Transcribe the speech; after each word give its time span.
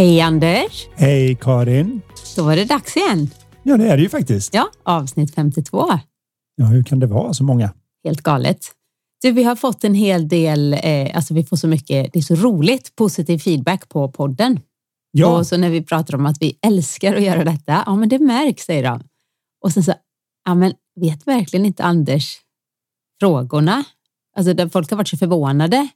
Hej 0.00 0.20
Anders! 0.20 0.88
Hej 0.94 1.38
Karin! 1.40 2.00
Då 2.36 2.44
var 2.44 2.56
det 2.56 2.64
dags 2.64 2.96
igen. 2.96 3.30
Ja, 3.62 3.76
det 3.76 3.88
är 3.88 3.96
det 3.96 4.02
ju 4.02 4.08
faktiskt. 4.08 4.54
Ja, 4.54 4.70
avsnitt 4.82 5.34
52. 5.34 5.86
Ja, 6.56 6.64
hur 6.64 6.82
kan 6.82 6.98
det 6.98 7.06
vara 7.06 7.34
så 7.34 7.44
många? 7.44 7.72
Helt 8.04 8.22
galet. 8.22 8.58
Du, 9.22 9.32
vi 9.32 9.42
har 9.42 9.56
fått 9.56 9.84
en 9.84 9.94
hel 9.94 10.28
del, 10.28 10.72
eh, 10.72 11.16
alltså 11.16 11.34
vi 11.34 11.44
får 11.44 11.56
så 11.56 11.68
mycket, 11.68 12.12
det 12.12 12.18
är 12.18 12.22
så 12.22 12.34
roligt, 12.34 12.96
positiv 12.96 13.38
feedback 13.38 13.88
på 13.88 14.10
podden. 14.10 14.60
Ja. 15.10 15.38
Och 15.38 15.46
så 15.46 15.56
när 15.56 15.70
vi 15.70 15.82
pratar 15.82 16.14
om 16.14 16.26
att 16.26 16.36
vi 16.40 16.58
älskar 16.66 17.14
att 17.14 17.22
göra 17.22 17.44
detta, 17.44 17.82
ja 17.86 17.96
men 17.96 18.08
det 18.08 18.18
märks 18.18 18.62
säger 18.62 18.82
de. 18.82 19.02
Och 19.64 19.72
sen 19.72 19.84
så, 19.84 19.94
ja 20.44 20.54
men 20.54 20.72
vet 21.00 21.26
verkligen 21.26 21.66
inte 21.66 21.84
Anders 21.84 22.38
frågorna? 23.20 23.84
Alltså 24.36 24.54
där 24.54 24.68
folk 24.68 24.90
har 24.90 24.96
varit 24.96 25.08
så 25.08 25.16
förvånade. 25.16 25.88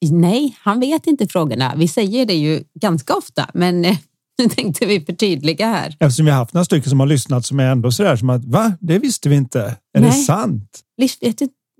Nej, 0.00 0.56
han 0.60 0.80
vet 0.80 1.06
inte 1.06 1.28
frågorna. 1.28 1.74
Vi 1.76 1.88
säger 1.88 2.26
det 2.26 2.34
ju 2.34 2.64
ganska 2.80 3.14
ofta, 3.14 3.50
men 3.54 3.84
eh, 3.84 3.96
nu 4.38 4.48
tänkte 4.48 4.86
vi 4.86 5.00
förtydliga 5.00 5.66
här. 5.66 5.96
Eftersom 6.00 6.24
vi 6.24 6.30
har 6.30 6.38
haft 6.38 6.54
några 6.54 6.64
stycken 6.64 6.90
som 6.90 7.00
har 7.00 7.06
lyssnat 7.06 7.46
som 7.46 7.60
är 7.60 7.70
ändå 7.70 7.92
sådär 7.92 8.16
som 8.16 8.30
att 8.30 8.44
va, 8.44 8.72
det 8.80 8.98
visste 8.98 9.28
vi 9.28 9.36
inte. 9.36 9.60
Är 9.94 10.00
Nej. 10.00 10.10
det 10.10 10.12
sant? 10.16 10.80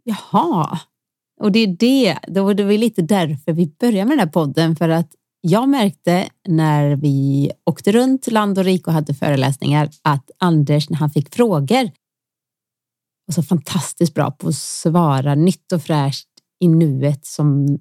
Jaha, 0.04 0.78
och 1.40 1.52
det 1.52 1.58
är 1.58 1.66
det. 1.66 2.18
Då 2.28 2.44
var 2.44 2.54
det 2.54 2.64
väl 2.64 2.80
lite 2.80 3.02
därför 3.02 3.52
vi 3.52 3.66
började 3.80 4.08
med 4.08 4.18
den 4.18 4.26
här 4.26 4.32
podden, 4.32 4.76
för 4.76 4.88
att 4.88 5.10
jag 5.40 5.68
märkte 5.68 6.28
när 6.48 6.96
vi 6.96 7.50
åkte 7.66 7.92
runt 7.92 8.26
land 8.26 8.58
och 8.58 8.64
rike 8.64 8.90
och 8.90 8.92
hade 8.92 9.14
föreläsningar 9.14 9.90
att 10.02 10.30
Anders, 10.38 10.90
när 10.90 10.96
han 10.96 11.10
fick 11.10 11.34
frågor, 11.34 11.90
var 13.26 13.32
så 13.32 13.42
fantastiskt 13.42 14.14
bra 14.14 14.30
på 14.30 14.48
att 14.48 14.54
svara 14.54 15.34
nytt 15.34 15.72
och 15.72 15.82
fräscht 15.82 16.28
i 16.60 16.68
nuet 16.68 17.26
som 17.26 17.78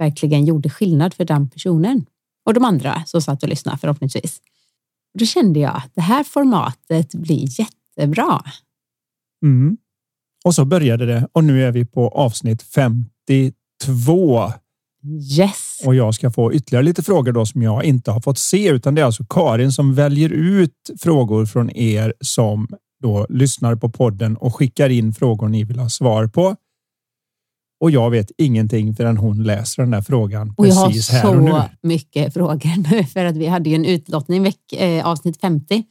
verkligen 0.00 0.44
gjorde 0.44 0.70
skillnad 0.70 1.14
för 1.14 1.24
den 1.24 1.50
personen 1.50 2.06
och 2.46 2.54
de 2.54 2.64
andra 2.64 3.02
som 3.06 3.22
satt 3.22 3.42
och 3.42 3.48
lyssnade 3.48 3.78
förhoppningsvis. 3.78 4.40
Då 5.18 5.24
kände 5.24 5.60
jag 5.60 5.76
att 5.76 5.90
det 5.94 6.00
här 6.00 6.24
formatet 6.24 7.14
blir 7.14 7.60
jättebra. 7.60 8.42
Mm. 9.44 9.76
Och 10.44 10.54
så 10.54 10.64
började 10.64 11.06
det 11.06 11.28
och 11.32 11.44
nu 11.44 11.64
är 11.64 11.72
vi 11.72 11.84
på 11.84 12.08
avsnitt 12.08 12.62
52 12.62 14.52
Yes! 15.38 15.82
och 15.86 15.94
jag 15.94 16.14
ska 16.14 16.30
få 16.30 16.52
ytterligare 16.52 16.84
lite 16.84 17.02
frågor 17.02 17.32
då 17.32 17.46
som 17.46 17.62
jag 17.62 17.84
inte 17.84 18.10
har 18.10 18.20
fått 18.20 18.38
se 18.38 18.68
utan 18.68 18.94
det 18.94 19.00
är 19.00 19.04
alltså 19.04 19.24
Karin 19.24 19.72
som 19.72 19.94
väljer 19.94 20.28
ut 20.30 20.90
frågor 21.00 21.46
från 21.46 21.70
er 21.70 22.14
som 22.20 22.68
då 23.02 23.26
lyssnar 23.28 23.76
på 23.76 23.88
podden 23.88 24.36
och 24.36 24.54
skickar 24.54 24.88
in 24.88 25.12
frågor 25.12 25.48
ni 25.48 25.64
vill 25.64 25.78
ha 25.78 25.88
svar 25.88 26.26
på. 26.26 26.56
Och 27.80 27.90
jag 27.90 28.10
vet 28.10 28.30
ingenting 28.36 28.94
förrän 28.94 29.16
hon 29.16 29.42
läser 29.42 29.82
den 29.82 29.90
där 29.90 30.02
frågan 30.02 30.54
Och 30.56 30.66
jag 30.66 30.74
har 30.74 30.90
så 30.90 31.68
mycket 31.82 32.34
frågor 32.34 32.90
nu 32.92 33.04
för 33.12 33.24
att 33.24 33.36
vi 33.36 33.46
hade 33.46 33.70
ju 33.70 33.76
en 33.76 33.84
utlottning 33.84 34.42
veck, 34.42 34.72
eh, 34.72 35.06
avsnitt 35.06 35.40
50. 35.40 35.84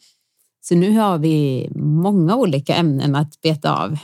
Så 0.61 0.75
nu 0.75 0.97
har 0.97 1.17
vi 1.17 1.69
många 1.75 2.35
olika 2.35 2.75
ämnen 2.75 3.15
att 3.15 3.41
beta 3.41 3.83
av. 3.83 3.97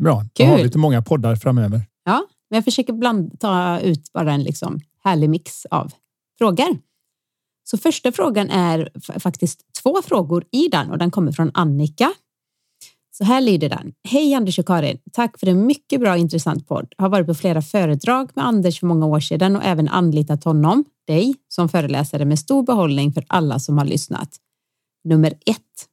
Bra, 0.00 0.24
då 0.32 0.44
har 0.44 0.50
vi 0.50 0.56
Kul. 0.56 0.66
lite 0.66 0.78
många 0.78 1.02
poddar 1.02 1.36
framöver. 1.36 1.82
Ja, 2.04 2.26
men 2.50 2.56
jag 2.56 2.64
försöker 2.64 2.92
bland, 2.92 3.40
ta 3.40 3.80
ut 3.80 4.12
bara 4.12 4.32
en 4.32 4.42
liksom 4.42 4.80
härlig 5.04 5.30
mix 5.30 5.66
av 5.66 5.92
frågor. 6.38 6.78
Så 7.64 7.78
första 7.78 8.12
frågan 8.12 8.50
är 8.50 8.90
faktiskt 9.18 9.60
två 9.82 10.02
frågor 10.04 10.44
i 10.52 10.68
den 10.68 10.90
och 10.90 10.98
den 10.98 11.10
kommer 11.10 11.32
från 11.32 11.50
Annika. 11.54 12.12
Så 13.18 13.24
här 13.24 13.40
lyder 13.40 13.68
den. 13.68 13.92
Hej 14.08 14.34
Anders 14.34 14.58
och 14.58 14.66
Karin. 14.66 14.98
Tack 15.12 15.38
för 15.38 15.46
en 15.46 15.66
mycket 15.66 16.00
bra 16.00 16.12
och 16.12 16.18
intressant 16.18 16.68
podd. 16.68 16.94
Har 16.98 17.08
varit 17.08 17.26
på 17.26 17.34
flera 17.34 17.62
föredrag 17.62 18.30
med 18.34 18.46
Anders 18.46 18.80
för 18.80 18.86
många 18.86 19.06
år 19.06 19.20
sedan 19.20 19.56
och 19.56 19.64
även 19.64 19.88
anlitat 19.88 20.44
honom, 20.44 20.84
dig, 21.06 21.34
som 21.48 21.68
föreläsare 21.68 22.24
med 22.24 22.38
stor 22.38 22.62
behållning 22.62 23.12
för 23.12 23.24
alla 23.28 23.58
som 23.58 23.78
har 23.78 23.84
lyssnat. 23.84 24.36
Nummer 25.04 25.30
ett. 25.30 25.88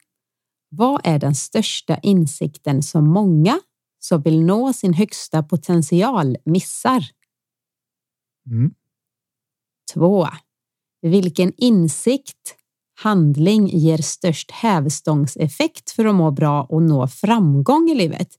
Vad 0.69 1.01
är 1.03 1.19
den 1.19 1.35
största 1.35 1.97
insikten 1.97 2.83
som 2.83 3.09
många 3.09 3.59
som 3.99 4.21
vill 4.21 4.41
nå 4.41 4.73
sin 4.73 4.93
högsta 4.93 5.43
potential 5.43 6.37
missar? 6.45 7.03
Mm. 8.49 8.73
Två. 9.93 10.27
Vilken 11.01 11.53
insikt, 11.57 12.55
handling 12.95 13.67
ger 13.67 13.97
störst 13.97 14.51
hävstångseffekt 14.51 15.91
för 15.91 16.05
att 16.05 16.15
må 16.15 16.31
bra 16.31 16.63
och 16.63 16.81
nå 16.81 17.07
framgång 17.07 17.89
i 17.89 17.95
livet? 17.95 18.29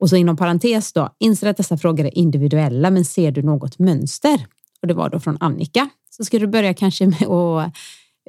Och 0.00 0.10
så 0.10 0.16
inom 0.16 0.36
parentes 0.36 0.92
då, 0.92 1.16
inser 1.18 1.46
att 1.50 1.56
dessa 1.56 1.78
frågor 1.78 2.06
är 2.06 2.18
individuella, 2.18 2.90
men 2.90 3.04
ser 3.04 3.30
du 3.30 3.42
något 3.42 3.78
mönster? 3.78 4.46
Och 4.82 4.88
det 4.88 4.94
var 4.94 5.10
då 5.10 5.20
från 5.20 5.36
Annika. 5.40 5.88
Så 6.10 6.24
ska 6.24 6.38
du 6.38 6.46
börja 6.46 6.74
kanske 6.74 7.06
med 7.06 7.22
att 7.22 7.76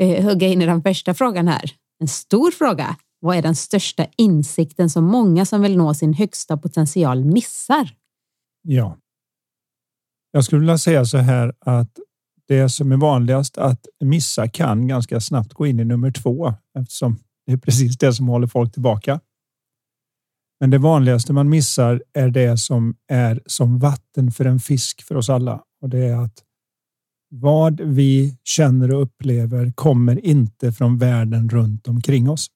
eh, 0.02 0.26
hugga 0.26 0.48
in 0.48 0.62
i 0.62 0.66
den 0.66 0.82
första 0.82 1.14
frågan 1.14 1.48
här. 1.48 1.72
En 2.00 2.08
stor 2.08 2.52
fråga. 2.52 2.96
Vad 3.20 3.38
är 3.38 3.42
den 3.42 3.56
största 3.56 4.06
insikten 4.18 4.90
som 4.90 5.06
många 5.06 5.46
som 5.46 5.62
vill 5.62 5.78
nå 5.78 5.94
sin 5.94 6.14
högsta 6.14 6.58
potential 6.58 7.26
missar? 7.26 7.90
Ja. 8.62 8.98
Jag 10.32 10.44
skulle 10.44 10.60
vilja 10.60 10.78
säga 10.78 11.06
så 11.06 11.18
här 11.18 11.54
att 11.60 12.00
det 12.48 12.70
som 12.70 12.92
är 12.92 12.98
vanligast 12.98 13.58
att 13.58 13.88
missa 14.00 14.48
kan 14.48 14.88
ganska 14.88 15.22
snabbt 15.22 15.54
gå 15.54 15.68
in 15.68 15.80
i 15.80 15.86
nummer 15.86 16.12
två 16.12 16.54
eftersom 16.80 17.18
det 17.46 17.54
är 17.54 17.58
precis 17.58 17.98
det 17.98 18.14
som 18.14 18.28
håller 18.28 18.48
folk 18.48 18.74
tillbaka. 18.74 19.20
Men 20.60 20.70
det 20.70 20.78
vanligaste 20.78 21.34
man 21.34 21.50
missar 21.50 22.04
är 22.14 22.30
det 22.30 22.58
som 22.58 22.96
är 23.08 23.42
som 23.46 23.80
vatten 23.80 24.32
för 24.32 24.46
en 24.46 24.60
fisk 24.60 25.02
för 25.04 25.16
oss 25.16 25.30
alla 25.30 25.64
och 25.82 25.90
det 25.90 26.00
är 26.00 26.16
att 26.16 26.44
vad 27.30 27.82
vi 27.82 28.38
känner 28.44 28.92
och 28.92 29.02
upplever 29.02 29.72
kommer 29.76 30.26
inte 30.26 30.72
från 30.72 30.98
världen 30.98 31.50
runt 31.50 31.88
omkring 31.88 32.30
oss. 32.30 32.48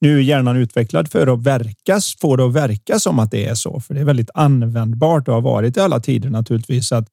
Nu 0.00 0.18
är 0.18 0.22
hjärnan 0.22 0.56
utvecklad 0.56 1.10
för 1.10 1.26
att 1.26 1.42
verka, 1.42 2.00
få 2.20 2.36
det 2.36 2.46
att 2.46 2.52
verka 2.52 2.98
som 2.98 3.18
att 3.18 3.30
det 3.30 3.46
är 3.46 3.54
så, 3.54 3.80
för 3.80 3.94
det 3.94 4.00
är 4.00 4.04
väldigt 4.04 4.30
användbart 4.34 5.28
och 5.28 5.34
har 5.34 5.40
varit 5.40 5.76
i 5.76 5.80
alla 5.80 6.00
tider 6.00 6.30
naturligtvis 6.30 6.92
att 6.92 7.08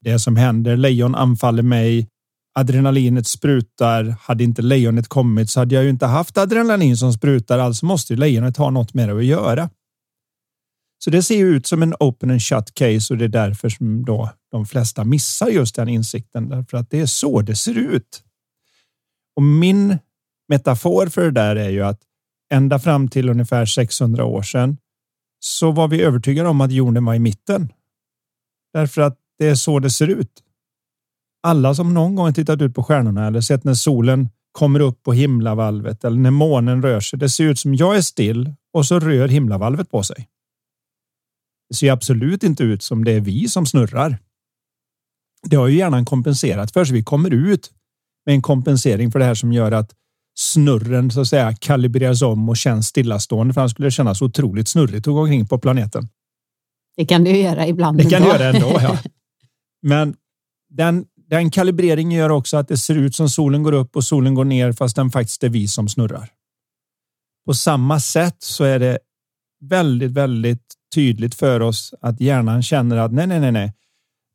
det 0.00 0.18
som 0.18 0.36
händer, 0.36 0.76
lejon 0.76 1.14
anfaller 1.14 1.62
mig, 1.62 2.08
adrenalinet 2.54 3.26
sprutar. 3.26 4.14
Hade 4.20 4.44
inte 4.44 4.62
lejonet 4.62 5.08
kommit 5.08 5.50
så 5.50 5.60
hade 5.60 5.74
jag 5.74 5.84
ju 5.84 5.90
inte 5.90 6.06
haft 6.06 6.38
adrenalin 6.38 6.96
som 6.96 7.12
sprutar, 7.12 7.58
alltså 7.58 7.86
måste 7.86 8.12
ju 8.12 8.18
lejonet 8.18 8.56
ha 8.56 8.70
något 8.70 8.94
med 8.94 9.08
det 9.08 9.16
att 9.16 9.24
göra. 9.24 9.70
Så 11.04 11.10
det 11.10 11.22
ser 11.22 11.36
ju 11.36 11.56
ut 11.56 11.66
som 11.66 11.82
en 11.82 11.94
open 12.00 12.30
and 12.30 12.42
shut 12.42 12.74
case 12.74 13.14
och 13.14 13.18
det 13.18 13.24
är 13.24 13.28
därför 13.28 13.68
som 13.68 14.04
då 14.04 14.30
de 14.50 14.66
flesta 14.66 15.04
missar 15.04 15.48
just 15.48 15.74
den 15.74 15.88
insikten, 15.88 16.48
därför 16.48 16.76
att 16.76 16.90
det 16.90 17.00
är 17.00 17.06
så 17.06 17.42
det 17.42 17.56
ser 17.56 17.78
ut. 17.78 18.22
Och 19.36 19.42
min 19.42 19.98
metafor 20.48 21.06
för 21.06 21.24
det 21.24 21.30
där 21.30 21.56
är 21.56 21.68
ju 21.68 21.82
att 21.82 22.00
ända 22.52 22.78
fram 22.78 23.08
till 23.08 23.28
ungefär 23.28 23.66
600 23.66 24.24
år 24.24 24.42
sedan 24.42 24.76
så 25.40 25.70
var 25.70 25.88
vi 25.88 26.02
övertygade 26.02 26.48
om 26.48 26.60
att 26.60 26.72
jorden 26.72 27.04
var 27.04 27.14
i 27.14 27.18
mitten. 27.18 27.72
Därför 28.72 29.02
att 29.02 29.18
det 29.40 29.48
är 29.48 29.54
så 29.54 29.78
det 29.78 29.90
ser 29.90 30.08
ut. 30.08 30.42
Alla 31.42 31.74
som 31.74 31.94
någon 31.94 32.14
gång 32.14 32.34
tittat 32.34 32.62
ut 32.62 32.74
på 32.74 32.82
stjärnorna 32.82 33.26
eller 33.26 33.40
sett 33.40 33.64
när 33.64 33.74
solen 33.74 34.28
kommer 34.52 34.80
upp 34.80 35.02
på 35.02 35.12
himlavalvet 35.12 36.04
eller 36.04 36.16
när 36.16 36.30
månen 36.30 36.82
rör 36.82 37.00
sig. 37.00 37.18
Det 37.18 37.28
ser 37.28 37.44
ut 37.44 37.58
som 37.58 37.74
jag 37.74 37.96
är 37.96 38.00
still 38.02 38.54
och 38.72 38.86
så 38.86 39.00
rör 39.00 39.28
himlavalvet 39.28 39.90
på 39.90 40.02
sig. 40.02 40.28
Det 41.68 41.74
ser 41.74 41.92
absolut 41.92 42.42
inte 42.42 42.62
ut 42.62 42.82
som 42.82 43.04
det 43.04 43.12
är 43.12 43.20
vi 43.20 43.48
som 43.48 43.66
snurrar. 43.66 44.18
Det 45.42 45.56
har 45.56 45.68
ju 45.68 45.78
hjärnan 45.78 46.04
kompenserat 46.04 46.72
för 46.72 46.84
så 46.84 46.92
vi 46.92 47.04
kommer 47.04 47.30
ut 47.30 47.70
med 48.26 48.34
en 48.34 48.42
kompensering 48.42 49.12
för 49.12 49.18
det 49.18 49.24
här 49.24 49.34
som 49.34 49.52
gör 49.52 49.72
att 49.72 49.94
snurren 50.38 51.10
så 51.10 51.20
att 51.20 51.28
säga 51.28 51.54
kalibreras 51.54 52.22
om 52.22 52.48
och 52.48 52.56
känns 52.56 52.86
stillastående 52.86 53.54
för 53.54 53.60
annars 53.60 53.72
skulle 53.72 53.90
kännas 53.90 54.22
otroligt 54.22 54.68
snurrigt 54.68 55.08
att 55.08 55.14
gå 55.14 55.20
omkring 55.20 55.46
på 55.46 55.58
planeten. 55.58 56.08
Det 56.96 57.06
kan 57.06 57.24
du 57.24 57.30
göra 57.30 57.66
ibland. 57.66 57.98
Det 57.98 58.10
kan 58.10 58.22
ändå. 58.22 58.32
du 58.32 58.38
göra 58.38 58.56
ändå. 58.56 58.78
Ja. 58.82 58.98
Men 59.82 60.16
den, 60.70 61.04
den 61.30 61.50
kalibreringen 61.50 62.18
gör 62.18 62.30
också 62.30 62.56
att 62.56 62.68
det 62.68 62.76
ser 62.76 62.94
ut 62.94 63.14
som 63.14 63.28
solen 63.28 63.62
går 63.62 63.72
upp 63.72 63.96
och 63.96 64.04
solen 64.04 64.34
går 64.34 64.44
ner 64.44 64.72
fast 64.72 64.96
den 64.96 65.10
faktiskt 65.10 65.44
är 65.44 65.48
vi 65.48 65.68
som 65.68 65.88
snurrar. 65.88 66.30
På 67.46 67.54
samma 67.54 68.00
sätt 68.00 68.36
så 68.38 68.64
är 68.64 68.78
det 68.78 68.98
väldigt, 69.60 70.10
väldigt 70.10 70.74
tydligt 70.94 71.34
för 71.34 71.60
oss 71.60 71.94
att 72.00 72.20
hjärnan 72.20 72.62
känner 72.62 72.96
att 72.96 73.12
nej, 73.12 73.26
nej, 73.26 73.40
nej, 73.40 73.52
nej. 73.52 73.72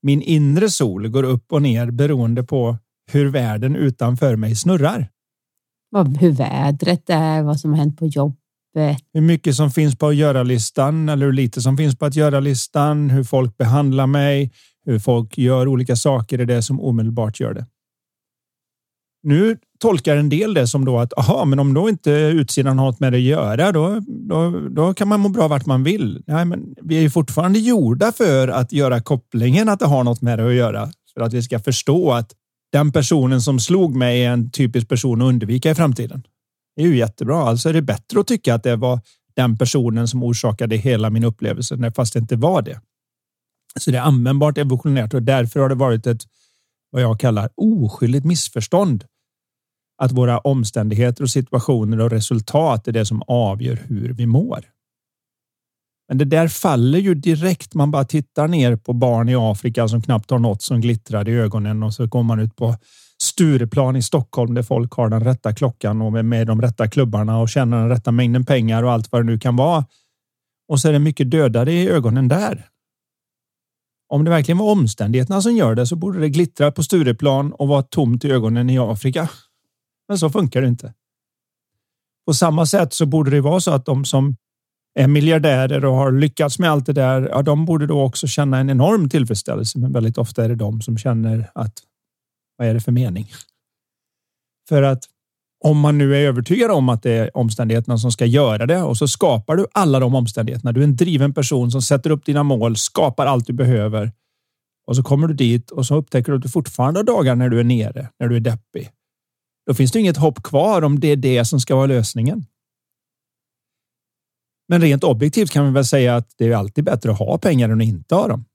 Min 0.02 0.22
inre 0.22 0.70
sol 0.70 1.08
går 1.08 1.24
upp 1.24 1.54
och 1.54 1.62
ner 1.62 1.92
beroende 1.92 2.44
på 2.44 2.78
hur 3.12 3.30
världen 3.30 3.76
utanför 3.76 4.36
mig 4.36 4.56
snurrar. 4.56 5.10
Hur 6.20 6.32
vädret 6.32 7.10
är, 7.10 7.44
vad 7.44 7.60
som 7.60 7.72
har 7.72 7.78
hänt 7.78 7.98
på 7.98 8.08
jobbet. 8.08 8.38
Hur 9.14 9.22
mycket 9.22 9.56
som 9.56 9.72
finns 9.72 9.98
på 9.98 10.08
att 10.08 10.16
göra-listan 10.16 11.10
eller 11.10 11.26
hur 11.26 11.34
lite 11.34 11.62
som 11.62 11.78
finns 11.78 11.98
på 11.98 12.06
att 12.06 12.16
göra-listan. 12.16 13.10
Hur 13.10 13.24
folk 13.24 13.58
behandlar 13.58 14.08
mig, 14.08 14.52
hur 14.86 15.00
folk 15.00 15.38
gör 15.38 15.68
olika 15.68 15.96
saker 15.96 16.40
är 16.40 16.46
det 16.46 16.62
som 16.62 16.82
omedelbart 16.82 17.40
gör 17.40 17.54
det. 17.54 17.66
Nu 19.24 19.58
tolkar 19.80 20.18
en 20.18 20.30
del 20.30 20.54
det 20.54 20.68
som 20.68 20.86
då 20.86 21.00
att 21.00 21.18
aha, 21.18 21.46
men 21.46 21.60
om 21.60 21.74
då 21.74 21.90
inte 21.90 22.12
utsidan 22.12 22.80
har 22.80 22.86
något 22.86 23.00
med 23.00 23.14
det 23.14 23.18
att 23.18 23.24
göra, 23.24 23.72
då, 23.72 24.00
då, 24.08 24.70
då 24.70 24.94
kan 24.94 25.08
man 25.08 25.20
må 25.20 25.30
bra 25.30 25.48
vart 25.48 25.66
man 25.66 25.84
vill. 25.84 26.24
Nej, 26.28 26.46
men 26.46 26.76
vi 26.82 26.98
är 26.98 27.02
ju 27.02 27.10
fortfarande 27.10 27.60
gjorda 27.60 28.12
för 28.12 28.48
att 28.48 28.72
göra 28.72 29.02
kopplingen 29.02 29.70
att 29.70 29.80
det 29.80 29.86
har 29.86 30.04
något 30.04 30.22
med 30.22 30.40
det 30.40 30.48
att 30.48 30.54
göra 30.54 30.90
för 31.14 31.22
att 31.22 31.34
vi 31.34 31.44
ska 31.44 31.60
förstå 31.60 32.12
att 32.12 32.32
den 32.72 32.92
personen 32.92 33.42
som 33.42 33.60
slog 33.60 33.96
mig 33.96 34.24
är 34.24 34.32
en 34.32 34.52
typisk 34.52 34.90
person 34.90 35.22
att 35.22 35.26
undvika 35.26 35.72
i 35.72 35.76
framtiden. 35.76 36.24
Det 36.76 36.84
är 36.84 36.88
ju 36.88 36.98
jättebra. 36.98 37.38
Alltså 37.38 37.70
är 37.70 37.74
det 37.74 37.82
bättre 37.82 38.20
att 38.20 38.28
tycka 38.28 38.56
att 38.56 38.64
det 38.64 38.76
var 38.76 39.00
den 39.36 39.58
personen 39.58 40.08
som 40.08 40.24
orsakade 40.24 40.76
hela 40.76 41.10
min 41.10 41.24
upplevelse, 41.24 41.92
fast 41.96 42.14
det 42.14 42.20
inte 42.20 42.36
var 42.36 42.62
det. 42.62 42.80
Så 43.80 43.92
det 43.92 43.98
är 43.98 44.02
användbart 44.02 44.58
evolutionärt 44.58 45.14
och 45.14 45.24
därför 45.24 45.60
har 45.60 45.70
det 45.70 45.76
varit 45.76 46.08
ett 46.08 46.24
vad 46.92 47.02
jag 47.02 47.20
kallar 47.20 47.50
oskyldigt 47.56 48.26
missförstånd 48.26 49.06
att 49.98 50.12
våra 50.12 50.40
omständigheter 50.40 51.24
och 51.24 51.30
situationer 51.30 52.02
och 52.02 52.12
resultat 52.12 52.88
är 52.88 52.92
det 52.92 53.06
som 53.06 53.24
avgör 53.28 53.80
hur 53.88 54.14
vi 54.14 54.26
mår. 54.26 54.66
Men 56.08 56.18
det 56.18 56.26
där 56.26 56.48
faller 56.48 57.00
ju 57.00 57.16
direkt. 57.16 57.74
Man 57.74 57.92
bara 57.92 58.06
tittar 58.06 58.48
ner 58.48 58.76
på 58.76 58.94
barn 58.94 59.30
i 59.30 59.36
Afrika 59.36 59.88
som 59.88 60.02
knappt 60.02 60.32
har 60.32 60.40
något 60.40 60.62
som 60.62 60.82
glittrar 60.82 61.30
i 61.30 61.32
ögonen 61.32 61.84
och 61.84 61.94
så 61.94 62.08
går 62.08 62.24
man 62.24 62.40
ut 62.40 62.56
på 62.56 62.76
Stureplan 63.22 63.96
i 63.96 64.02
Stockholm 64.02 64.54
där 64.54 64.64
folk 64.64 64.94
har 64.94 65.10
den 65.10 65.24
rätta 65.24 65.54
klockan 65.54 66.02
och 66.02 66.26
med 66.26 66.48
de 66.48 66.62
rätta 66.62 66.88
klubbarna 66.88 67.40
och 67.40 67.50
tjänar 67.50 67.80
den 67.80 67.90
rätta 67.90 68.12
mängden 68.12 68.46
pengar 68.46 68.84
och 68.84 68.92
allt 68.92 69.12
vad 69.12 69.22
det 69.22 69.26
nu 69.26 69.40
kan 69.40 69.56
vara. 69.56 69.86
Och 70.68 70.80
så 70.80 70.88
är 70.88 70.94
det 70.94 71.00
mycket 71.00 71.32
dödare 71.32 71.74
i 71.74 71.90
ögonen 71.90 72.28
där. 72.28 72.70
Om 74.16 74.24
det 74.24 74.30
verkligen 74.30 74.58
var 74.58 74.72
omständigheterna 74.72 75.42
som 75.42 75.56
gör 75.56 75.76
det 75.76 75.88
så 75.88 75.96
borde 75.96 76.20
det 76.20 76.30
glittra 76.30 76.72
på 76.72 76.84
Stureplan 76.84 77.54
och 77.54 77.68
vara 77.68 77.84
tomt 77.84 78.26
i 78.26 78.32
ögonen 78.32 78.70
i 78.70 78.78
Afrika. 78.78 79.30
Men 80.08 80.18
så 80.18 80.30
funkar 80.30 80.62
det 80.62 80.68
inte. 80.68 80.94
På 82.28 82.34
samma 82.34 82.66
sätt 82.66 82.94
så 82.94 83.06
borde 83.06 83.32
det 83.32 83.42
vara 83.42 83.60
så 83.60 83.72
att 83.72 83.86
de 83.86 84.06
som 84.06 84.36
är 85.00 85.08
miljardärer 85.08 85.86
och 85.86 85.96
har 85.96 86.12
lyckats 86.12 86.60
med 86.60 86.72
allt 86.72 86.86
det 86.86 86.94
där, 86.94 87.30
ja, 87.30 87.42
de 87.42 87.66
borde 87.66 87.88
då 87.88 88.02
också 88.02 88.28
känna 88.28 88.58
en 88.58 88.70
enorm 88.70 89.10
tillfredsställelse. 89.10 89.80
Men 89.80 89.94
väldigt 89.94 90.18
ofta 90.18 90.46
är 90.46 90.50
det 90.50 90.56
de 90.56 90.82
som 90.82 90.98
känner 90.98 91.52
att 91.56 91.74
vad 92.58 92.68
är 92.68 92.74
det 92.74 92.82
för 92.82 92.92
mening? 92.92 93.32
För 94.70 94.84
att 94.84 95.04
om 95.66 95.80
man 95.80 95.98
nu 95.98 96.16
är 96.16 96.28
övertygad 96.28 96.72
om 96.72 96.90
att 96.90 97.04
det 97.04 97.12
är 97.12 97.38
omständigheterna 97.38 97.98
som 97.98 98.12
ska 98.12 98.26
göra 98.26 98.66
det 98.66 98.82
och 98.82 98.98
så 98.98 99.08
skapar 99.08 99.56
du 99.56 99.68
alla 99.72 100.00
de 100.00 100.16
omständigheterna. 100.16 100.72
Du 100.72 100.80
är 100.80 100.84
en 100.84 100.96
driven 100.96 101.34
person 101.34 101.72
som 101.72 101.82
sätter 101.82 102.10
upp 102.10 102.26
dina 102.26 102.44
mål, 102.44 102.78
skapar 102.78 103.26
allt 103.26 103.48
du 103.48 103.54
behöver 103.54 104.12
och 104.88 104.96
så 104.96 105.04
kommer 105.04 105.28
du 105.28 105.34
dit 105.34 105.72
och 105.72 105.86
så 105.86 105.96
upptäcker 105.96 106.32
du 106.32 106.38
att 106.38 106.42
du 106.42 106.50
fortfarande 106.50 107.00
har 107.00 107.04
dagar 107.06 107.36
när 107.36 107.50
du 107.50 107.60
är 107.60 107.64
nere, 107.64 108.10
när 108.20 108.28
du 108.28 108.36
är 108.36 108.40
deppig. 108.40 108.90
Då 109.68 109.74
finns 109.74 109.92
det 109.92 110.00
inget 110.00 110.18
hopp 110.18 110.44
kvar 110.44 110.82
om 110.82 111.00
det 111.00 111.08
är 111.08 111.16
det 111.16 111.46
som 111.46 111.60
ska 111.60 111.76
vara 111.76 111.86
lösningen. 111.86 112.46
Men 114.68 114.82
rent 114.82 115.04
objektivt 115.04 115.52
kan 115.52 115.66
vi 115.66 115.72
väl 115.72 115.86
säga 115.86 116.16
att 116.16 116.34
det 116.38 116.46
är 116.46 116.56
alltid 116.56 116.84
bättre 116.84 117.12
att 117.12 117.20
ha 117.20 117.38
pengar 117.38 117.70
än 117.70 117.82
att 117.82 117.88
inte 117.88 118.16
ha 118.16 118.28
dem. 118.28 118.46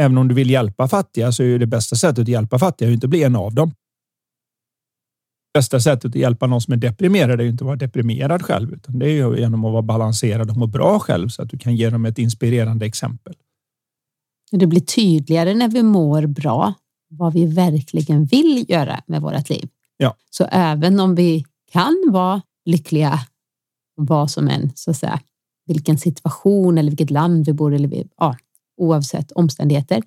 Även 0.00 0.18
om 0.18 0.28
du 0.28 0.34
vill 0.34 0.50
hjälpa 0.50 0.88
fattiga 0.88 1.32
så 1.32 1.42
är 1.42 1.58
det 1.58 1.66
bästa 1.66 1.96
sättet 1.96 2.22
att 2.22 2.28
hjälpa 2.28 2.58
fattiga 2.58 2.88
att 2.88 2.94
inte 2.94 3.08
bli 3.08 3.22
en 3.22 3.36
av 3.36 3.54
dem. 3.54 3.74
Bästa 5.58 5.80
sättet 5.80 6.04
att 6.04 6.14
hjälpa 6.14 6.46
någon 6.46 6.60
som 6.60 6.72
är 6.72 6.76
deprimerad 6.76 7.40
är 7.40 7.44
ju 7.44 7.50
inte 7.50 7.64
att 7.64 7.66
vara 7.66 7.76
deprimerad 7.76 8.42
själv, 8.42 8.72
utan 8.72 8.98
det 8.98 9.06
är 9.06 9.10
ju 9.10 9.38
genom 9.38 9.64
att 9.64 9.72
vara 9.72 9.82
balanserad 9.82 10.50
och 10.50 10.56
må 10.56 10.66
bra 10.66 10.98
själv 10.98 11.28
så 11.28 11.42
att 11.42 11.50
du 11.50 11.58
kan 11.58 11.76
ge 11.76 11.90
dem 11.90 12.04
ett 12.04 12.18
inspirerande 12.18 12.86
exempel. 12.86 13.34
Det 14.50 14.66
blir 14.66 14.80
tydligare 14.80 15.54
när 15.54 15.68
vi 15.68 15.82
mår 15.82 16.26
bra 16.26 16.74
vad 17.10 17.32
vi 17.32 17.46
verkligen 17.46 18.24
vill 18.24 18.64
göra 18.68 19.00
med 19.06 19.22
vårt 19.22 19.48
liv. 19.48 19.68
Ja. 19.96 20.14
Så 20.30 20.44
även 20.50 21.00
om 21.00 21.14
vi 21.14 21.44
kan 21.72 22.08
vara 22.10 22.42
lyckliga, 22.64 23.20
vad 23.96 24.30
som 24.30 24.48
än, 24.48 24.72
så 24.74 24.90
att 24.90 24.96
säga, 24.96 25.20
vilken 25.66 25.98
situation 25.98 26.78
eller 26.78 26.90
vilket 26.90 27.10
land 27.10 27.46
vi 27.46 27.52
bor 27.52 27.74
i, 27.74 28.08
ja, 28.16 28.36
oavsett 28.76 29.32
omständigheter, 29.32 30.02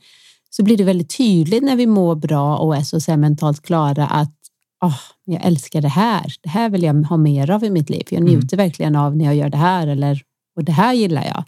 så 0.50 0.64
blir 0.64 0.78
det 0.78 0.84
väldigt 0.84 1.18
tydligt 1.18 1.64
när 1.64 1.76
vi 1.76 1.88
mår 1.88 2.16
bra 2.16 2.58
och 2.58 2.76
är 2.76 2.82
så, 2.82 3.00
så 3.00 3.18
mentalt 3.18 3.62
klara 3.62 4.08
att 4.08 4.41
oh, 4.82 5.00
jag 5.26 5.46
älskar 5.46 5.82
det 5.82 5.88
här. 5.88 6.34
Det 6.42 6.50
här 6.50 6.70
vill 6.70 6.84
jag 6.84 6.94
ha 6.94 7.18
mer 7.18 7.52
av 7.52 7.64
i 7.64 7.70
mitt 7.70 7.90
liv. 7.90 8.04
Jag 8.10 8.22
mm. 8.22 8.34
njuter 8.34 8.58
mm. 8.58 8.66
verkligen 8.66 8.96
av 8.96 9.18
när 9.18 9.26
jag 9.26 9.36
gör 9.36 9.50
det 9.50 9.58
här 9.58 9.88
eller 9.88 10.22
och 10.56 10.64
det 10.64 10.72
här 10.72 10.94
gillar 10.94 11.26
jag. 11.26 11.44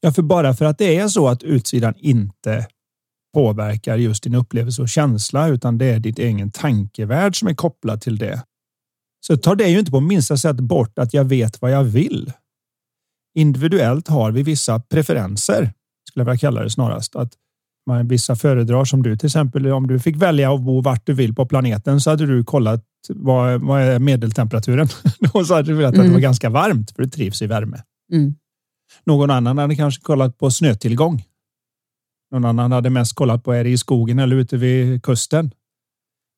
Ja, 0.00 0.12
för 0.12 0.22
bara 0.22 0.54
för 0.54 0.64
att 0.64 0.78
det 0.78 0.96
är 0.96 1.08
så 1.08 1.28
att 1.28 1.42
utsidan 1.42 1.94
inte 1.96 2.66
påverkar 3.34 3.96
just 3.96 4.22
din 4.22 4.34
upplevelse 4.34 4.82
och 4.82 4.88
känsla, 4.88 5.48
utan 5.48 5.78
det 5.78 5.86
är 5.86 6.00
ditt 6.00 6.18
egen 6.18 6.50
tankevärld 6.50 7.38
som 7.38 7.48
är 7.48 7.54
kopplad 7.54 8.00
till 8.00 8.18
det. 8.18 8.44
Så 9.26 9.36
tar 9.36 9.56
det 9.56 9.68
ju 9.68 9.78
inte 9.78 9.90
på 9.90 10.00
minsta 10.00 10.36
sätt 10.36 10.56
bort 10.56 10.98
att 10.98 11.14
jag 11.14 11.24
vet 11.24 11.62
vad 11.62 11.70
jag 11.70 11.84
vill. 11.84 12.32
Individuellt 13.34 14.08
har 14.08 14.30
vi 14.30 14.42
vissa 14.42 14.80
preferenser, 14.80 15.72
skulle 16.08 16.20
jag 16.20 16.24
vilja 16.24 16.38
kalla 16.38 16.62
det 16.62 16.70
snarast. 16.70 17.16
Att 17.16 17.32
man 17.86 18.08
vissa 18.08 18.36
föredrar 18.36 18.84
som 18.84 19.02
du 19.02 19.16
till 19.16 19.26
exempel. 19.26 19.66
Om 19.66 19.86
du 19.86 20.00
fick 20.00 20.16
välja 20.16 20.54
att 20.54 20.60
bo 20.60 20.80
vart 20.80 21.06
du 21.06 21.12
vill 21.12 21.34
på 21.34 21.46
planeten 21.46 22.00
så 22.00 22.10
hade 22.10 22.26
du 22.26 22.44
kollat 22.44 22.84
vad, 23.08 23.60
vad 23.60 23.82
är 23.82 23.98
medeltemperaturen? 23.98 24.88
Då 25.32 25.44
så 25.44 25.54
hade 25.54 25.68
du 25.68 25.74
velat 25.74 25.88
att 25.88 25.94
det 25.94 26.00
var 26.00 26.06
mm. 26.06 26.20
ganska 26.20 26.50
varmt 26.50 26.90
för 26.90 27.02
du 27.02 27.08
trivs 27.08 27.42
i 27.42 27.46
värme. 27.46 27.82
Mm. 28.12 28.34
Någon 29.04 29.30
annan 29.30 29.58
hade 29.58 29.76
kanske 29.76 30.02
kollat 30.02 30.38
på 30.38 30.50
snötillgång. 30.50 31.24
Någon 32.32 32.44
annan 32.44 32.72
hade 32.72 32.90
mest 32.90 33.14
kollat 33.14 33.44
på 33.44 33.52
är 33.52 33.64
det 33.64 33.70
i 33.70 33.78
skogen 33.78 34.18
eller 34.18 34.36
ute 34.36 34.56
vid 34.56 35.02
kusten. 35.02 35.50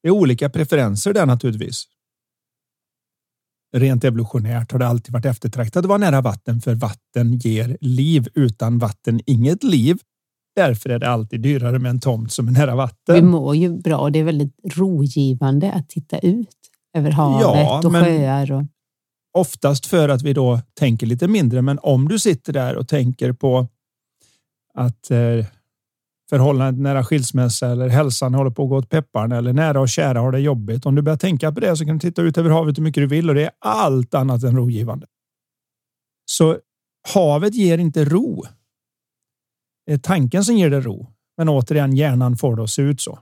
Det 0.03 0.09
är 0.09 0.13
olika 0.13 0.51
preferenser 0.51 1.13
där 1.13 1.27
naturligtvis. 1.27 1.85
Rent 3.77 4.05
evolutionärt 4.05 4.73
har 4.73 4.79
det 4.79 4.87
alltid 4.87 5.13
varit 5.13 5.25
eftertraktat 5.25 5.85
att 5.85 5.89
vara 5.89 5.99
nära 5.99 6.21
vatten 6.21 6.61
för 6.61 6.75
vatten 6.75 7.39
ger 7.39 7.77
liv. 7.81 8.29
Utan 8.35 8.79
vatten 8.79 9.21
inget 9.27 9.65
liv. 9.65 9.99
Därför 10.57 10.91
är 10.91 10.99
det 10.99 11.09
alltid 11.09 11.41
dyrare 11.41 11.79
med 11.79 11.91
en 11.91 12.01
tomt 12.01 12.33
som 12.33 12.49
är 12.49 12.53
nära 12.53 12.75
vatten. 12.75 13.15
Vi 13.15 13.23
mår 13.23 13.57
ju 13.57 13.79
bra 13.79 13.99
och 13.99 14.13
det 14.13 14.19
är 14.19 14.25
väldigt 14.25 14.57
rogivande 14.77 15.73
att 15.73 15.89
titta 15.89 16.19
ut 16.19 16.49
över 16.97 17.11
havet 17.11 17.43
ja, 17.43 17.79
och 17.85 17.93
sjöar. 17.93 18.53
Och... 18.53 18.63
Oftast 19.39 19.87
för 19.87 20.09
att 20.09 20.23
vi 20.23 20.33
då 20.33 20.61
tänker 20.75 21.07
lite 21.07 21.29
mindre. 21.29 21.63
Men 21.63 21.79
om 21.83 22.09
du 22.09 22.19
sitter 22.19 22.53
där 22.53 22.77
och 22.77 22.89
tänker 22.89 23.33
på 23.33 23.67
att 24.75 25.11
eh, 25.11 25.47
förhållandet 26.31 26.83
nära 26.83 27.05
skilsmässa 27.05 27.69
eller 27.71 27.89
hälsan 27.89 28.35
håller 28.35 28.51
på 28.51 28.63
att 28.63 28.69
gå 28.69 28.77
åt 28.77 28.89
pepparn 28.89 29.33
eller 29.33 29.53
nära 29.53 29.81
och 29.81 29.89
kära 29.89 30.21
har 30.21 30.33
det 30.33 30.41
jobbigt. 30.41 30.87
Om 30.87 30.95
du 30.95 31.03
börjar 31.03 31.17
tänka 31.17 31.53
på 31.53 31.61
det 31.61 31.77
så 31.77 31.87
kan 31.87 31.99
du 31.99 32.01
titta 32.01 32.23
ut 32.23 32.39
över 32.39 32.51
havet 32.51 32.79
hur 32.79 32.83
mycket 32.83 33.03
du 33.03 33.07
vill 33.07 33.29
och 33.29 33.35
det 33.35 33.45
är 33.45 33.51
allt 33.59 34.15
annat 34.15 34.43
än 34.43 34.57
rogivande. 34.57 35.07
Så 36.25 36.59
havet 37.15 37.55
ger 37.55 37.79
inte 37.79 38.05
ro. 38.05 38.45
Det 39.87 39.93
är 39.93 39.99
tanken 39.99 40.45
som 40.45 40.57
ger 40.57 40.71
dig 40.71 40.81
ro. 40.81 41.13
Men 41.37 41.49
återigen, 41.49 41.97
hjärnan 41.97 42.37
får 42.37 42.57
det 42.57 42.63
att 42.63 42.71
se 42.71 42.83
ut 42.83 43.01
så. 43.01 43.19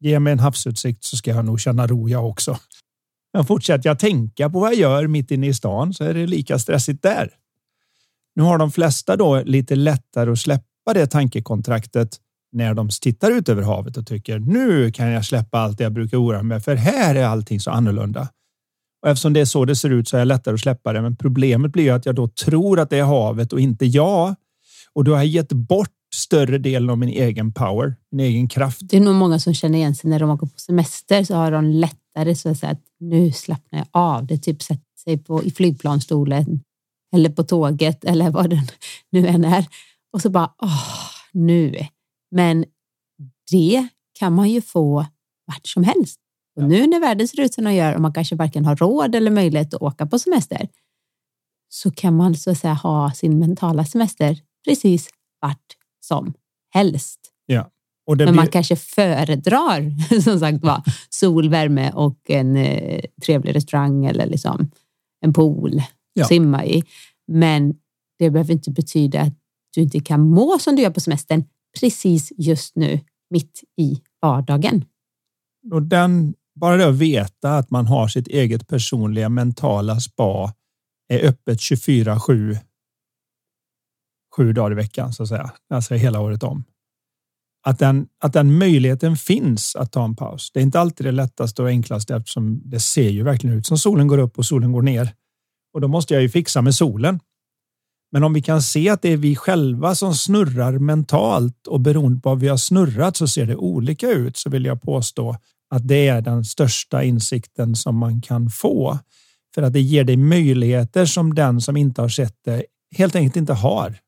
Ge 0.00 0.20
mig 0.20 0.32
en 0.32 0.38
havsutsikt 0.38 1.04
så 1.04 1.16
ska 1.16 1.30
jag 1.30 1.44
nog 1.44 1.60
känna 1.60 1.86
ro 1.86 2.08
jag 2.08 2.28
också. 2.28 2.58
Men 3.32 3.44
fortsätter 3.44 3.90
jag 3.90 3.98
tänka 3.98 4.50
på 4.50 4.60
vad 4.60 4.74
jag 4.74 4.78
gör 4.78 5.06
mitt 5.06 5.30
inne 5.30 5.46
i 5.46 5.54
stan 5.54 5.94
så 5.94 6.04
är 6.04 6.14
det 6.14 6.26
lika 6.26 6.58
stressigt 6.58 7.02
där. 7.02 7.30
Nu 8.34 8.42
har 8.42 8.58
de 8.58 8.72
flesta 8.72 9.16
då 9.16 9.42
lite 9.42 9.76
lättare 9.76 10.30
att 10.30 10.38
släppa 10.38 10.94
det 10.94 11.06
tankekontraktet 11.06 12.16
när 12.52 12.74
de 12.74 12.88
tittar 12.88 13.30
ut 13.30 13.48
över 13.48 13.62
havet 13.62 13.96
och 13.96 14.06
tycker 14.06 14.38
nu 14.38 14.92
kan 14.92 15.08
jag 15.08 15.24
släppa 15.24 15.58
allt 15.58 15.78
det 15.78 15.84
jag 15.84 15.92
brukar 15.92 16.18
oroa 16.18 16.42
mig 16.42 16.60
för 16.60 16.76
här 16.76 17.14
är 17.14 17.24
allting 17.24 17.60
så 17.60 17.70
annorlunda. 17.70 18.28
Och 19.02 19.08
eftersom 19.08 19.32
det 19.32 19.40
är 19.40 19.44
så 19.44 19.64
det 19.64 19.76
ser 19.76 19.90
ut 19.90 20.08
så 20.08 20.16
är 20.16 20.20
det 20.20 20.24
lättare 20.24 20.54
att 20.54 20.60
släppa 20.60 20.92
det. 20.92 21.02
Men 21.02 21.16
problemet 21.16 21.72
blir 21.72 21.92
att 21.92 22.06
jag 22.06 22.14
då 22.14 22.28
tror 22.28 22.80
att 22.80 22.90
det 22.90 22.98
är 22.98 23.04
havet 23.04 23.52
och 23.52 23.60
inte 23.60 23.86
jag. 23.86 24.34
Och 24.92 25.04
då 25.04 25.10
har 25.10 25.18
jag 25.18 25.26
gett 25.26 25.52
bort 25.52 25.99
större 26.14 26.58
delen 26.58 26.90
av 26.90 26.98
min 26.98 27.08
egen 27.08 27.52
power, 27.52 27.96
min 28.10 28.26
egen 28.26 28.48
kraft. 28.48 28.80
Det 28.82 28.96
är 28.96 29.00
nog 29.00 29.14
många 29.14 29.38
som 29.38 29.54
känner 29.54 29.78
igen 29.78 29.94
sig 29.94 30.10
när 30.10 30.20
de 30.20 30.30
åker 30.30 30.46
på 30.46 30.58
semester 30.58 31.24
så 31.24 31.34
har 31.34 31.50
de 31.50 31.64
lättare 31.64 32.34
så 32.34 32.48
att 32.48 32.58
säga 32.58 32.72
att 32.72 32.84
nu 33.00 33.32
slappnar 33.32 33.78
jag 33.78 33.88
av. 33.90 34.26
Det 34.26 34.38
typ 34.38 34.62
sätter 34.62 34.98
sig 35.04 35.18
på, 35.18 35.44
i 35.44 35.50
flygplanstolen 35.50 36.60
eller 37.14 37.30
på 37.30 37.42
tåget 37.42 38.04
eller 38.04 38.30
vad 38.30 38.50
det 38.50 38.62
nu 39.10 39.26
än 39.26 39.44
är. 39.44 39.66
Och 40.12 40.20
så 40.20 40.30
bara, 40.30 40.54
åh, 40.62 41.10
nu 41.32 41.86
men 42.30 42.64
det 43.50 43.88
kan 44.18 44.34
man 44.34 44.50
ju 44.50 44.60
få 44.60 45.06
vart 45.46 45.66
som 45.66 45.84
helst. 45.84 46.20
Och 46.56 46.62
nu 46.62 46.86
när 46.86 47.00
världen 47.00 47.28
ser 47.28 47.40
ut 47.40 47.54
som 47.54 47.64
den 47.64 47.74
gör 47.74 47.94
och 47.94 48.00
man 48.00 48.12
kanske 48.12 48.36
varken 48.36 48.64
har 48.64 48.76
råd 48.76 49.14
eller 49.14 49.30
möjlighet 49.30 49.74
att 49.74 49.82
åka 49.82 50.06
på 50.06 50.18
semester 50.18 50.68
så 51.68 51.90
kan 51.90 52.16
man 52.16 52.34
så 52.34 52.50
att 52.50 52.58
säga 52.58 52.74
ha 52.74 53.12
sin 53.12 53.38
mentala 53.38 53.84
semester 53.84 54.38
precis 54.64 55.08
vart 55.40 55.76
som 56.10 56.34
helst. 56.74 57.20
Ja. 57.46 57.70
Men 58.06 58.16
blir... 58.16 58.32
man 58.32 58.46
kanske 58.46 58.76
föredrar 58.76 59.92
som 60.20 60.40
sagt 60.40 60.64
var 60.64 60.82
sol, 61.10 61.48
värme 61.48 61.92
och 61.94 62.30
en 62.30 62.56
eh, 62.56 63.00
trevlig 63.26 63.54
restaurang 63.54 64.04
eller 64.04 64.26
liksom 64.26 64.70
en 65.20 65.32
pool 65.32 65.82
ja. 66.12 66.24
simma 66.24 66.64
i. 66.66 66.84
Men 67.28 67.74
det 68.18 68.30
behöver 68.30 68.52
inte 68.52 68.70
betyda 68.70 69.20
att 69.20 69.34
du 69.74 69.80
inte 69.80 70.00
kan 70.00 70.20
må 70.20 70.58
som 70.58 70.76
du 70.76 70.82
gör 70.82 70.90
på 70.90 71.00
semestern 71.00 71.44
precis 71.80 72.32
just 72.36 72.76
nu, 72.76 73.00
mitt 73.30 73.64
i 73.76 74.00
vardagen. 74.22 74.84
Och 75.72 75.82
den, 75.82 76.34
bara 76.60 76.76
det 76.76 76.88
att 76.88 76.98
veta 76.98 77.56
att 77.56 77.70
man 77.70 77.86
har 77.86 78.08
sitt 78.08 78.28
eget 78.28 78.68
personliga 78.68 79.28
mentala 79.28 80.00
spa 80.00 80.52
är 81.08 81.28
öppet 81.28 81.58
24-7 81.58 82.56
sju 84.36 84.52
dagar 84.52 84.72
i 84.72 84.74
veckan 84.74 85.12
så 85.12 85.22
att 85.22 85.28
säga, 85.28 85.50
alltså 85.70 85.94
hela 85.94 86.20
året 86.20 86.42
om. 86.42 86.64
Att 87.66 87.78
den, 87.78 88.06
att 88.20 88.32
den 88.32 88.58
möjligheten 88.58 89.16
finns 89.16 89.76
att 89.76 89.92
ta 89.92 90.04
en 90.04 90.16
paus. 90.16 90.50
Det 90.52 90.60
är 90.60 90.62
inte 90.62 90.80
alltid 90.80 91.06
det 91.06 91.12
lättaste 91.12 91.62
och 91.62 91.68
enklaste 91.68 92.14
eftersom 92.16 92.60
det 92.64 92.80
ser 92.80 93.10
ju 93.10 93.22
verkligen 93.22 93.56
ut 93.56 93.66
som 93.66 93.78
solen 93.78 94.06
går 94.06 94.18
upp 94.18 94.38
och 94.38 94.46
solen 94.46 94.72
går 94.72 94.82
ner. 94.82 95.14
Och 95.74 95.80
då 95.80 95.88
måste 95.88 96.14
jag 96.14 96.22
ju 96.22 96.28
fixa 96.28 96.62
med 96.62 96.74
solen. 96.74 97.20
Men 98.12 98.24
om 98.24 98.32
vi 98.32 98.42
kan 98.42 98.62
se 98.62 98.88
att 98.88 99.02
det 99.02 99.12
är 99.12 99.16
vi 99.16 99.36
själva 99.36 99.94
som 99.94 100.14
snurrar 100.14 100.78
mentalt 100.78 101.66
och 101.66 101.80
beroende 101.80 102.20
på 102.20 102.28
vad 102.28 102.40
vi 102.40 102.48
har 102.48 102.56
snurrat 102.56 103.16
så 103.16 103.28
ser 103.28 103.46
det 103.46 103.56
olika 103.56 104.10
ut 104.10 104.36
så 104.36 104.50
vill 104.50 104.64
jag 104.64 104.82
påstå 104.82 105.36
att 105.70 105.88
det 105.88 106.08
är 106.08 106.20
den 106.20 106.44
största 106.44 107.04
insikten 107.04 107.76
som 107.76 107.96
man 107.96 108.20
kan 108.20 108.50
få. 108.50 108.98
För 109.54 109.62
att 109.62 109.72
det 109.72 109.80
ger 109.80 110.04
dig 110.04 110.16
möjligheter 110.16 111.06
som 111.06 111.34
den 111.34 111.60
som 111.60 111.76
inte 111.76 112.00
har 112.00 112.08
sett 112.08 112.36
det 112.44 112.64
helt 112.96 113.16
enkelt 113.16 113.36
inte 113.36 113.52
har. 113.52 113.98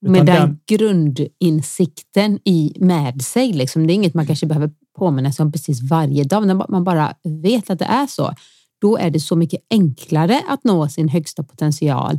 Med 0.00 0.26
den, 0.26 0.26
den 0.26 0.58
grundinsikten 0.66 2.38
i 2.44 2.72
med 2.80 3.22
sig. 3.22 3.52
Liksom. 3.52 3.86
Det 3.86 3.92
är 3.92 3.94
inget 3.94 4.14
man 4.14 4.26
kanske 4.26 4.46
behöver 4.46 4.70
påminna 4.98 5.32
sig 5.32 5.42
om 5.42 5.52
precis 5.52 5.82
varje 5.82 6.24
dag. 6.24 6.46
När 6.46 6.70
man 6.70 6.84
bara 6.84 7.14
vet 7.42 7.70
att 7.70 7.78
det 7.78 7.84
är 7.84 8.06
så. 8.06 8.34
Då 8.80 8.96
är 8.96 9.10
det 9.10 9.20
så 9.20 9.36
mycket 9.36 9.60
enklare 9.70 10.42
att 10.48 10.64
nå 10.64 10.88
sin 10.88 11.08
högsta 11.08 11.42
potential 11.42 12.18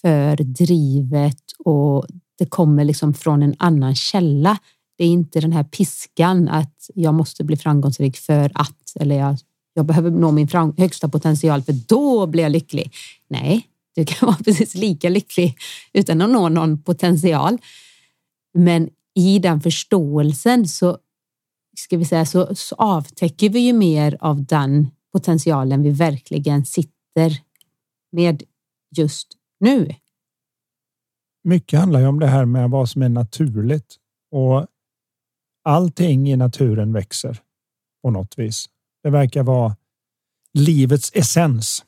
för 0.00 0.36
drivet 0.36 1.42
och 1.58 2.06
det 2.38 2.46
kommer 2.46 2.84
liksom 2.84 3.14
från 3.14 3.42
en 3.42 3.54
annan 3.58 3.94
källa. 3.94 4.58
Det 4.98 5.04
är 5.04 5.08
inte 5.08 5.40
den 5.40 5.52
här 5.52 5.64
piskan 5.64 6.48
att 6.48 6.90
jag 6.94 7.14
måste 7.14 7.44
bli 7.44 7.56
framgångsrik 7.56 8.16
för 8.16 8.52
att 8.54 8.92
eller 9.00 9.18
jag, 9.18 9.36
jag 9.74 9.86
behöver 9.86 10.10
nå 10.10 10.30
min 10.30 10.48
högsta 10.78 11.08
potential 11.08 11.62
för 11.62 11.72
då 11.72 12.26
blir 12.26 12.42
jag 12.42 12.52
lycklig. 12.52 12.94
Nej, 13.28 13.66
du 13.94 14.04
kan 14.04 14.26
vara 14.26 14.36
precis 14.44 14.74
lika 14.74 15.08
lycklig 15.08 15.58
utan 15.92 16.22
att 16.22 16.30
nå 16.30 16.48
någon 16.48 16.82
potential. 16.82 17.58
Men 18.54 18.90
i 19.14 19.38
den 19.38 19.60
förståelsen 19.60 20.68
så 20.68 20.98
ska 21.76 21.96
vi 21.96 22.04
säga 22.04 22.26
så, 22.26 22.54
så 22.54 22.74
avtäcker 22.74 23.48
vi 23.50 23.60
ju 23.60 23.72
mer 23.72 24.16
av 24.20 24.44
den 24.44 24.90
potentialen 25.12 25.82
vi 25.82 25.90
verkligen 25.90 26.64
sitter 26.64 27.40
med 28.12 28.42
just 28.96 29.28
nu. 29.60 29.94
Mycket 31.44 31.78
handlar 31.78 32.00
ju 32.00 32.06
om 32.06 32.20
det 32.20 32.26
här 32.26 32.44
med 32.44 32.70
vad 32.70 32.88
som 32.88 33.02
är 33.02 33.08
naturligt 33.08 33.96
och 34.30 34.66
allting 35.64 36.30
i 36.30 36.36
naturen 36.36 36.92
växer 36.92 37.42
på 38.02 38.10
något 38.10 38.38
vis. 38.38 38.66
Det 39.02 39.10
verkar 39.10 39.42
vara 39.42 39.76
livets 40.54 41.10
essens. 41.14 41.84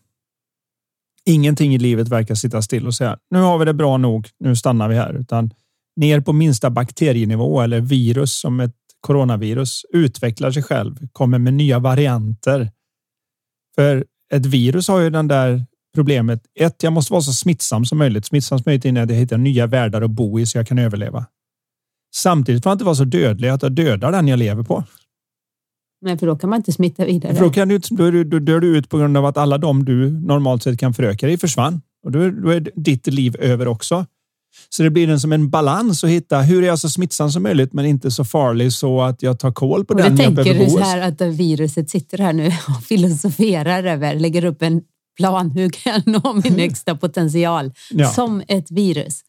Ingenting 1.27 1.75
i 1.75 1.79
livet 1.79 2.09
verkar 2.09 2.35
sitta 2.35 2.63
still 2.63 2.87
och 2.87 2.95
säga 2.95 3.19
nu 3.31 3.39
har 3.39 3.59
vi 3.59 3.65
det 3.65 3.75
bra 3.75 3.97
nog. 3.97 4.29
Nu 4.39 4.57
stannar 4.57 4.89
vi 4.89 4.95
här, 4.95 5.15
utan 5.15 5.51
ner 5.97 6.21
på 6.21 6.33
minsta 6.33 6.71
bakterienivå 6.71 7.61
eller 7.61 7.81
virus 7.81 8.41
som 8.41 8.61
ett 8.61 8.75
coronavirus 9.01 9.83
utvecklar 9.93 10.51
sig 10.51 10.63
själv, 10.63 11.09
kommer 11.13 11.39
med 11.39 11.55
nya 11.55 11.79
varianter. 11.79 12.71
För 13.75 14.05
ett 14.33 14.47
virus 14.47 14.89
har 14.89 15.01
ju 15.01 15.11
den 15.11 15.29
där 15.29 15.67
problemet. 15.95 16.43
Ett, 16.61 16.83
jag 16.83 16.93
måste 16.93 17.13
vara 17.13 17.23
så 17.23 17.33
smittsam 17.33 17.85
som 17.85 17.99
möjligt. 17.99 18.27
Smittsam 18.27 18.59
som 18.59 18.63
möjligt 18.67 18.85
innan 18.85 19.09
jag 19.09 19.17
hittar 19.17 19.39
nya 19.39 19.67
världar 19.67 20.03
att 20.03 20.11
bo 20.11 20.41
i 20.41 20.47
så 20.47 20.59
jag 20.59 20.67
kan 20.67 20.79
överleva. 20.79 21.27
Samtidigt 22.15 22.63
får 22.63 22.71
jag 22.71 22.75
inte 22.75 22.85
vara 22.85 22.95
så 22.95 23.05
dödlig 23.05 23.49
att 23.49 23.63
jag 23.63 23.73
dödar 23.73 24.13
den 24.13 24.29
jag 24.29 24.39
lever 24.39 24.63
på. 24.63 24.85
Nej, 26.03 26.19
för 26.19 26.27
då 26.27 26.37
kan 26.37 26.51
man 26.51 26.57
inte 26.57 26.73
smitta 26.73 27.05
vidare. 27.05 27.35
För 27.35 27.45
då, 27.45 27.51
kan 27.51 27.69
du, 27.69 27.79
då, 27.79 28.23
då 28.25 28.39
dör 28.39 28.61
du 28.61 28.79
ut 28.79 28.89
på 28.89 28.99
grund 28.99 29.17
av 29.17 29.27
att 29.27 29.37
alla 29.37 29.59
de 29.59 29.85
du 29.85 30.11
normalt 30.11 30.63
sett 30.63 30.79
kan 30.79 30.95
föröka 30.95 31.27
dig 31.27 31.39
försvann. 31.39 31.81
Och 32.05 32.13
då 32.13 32.21
är, 32.21 32.31
då 32.31 32.51
är 32.51 32.71
ditt 32.75 33.07
liv 33.07 33.37
över 33.39 33.69
också. 33.69 34.07
Så 34.69 34.83
det 34.83 34.91
blir 34.91 35.09
en 35.09 35.21
som 35.21 35.33
en 35.33 35.51
balans 35.51 36.05
att 36.05 36.11
hitta 36.11 36.41
hur 36.41 36.63
är 36.63 36.67
jag 36.67 36.79
så 36.79 36.89
smittsam 36.89 37.31
som 37.31 37.43
möjligt 37.43 37.73
men 37.73 37.87
inte 37.87 38.11
så 38.11 38.25
farlig 38.25 38.73
så 38.73 39.03
att 39.03 39.23
jag 39.23 39.39
tar 39.39 39.53
koll 39.53 39.85
på 39.85 39.95
och 39.95 40.01
den 40.01 40.17
jag 40.17 40.35
behöver 40.35 40.59
bo. 40.59 40.65
Du 40.65 40.71
tänker 40.71 40.85
så 40.85 40.91
här 40.91 41.01
att 41.01 41.21
viruset 41.21 41.91
sitter 41.91 42.19
här 42.19 42.33
nu 42.33 42.47
och 42.47 42.83
filosoferar 42.89 43.85
över, 43.85 44.15
lägger 44.15 44.45
upp 44.45 44.63
en 44.63 44.83
plan. 45.17 45.51
Hur 45.51 45.71
kan 45.71 45.93
jag 45.93 46.23
nå 46.23 46.41
min 46.45 46.59
högsta 46.59 46.97
potential 46.97 47.73
ja. 47.91 48.11
som 48.11 48.43
ett 48.49 48.71
virus? 48.71 49.21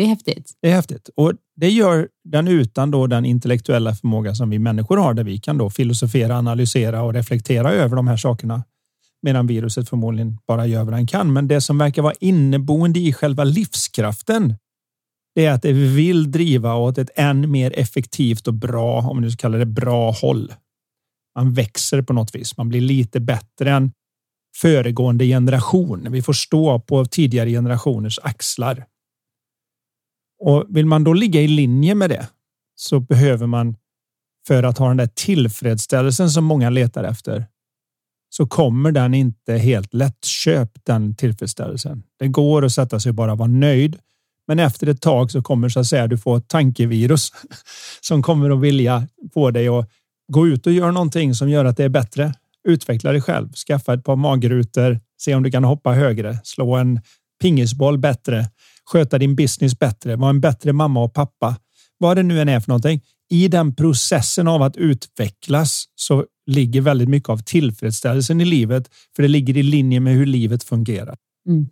Det 0.00 0.04
är 0.04 0.08
häftigt. 0.08 0.52
Det 0.62 0.70
är 0.70 0.74
häftigt 0.74 1.10
och 1.16 1.32
det 1.56 1.68
gör 1.68 2.08
den 2.24 2.48
utan 2.48 2.90
då 2.90 3.06
den 3.06 3.24
intellektuella 3.24 3.94
förmåga 3.94 4.34
som 4.34 4.50
vi 4.50 4.58
människor 4.58 4.96
har 4.96 5.14
där 5.14 5.24
vi 5.24 5.38
kan 5.38 5.58
då 5.58 5.70
filosofera, 5.70 6.36
analysera 6.36 7.02
och 7.02 7.14
reflektera 7.14 7.72
över 7.72 7.96
de 7.96 8.08
här 8.08 8.16
sakerna. 8.16 8.64
Medan 9.22 9.46
viruset 9.46 9.88
förmodligen 9.88 10.38
bara 10.46 10.66
gör 10.66 10.84
vad 10.84 10.94
den 10.94 11.06
kan. 11.06 11.32
Men 11.32 11.48
det 11.48 11.60
som 11.60 11.78
verkar 11.78 12.02
vara 12.02 12.14
inneboende 12.20 13.00
i 13.00 13.12
själva 13.12 13.44
livskraften 13.44 14.54
det 15.34 15.46
är 15.46 15.52
att 15.52 15.62
det 15.62 15.72
vill 15.72 16.30
driva 16.30 16.74
åt 16.74 16.98
ett 16.98 17.10
än 17.14 17.50
mer 17.50 17.78
effektivt 17.78 18.48
och 18.48 18.54
bra, 18.54 19.00
om 19.00 19.16
vi 19.16 19.22
nu 19.22 19.30
ska 19.30 19.40
kalla 19.40 19.58
det 19.58 19.66
bra 19.66 20.10
håll. 20.10 20.54
Man 21.36 21.52
växer 21.54 22.02
på 22.02 22.12
något 22.12 22.34
vis. 22.34 22.56
Man 22.56 22.68
blir 22.68 22.80
lite 22.80 23.20
bättre 23.20 23.70
än 23.70 23.92
föregående 24.56 25.24
generation. 25.24 26.06
Vi 26.10 26.22
får 26.22 26.32
stå 26.32 26.80
på 26.80 27.04
tidigare 27.04 27.50
generationers 27.50 28.18
axlar. 28.22 28.84
Och 30.40 30.66
vill 30.68 30.86
man 30.86 31.04
då 31.04 31.12
ligga 31.12 31.40
i 31.40 31.48
linje 31.48 31.94
med 31.94 32.10
det 32.10 32.28
så 32.76 33.00
behöver 33.00 33.46
man 33.46 33.76
för 34.46 34.62
att 34.62 34.78
ha 34.78 34.88
den 34.88 34.96
där 34.96 35.10
tillfredsställelsen 35.14 36.30
som 36.30 36.44
många 36.44 36.70
letar 36.70 37.04
efter 37.04 37.46
så 38.30 38.46
kommer 38.46 38.92
den 38.92 39.14
inte 39.14 39.54
helt 39.54 39.94
lättköpt 39.94 40.78
den 40.84 41.14
tillfredsställelsen. 41.14 42.02
Det 42.18 42.28
går 42.28 42.64
att 42.64 42.72
sätta 42.72 43.00
sig 43.00 43.10
och 43.10 43.14
bara 43.14 43.34
vara 43.34 43.48
nöjd. 43.48 43.98
Men 44.46 44.58
efter 44.58 44.86
ett 44.86 45.00
tag 45.00 45.30
så 45.30 45.42
kommer 45.42 45.68
så 45.68 45.80
att 45.80 45.86
säga 45.86 46.06
du 46.06 46.18
få 46.18 46.36
ett 46.36 46.48
tankevirus 46.48 47.30
som 48.00 48.22
kommer 48.22 48.50
att 48.50 48.60
vilja 48.60 49.08
få 49.34 49.50
dig 49.50 49.68
att 49.68 49.90
gå 50.32 50.48
ut 50.48 50.66
och 50.66 50.72
göra 50.72 50.90
någonting 50.90 51.34
som 51.34 51.50
gör 51.50 51.64
att 51.64 51.76
det 51.76 51.84
är 51.84 51.88
bättre. 51.88 52.34
Utveckla 52.68 53.12
dig 53.12 53.20
själv, 53.20 53.52
skaffa 53.52 53.94
ett 53.94 54.04
par 54.04 54.16
magrutor, 54.16 55.00
se 55.18 55.34
om 55.34 55.42
du 55.42 55.50
kan 55.50 55.64
hoppa 55.64 55.92
högre, 55.92 56.38
slå 56.44 56.76
en 56.76 57.00
pingisboll 57.40 57.98
bättre, 57.98 58.46
sköta 58.92 59.18
din 59.18 59.36
business 59.36 59.78
bättre, 59.78 60.16
vara 60.16 60.30
en 60.30 60.40
bättre 60.40 60.72
mamma 60.72 61.02
och 61.02 61.14
pappa. 61.14 61.56
Vad 61.98 62.16
det 62.16 62.22
nu 62.22 62.40
än 62.40 62.48
är 62.48 62.60
för 62.60 62.68
någonting. 62.68 63.02
I 63.30 63.48
den 63.48 63.74
processen 63.74 64.48
av 64.48 64.62
att 64.62 64.76
utvecklas 64.76 65.84
så 65.94 66.26
ligger 66.46 66.80
väldigt 66.80 67.08
mycket 67.08 67.28
av 67.28 67.38
tillfredsställelsen 67.38 68.40
i 68.40 68.44
livet, 68.44 68.90
för 69.16 69.22
det 69.22 69.28
ligger 69.28 69.56
i 69.56 69.62
linje 69.62 70.00
med 70.00 70.14
hur 70.14 70.26
livet 70.26 70.64
fungerar. 70.64 71.16
Mm. 71.48 71.68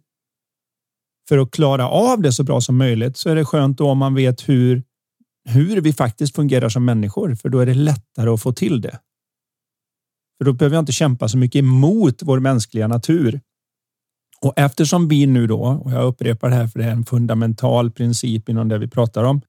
För 1.28 1.38
att 1.38 1.50
klara 1.50 1.88
av 1.88 2.22
det 2.22 2.32
så 2.32 2.44
bra 2.44 2.60
som 2.60 2.76
möjligt 2.76 3.16
så 3.16 3.30
är 3.30 3.34
det 3.34 3.44
skönt 3.44 3.80
om 3.80 3.98
man 3.98 4.14
vet 4.14 4.48
hur, 4.48 4.82
hur 5.48 5.80
vi 5.80 5.92
faktiskt 5.92 6.34
fungerar 6.34 6.68
som 6.68 6.84
människor, 6.84 7.34
för 7.34 7.48
då 7.48 7.58
är 7.58 7.66
det 7.66 7.74
lättare 7.74 8.30
att 8.30 8.42
få 8.42 8.52
till 8.52 8.80
det. 8.80 8.98
För 10.38 10.44
då 10.44 10.52
behöver 10.52 10.76
jag 10.76 10.82
inte 10.82 10.92
kämpa 10.92 11.28
så 11.28 11.38
mycket 11.38 11.58
emot 11.58 12.22
vår 12.22 12.40
mänskliga 12.40 12.88
natur. 12.88 13.40
Och 14.42 14.52
eftersom 14.56 15.08
vi 15.08 15.26
nu 15.26 15.46
då, 15.46 15.62
och 15.84 15.92
jag 15.92 16.04
upprepar 16.04 16.50
det 16.50 16.56
här 16.56 16.66
för 16.66 16.78
det 16.78 16.84
är 16.84 16.90
en 16.90 17.04
fundamental 17.04 17.90
princip 17.90 18.48
inom 18.48 18.68
det 18.68 18.78
vi 18.78 18.88
pratar 18.88 19.24
om, 19.24 19.40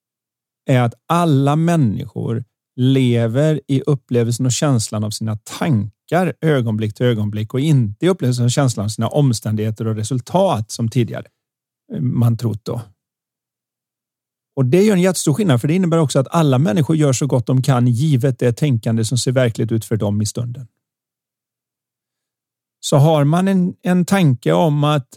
är 0.69 0.81
att 0.81 0.93
alla 1.07 1.55
människor 1.55 2.43
lever 2.75 3.61
i 3.67 3.81
upplevelsen 3.81 4.45
och 4.45 4.51
känslan 4.51 5.03
av 5.03 5.09
sina 5.09 5.35
tankar 5.35 6.33
ögonblick 6.41 6.95
till 6.95 7.05
ögonblick 7.05 7.53
och 7.53 7.59
inte 7.59 8.05
i 8.05 8.09
upplevelsen 8.09 8.45
och 8.45 8.51
känslan 8.51 8.83
av 8.83 8.89
sina 8.89 9.07
omständigheter 9.07 9.87
och 9.87 9.95
resultat 9.95 10.71
som 10.71 10.89
tidigare 10.89 11.25
eh, 11.93 12.01
man 12.01 12.37
trott 12.37 12.65
då. 12.65 12.81
Och 14.55 14.65
det 14.65 14.83
gör 14.83 14.93
en 14.93 15.01
jättestor 15.01 15.33
skillnad, 15.33 15.61
för 15.61 15.67
det 15.67 15.73
innebär 15.73 15.97
också 15.97 16.19
att 16.19 16.27
alla 16.31 16.57
människor 16.57 16.95
gör 16.95 17.13
så 17.13 17.27
gott 17.27 17.45
de 17.45 17.61
kan 17.61 17.87
givet 17.87 18.39
det 18.39 18.53
tänkande 18.53 19.05
som 19.05 19.17
ser 19.17 19.31
verkligt 19.31 19.71
ut 19.71 19.85
för 19.85 19.97
dem 19.97 20.21
i 20.21 20.25
stunden. 20.25 20.67
Så 22.79 22.97
har 22.97 23.23
man 23.23 23.47
en, 23.47 23.73
en 23.81 24.05
tanke 24.05 24.53
om 24.53 24.83
att 24.83 25.07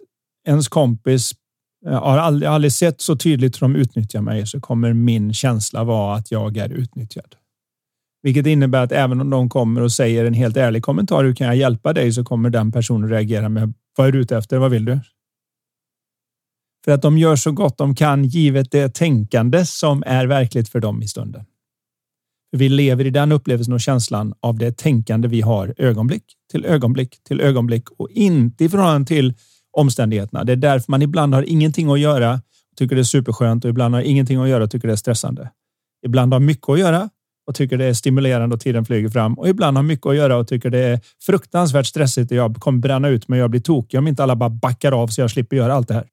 ens 0.46 0.68
kompis 0.68 1.32
eh, 1.86 2.02
har 2.02 2.18
aldrig, 2.18 2.48
aldrig 2.48 2.72
sett 2.72 3.00
så 3.00 3.16
tydligt 3.16 3.56
hur 3.56 3.60
de 3.60 3.76
utnyttjar 3.76 4.20
mig 4.20 4.46
så 4.46 4.60
kommer 4.60 4.92
min 4.92 5.34
känsla 5.34 5.84
vara 5.84 6.16
att 6.16 6.30
jag 6.30 6.56
är 6.56 6.68
utnyttjad. 6.68 7.34
Vilket 8.22 8.46
innebär 8.46 8.82
att 8.84 8.92
även 8.92 9.20
om 9.20 9.30
de 9.30 9.48
kommer 9.48 9.80
och 9.80 9.92
säger 9.92 10.24
en 10.24 10.34
helt 10.34 10.56
ärlig 10.56 10.82
kommentar, 10.82 11.24
hur 11.24 11.34
kan 11.34 11.46
jag 11.46 11.56
hjälpa 11.56 11.92
dig? 11.92 12.12
Så 12.12 12.24
kommer 12.24 12.50
den 12.50 12.72
personen 12.72 13.08
reagera 13.08 13.48
med, 13.48 13.74
vad 13.96 14.06
är 14.06 14.12
du 14.12 14.20
ute 14.20 14.36
efter? 14.36 14.58
Vad 14.58 14.70
vill 14.70 14.84
du? 14.84 15.00
För 16.84 16.92
att 16.92 17.02
de 17.02 17.18
gör 17.18 17.36
så 17.36 17.52
gott 17.52 17.78
de 17.78 17.94
kan 17.94 18.24
givet 18.24 18.70
det 18.70 18.94
tänkande 18.94 19.66
som 19.66 20.02
är 20.06 20.26
verkligt 20.26 20.68
för 20.68 20.80
dem 20.80 21.02
i 21.02 21.08
stunden. 21.08 21.44
Vi 22.56 22.68
lever 22.68 23.04
i 23.04 23.10
den 23.10 23.32
upplevelsen 23.32 23.74
och 23.74 23.80
känslan 23.80 24.34
av 24.40 24.58
det 24.58 24.76
tänkande 24.76 25.28
vi 25.28 25.40
har 25.40 25.74
ögonblick 25.76 26.24
till 26.52 26.64
ögonblick 26.64 27.24
till 27.24 27.40
ögonblick 27.40 27.90
och 27.90 28.10
inte 28.10 28.64
i 28.64 28.68
förhållande 28.68 29.08
till 29.08 29.34
omständigheterna. 29.76 30.44
Det 30.44 30.52
är 30.52 30.56
därför 30.56 30.90
man 30.90 31.02
ibland 31.02 31.34
har 31.34 31.42
ingenting 31.42 31.90
att 31.90 32.00
göra, 32.00 32.40
tycker 32.76 32.96
det 32.96 33.02
är 33.02 33.04
superskönt 33.04 33.64
och 33.64 33.70
ibland 33.70 33.94
har 33.94 34.02
ingenting 34.02 34.40
att 34.40 34.48
göra 34.48 34.64
och 34.64 34.70
tycker 34.70 34.88
det 34.88 34.94
är 34.94 34.96
stressande. 34.96 35.50
Ibland 36.06 36.32
har 36.32 36.40
mycket 36.40 36.68
att 36.68 36.78
göra 36.78 37.10
och 37.46 37.54
tycker 37.54 37.78
det 37.78 37.84
är 37.84 37.94
stimulerande 37.94 38.54
och 38.54 38.60
tiden 38.60 38.84
flyger 38.84 39.08
fram 39.08 39.38
och 39.38 39.48
ibland 39.48 39.76
har 39.76 39.84
mycket 39.84 40.06
att 40.06 40.16
göra 40.16 40.36
och 40.36 40.48
tycker 40.48 40.70
det 40.70 40.78
är 40.78 41.00
fruktansvärt 41.26 41.86
stressigt 41.86 42.30
och 42.30 42.36
jag 42.36 42.56
kommer 42.56 42.78
bränna 42.78 43.08
ut 43.08 43.28
mig 43.28 43.38
jag 43.38 43.50
blir 43.50 43.60
tokig 43.60 43.98
om 43.98 44.08
inte 44.08 44.22
alla 44.22 44.36
bara 44.36 44.50
backar 44.50 44.92
av 44.92 45.08
så 45.08 45.20
jag 45.20 45.30
slipper 45.30 45.56
göra 45.56 45.74
allt 45.74 45.88
det 45.88 45.94
här. 45.94 46.06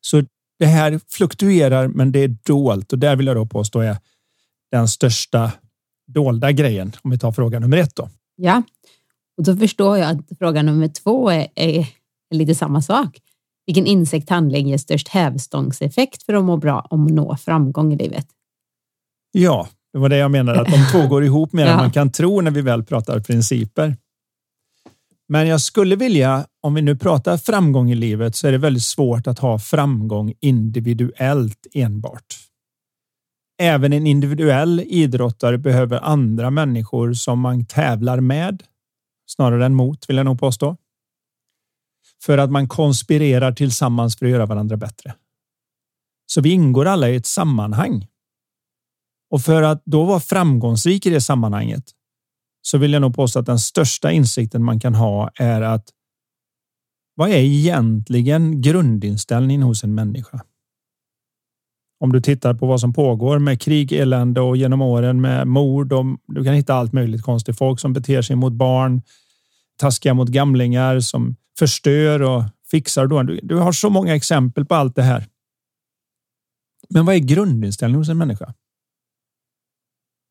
Så 0.00 0.22
det 0.58 0.66
här 0.66 1.00
fluktuerar, 1.08 1.88
men 1.88 2.12
det 2.12 2.18
är 2.18 2.28
dolt 2.28 2.92
och 2.92 2.98
där 2.98 3.16
vill 3.16 3.26
jag 3.26 3.36
då 3.36 3.46
påstå 3.46 3.80
är 3.80 3.96
den 4.70 4.88
största 4.88 5.52
dolda 6.06 6.52
grejen. 6.52 6.92
Om 7.02 7.10
vi 7.10 7.18
tar 7.18 7.32
fråga 7.32 7.58
nummer 7.58 7.76
ett 7.76 7.96
då. 7.96 8.08
Ja, 8.36 8.62
och 9.36 9.44
då 9.44 9.56
förstår 9.56 9.98
jag 9.98 10.10
att 10.10 10.38
fråga 10.38 10.62
nummer 10.62 10.88
två 10.88 11.30
är, 11.30 11.48
är 11.54 11.86
lite 12.30 12.54
samma 12.54 12.82
sak. 12.82 13.18
Vilken 13.66 13.86
insekt 13.86 14.30
handling 14.30 14.68
ger 14.68 14.78
störst 14.78 15.08
hävstångseffekt 15.08 16.22
för 16.22 16.34
att 16.34 16.44
må 16.44 16.56
bra 16.56 16.86
och 16.90 16.98
nå 16.98 17.36
framgång 17.36 17.92
i 17.92 17.96
livet? 17.96 18.26
Ja, 19.32 19.68
det 19.92 19.98
var 19.98 20.08
det 20.08 20.16
jag 20.16 20.30
menade, 20.30 20.60
att 20.60 20.68
de 20.68 20.86
två 20.92 21.06
går 21.08 21.24
ihop 21.24 21.52
mer 21.52 21.66
ja. 21.66 21.70
än 21.70 21.76
man 21.76 21.90
kan 21.90 22.12
tro 22.12 22.40
när 22.40 22.50
vi 22.50 22.60
väl 22.60 22.84
pratar 22.84 23.20
principer. 23.20 23.96
Men 25.28 25.48
jag 25.48 25.60
skulle 25.60 25.96
vilja, 25.96 26.46
om 26.62 26.74
vi 26.74 26.82
nu 26.82 26.96
pratar 26.96 27.36
framgång 27.36 27.90
i 27.90 27.94
livet, 27.94 28.36
så 28.36 28.48
är 28.48 28.52
det 28.52 28.58
väldigt 28.58 28.82
svårt 28.82 29.26
att 29.26 29.38
ha 29.38 29.58
framgång 29.58 30.32
individuellt 30.40 31.66
enbart. 31.74 32.38
Även 33.62 33.92
en 33.92 34.06
individuell 34.06 34.80
idrottare 34.80 35.58
behöver 35.58 36.00
andra 36.00 36.50
människor 36.50 37.12
som 37.12 37.40
man 37.40 37.66
tävlar 37.66 38.20
med, 38.20 38.62
snarare 39.26 39.66
än 39.66 39.74
mot, 39.74 40.08
vill 40.08 40.16
jag 40.16 40.24
nog 40.24 40.40
påstå. 40.40 40.76
För 42.22 42.38
att 42.38 42.50
man 42.50 42.68
konspirerar 42.68 43.52
tillsammans 43.52 44.18
för 44.18 44.26
att 44.26 44.32
göra 44.32 44.46
varandra 44.46 44.76
bättre. 44.76 45.14
Så 46.26 46.40
vi 46.40 46.50
ingår 46.50 46.86
alla 46.86 47.08
i 47.08 47.16
ett 47.16 47.26
sammanhang. 47.26 48.06
Och 49.30 49.42
för 49.42 49.62
att 49.62 49.82
då 49.84 50.04
vara 50.04 50.20
framgångsrik 50.20 51.06
i 51.06 51.10
det 51.10 51.20
sammanhanget 51.20 51.84
så 52.62 52.78
vill 52.78 52.92
jag 52.92 53.02
nog 53.02 53.14
påstå 53.14 53.38
att 53.38 53.46
den 53.46 53.58
största 53.58 54.12
insikten 54.12 54.64
man 54.64 54.80
kan 54.80 54.94
ha 54.94 55.30
är 55.34 55.62
att 55.62 55.88
vad 57.14 57.30
är 57.30 57.42
egentligen 57.42 58.60
grundinställningen 58.60 59.62
hos 59.62 59.84
en 59.84 59.94
människa? 59.94 60.44
Om 62.02 62.12
du 62.12 62.20
tittar 62.20 62.54
på 62.54 62.66
vad 62.66 62.80
som 62.80 62.92
pågår 62.92 63.38
med 63.38 63.60
krig, 63.60 63.92
elände 63.92 64.40
och 64.40 64.56
genom 64.56 64.82
åren 64.82 65.20
med 65.20 65.46
mord 65.46 65.92
och 65.92 66.04
du 66.26 66.44
kan 66.44 66.54
hitta 66.54 66.74
allt 66.74 66.92
möjligt 66.92 67.22
konstigt. 67.22 67.58
Folk 67.58 67.80
som 67.80 67.92
beter 67.92 68.22
sig 68.22 68.36
mot 68.36 68.52
barn, 68.52 69.02
taskiga 69.78 70.14
mot 70.14 70.28
gamlingar 70.28 71.00
som 71.00 71.36
förstör 71.58 72.22
och 72.22 72.44
fixar. 72.70 73.06
Då. 73.06 73.22
Du, 73.22 73.40
du 73.42 73.56
har 73.56 73.72
så 73.72 73.90
många 73.90 74.14
exempel 74.14 74.64
på 74.64 74.74
allt 74.74 74.96
det 74.96 75.02
här. 75.02 75.26
Men 76.88 77.06
vad 77.06 77.14
är 77.14 77.18
grundinställningen 77.18 78.00
hos 78.00 78.08
en 78.08 78.18
människa? 78.18 78.54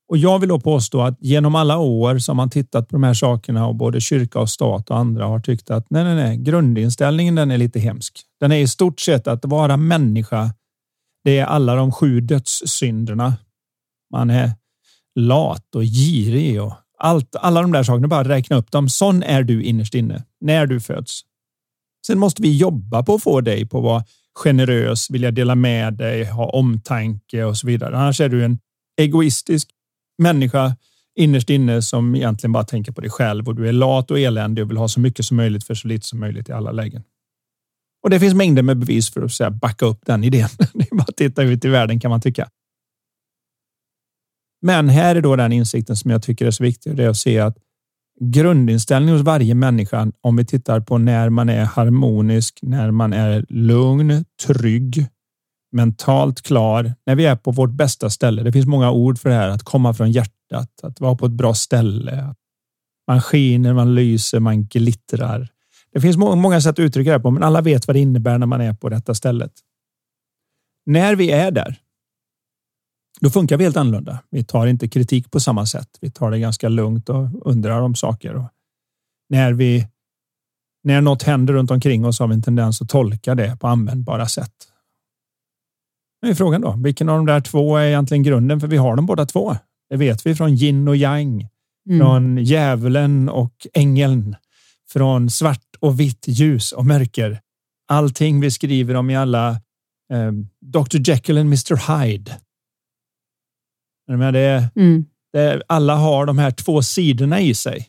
Och 0.10 0.18
jag 0.18 0.40
vill 0.40 0.50
då 0.50 0.60
påstå 0.60 1.02
att 1.02 1.18
genom 1.20 1.56
alla 1.56 1.78
år 1.78 2.18
som 2.18 2.38
man 2.38 2.50
tittat 2.50 2.88
på 2.88 2.96
de 2.96 3.04
här 3.04 3.14
sakerna 3.14 3.68
och 3.68 3.76
både 3.76 4.02
kyrka 4.02 4.40
och 4.40 4.50
stat 4.50 4.90
och 4.90 4.98
andra 4.98 5.26
har 5.26 5.40
tyckt 5.40 5.72
att 5.72 5.90
nej, 5.90 6.04
nej, 6.04 6.16
nej, 6.16 6.38
grundinställningen 6.38 7.36
den 7.36 7.52
är 7.52 7.58
lite 7.58 7.80
hemsk. 7.80 8.20
Den 8.40 8.52
är 8.52 8.58
i 8.58 8.68
stort 8.68 9.00
sett 9.00 9.28
att 9.28 9.46
vara 9.46 9.78
människa. 9.78 10.54
Det 11.24 11.38
är 11.38 11.46
alla 11.46 11.76
de 11.76 11.92
sju 11.92 12.22
dödssynderna. 12.22 13.34
Man 14.12 14.30
är 14.30 14.52
lat 15.16 15.76
och 15.76 15.84
girig 15.84 16.62
och 16.62 16.74
allt, 16.98 17.36
alla 17.36 17.62
de 17.62 17.72
där 17.72 17.84
sakerna. 17.84 18.08
Bara 18.08 18.30
räkna 18.30 18.56
upp 18.56 18.72
dem. 18.72 18.90
Sån 18.90 19.24
är 19.24 19.44
du 19.44 19.64
innerst 19.64 19.96
inne 19.96 20.24
när 20.42 20.66
du 20.66 20.80
föds. 20.80 21.22
Sen 22.08 22.20
måste 22.20 22.42
vi 22.42 22.58
jobba 22.58 23.04
på 23.04 23.14
att 23.14 23.24
få 23.24 23.42
dig 23.42 23.68
på 23.68 23.78
att 23.78 23.84
vara 23.84 24.04
generös, 24.36 25.10
vilja 25.10 25.32
dela 25.32 25.56
med 25.56 25.94
dig, 25.94 26.26
ha 26.26 26.46
omtanke 26.46 27.44
och 27.44 27.58
så 27.58 27.68
vidare. 27.68 27.98
Annars 27.98 28.22
är 28.22 28.30
du 28.30 28.46
en 28.46 28.60
egoistisk 28.98 29.70
människa 30.18 30.76
innerst 31.16 31.50
inne 31.50 31.82
som 31.82 32.16
egentligen 32.16 32.52
bara 32.52 32.64
tänker 32.64 32.92
på 32.92 33.02
dig 33.02 33.10
själv 33.10 33.48
och 33.48 33.56
du 33.56 33.68
är 33.68 33.74
lat 33.74 34.12
och 34.12 34.20
eländig 34.20 34.64
och 34.64 34.70
vill 34.70 34.78
ha 34.78 34.88
så 34.88 35.00
mycket 35.00 35.26
som 35.26 35.38
möjligt 35.38 35.64
för 35.64 35.76
så 35.76 35.88
lite 35.88 36.08
som 36.08 36.20
möjligt 36.20 36.50
i 36.50 36.52
alla 36.52 36.72
lägen. 36.72 37.04
Och 38.04 38.10
det 38.10 38.20
finns 38.20 38.34
mängder 38.34 38.64
med 38.64 38.78
bevis 38.78 39.14
för 39.14 39.22
att 39.22 39.32
säga, 39.32 39.52
backa 39.52 39.86
upp 39.86 40.06
den 40.06 40.24
idén. 40.24 40.50
Det 40.74 40.92
är 40.92 40.96
bara 40.96 41.06
att 41.08 41.18
titta 41.18 41.44
ut 41.44 41.66
i 41.66 41.68
världen 41.68 42.00
kan 42.00 42.12
man 42.12 42.22
tycka. 42.22 42.50
Men 44.62 44.90
här 44.90 45.16
är 45.16 45.22
då 45.22 45.36
den 45.36 45.52
insikten 45.52 45.96
som 45.96 46.12
jag 46.12 46.24
tycker 46.24 46.46
är 46.46 46.52
så 46.52 46.64
viktig. 46.64 46.96
Det 46.96 47.04
är 47.04 47.10
att 47.10 47.18
se 47.18 47.40
att 47.40 47.58
grundinställningen 48.20 49.16
hos 49.16 49.26
varje 49.26 49.56
människa, 49.56 50.12
om 50.22 50.36
vi 50.36 50.46
tittar 50.46 50.80
på 50.80 50.98
när 50.98 51.30
man 51.30 51.50
är 51.50 51.66
harmonisk, 51.66 52.60
när 52.62 52.92
man 52.92 53.14
är 53.14 53.46
lugn, 53.50 54.26
trygg, 54.48 55.08
mentalt 55.72 56.42
klar, 56.42 56.94
när 57.06 57.16
vi 57.16 57.26
är 57.26 57.36
på 57.36 57.52
vårt 57.52 57.72
bästa 57.72 58.10
ställe. 58.10 58.44
Det 58.44 58.52
finns 58.52 58.66
många 58.66 58.92
ord 58.92 59.20
för 59.20 59.30
det 59.30 59.36
här, 59.36 59.50
att 59.50 59.64
komma 59.64 59.94
från 59.94 60.12
hjärtat, 60.12 60.84
att 60.84 61.00
vara 61.00 61.16
på 61.16 61.26
ett 61.26 61.32
bra 61.32 61.54
ställe. 61.54 62.36
Man 63.08 63.22
skiner, 63.22 63.74
man 63.74 63.96
lyser, 63.96 64.40
man 64.40 64.66
glittrar. 64.66 65.51
Det 65.94 66.02
finns 66.02 66.18
många 66.18 66.62
sätt 66.62 66.70
att 66.70 66.80
uttrycka 66.80 67.12
det 67.12 67.20
på, 67.20 67.32
men 67.32 67.44
alla 67.44 67.62
vet 67.62 67.88
vad 67.88 67.96
det 67.96 68.00
innebär 68.00 68.38
när 68.38 68.48
man 68.48 68.62
är 68.62 68.74
på 68.74 68.90
detta 68.90 69.16
stället. 69.16 69.52
När 70.86 71.16
vi 71.16 71.32
är 71.32 71.52
där, 71.52 71.80
då 73.22 73.30
funkar 73.30 73.58
vi 73.58 73.64
helt 73.64 73.78
annorlunda. 73.78 74.20
Vi 74.30 74.44
tar 74.44 74.68
inte 74.68 74.88
kritik 74.88 75.32
på 75.32 75.40
samma 75.40 75.66
sätt. 75.66 75.90
Vi 76.02 76.12
tar 76.12 76.32
det 76.32 76.40
ganska 76.40 76.70
lugnt 76.70 77.10
och 77.10 77.48
undrar 77.48 77.82
om 77.82 77.96
saker. 77.96 78.36
Och 78.36 78.50
när 79.30 79.54
vi 79.54 79.88
när 80.84 81.02
något 81.02 81.24
händer 81.24 81.54
runt 81.54 81.72
omkring 81.72 82.06
oss 82.06 82.20
har 82.20 82.28
vi 82.28 82.34
en 82.34 82.42
tendens 82.42 82.82
att 82.82 82.90
tolka 82.90 83.36
det 83.36 83.58
på 83.60 83.68
användbara 83.68 84.28
sätt. 84.28 84.54
Nu 86.22 86.30
är 86.30 86.34
frågan 86.34 86.62
då, 86.62 86.76
vilken 86.78 87.10
av 87.10 87.18
de 87.18 87.26
där 87.26 87.42
två 87.42 87.78
är 87.78 87.86
egentligen 87.86 88.24
grunden? 88.24 88.60
För 88.60 88.68
vi 88.68 88.78
har 88.78 88.96
dem 88.96 89.06
båda 89.06 89.26
två. 89.26 89.56
Det 89.90 89.98
vet 89.98 90.26
vi 90.26 90.36
från 90.36 90.54
yin 90.54 90.88
och 90.88 90.96
yang, 90.96 91.48
mm. 91.90 92.00
från 92.00 92.38
djävulen 92.38 93.30
och 93.30 93.68
ängeln, 93.74 94.36
från 94.92 95.30
svart 95.30 95.71
och 95.82 96.00
vitt, 96.00 96.26
ljus 96.28 96.72
och 96.72 96.86
mörker. 96.86 97.42
Allting 97.88 98.42
vi 98.42 98.52
skriver 98.52 98.96
om 98.96 99.10
i 99.10 99.16
alla 99.16 99.50
eh, 100.14 100.32
Dr. 100.62 101.10
Jekyll 101.10 101.38
och 101.38 101.42
Mr. 101.42 102.04
Hyde. 102.04 102.42
Men 104.08 104.34
det, 104.34 104.72
mm. 104.76 105.06
det, 105.34 105.62
alla 105.68 105.96
har 105.96 106.26
de 106.26 106.38
här 106.38 106.52
två 106.52 106.82
sidorna 106.82 107.42
i 107.42 107.54
sig. 107.54 107.88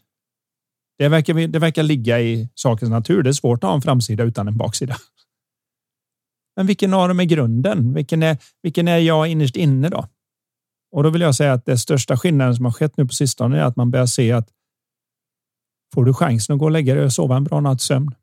Det 0.99 1.09
verkar, 1.09 1.35
det 1.35 1.59
verkar 1.59 1.83
ligga 1.83 2.21
i 2.21 2.49
sakens 2.55 2.91
natur. 2.91 3.23
Det 3.23 3.31
är 3.31 3.33
svårt 3.33 3.65
att 3.65 3.69
ha 3.69 3.75
en 3.75 3.83
framsida 3.83 4.25
utan 4.25 4.49
en 4.49 4.57
baksida. 4.57 4.97
Men 6.57 6.67
vilken 6.67 6.95
av 6.95 7.09
dem 7.09 7.21
är 7.21 7.25
grunden? 7.25 7.95
Vilken 7.95 8.23
är, 8.23 8.39
vilken 8.63 8.89
är 8.89 8.99
jag 8.99 9.29
innerst 9.29 9.57
inne 9.57 9.89
då? 9.89 10.09
Och 10.93 11.03
då 11.03 11.11
vill 11.11 11.23
jag 11.23 11.35
säga 11.35 11.53
att 11.53 11.67
det 11.67 11.79
största 11.79 12.17
skillnaden 12.17 12.57
som 12.57 12.65
har 12.65 12.73
skett 12.73 12.97
nu 12.97 13.07
på 13.07 13.13
sistone 13.13 13.59
är 13.59 13.65
att 13.65 13.77
man 13.77 13.91
börjar 13.91 14.07
se 14.07 14.33
att 14.33 14.49
får 15.95 16.05
du 16.05 16.15
chansen 16.15 16.55
att 16.55 16.59
gå 16.59 16.65
och 16.65 16.71
lägga 16.71 16.95
dig 16.95 17.05
och 17.05 17.13
sova 17.13 17.37
en 17.37 17.45
bra 17.45 17.61
natts 17.61 17.85
sömn. 17.85 18.15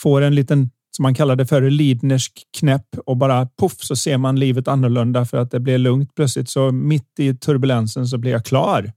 Får 0.00 0.22
en 0.22 0.34
liten, 0.34 0.70
som 0.96 1.02
man 1.02 1.14
kallar 1.14 1.36
det 1.36 1.46
för, 1.46 1.70
lidnersk 1.70 2.46
knäpp 2.58 2.98
och 3.06 3.16
bara 3.16 3.46
poff 3.46 3.76
så 3.78 3.96
ser 3.96 4.18
man 4.18 4.40
livet 4.40 4.68
annorlunda 4.68 5.24
för 5.24 5.38
att 5.38 5.50
det 5.50 5.60
blir 5.60 5.78
lugnt 5.78 6.14
plötsligt. 6.14 6.48
Så 6.48 6.72
mitt 6.72 7.18
i 7.18 7.34
turbulensen 7.34 8.06
så 8.06 8.18
blir 8.18 8.32
jag 8.32 8.44
klar. 8.44 8.92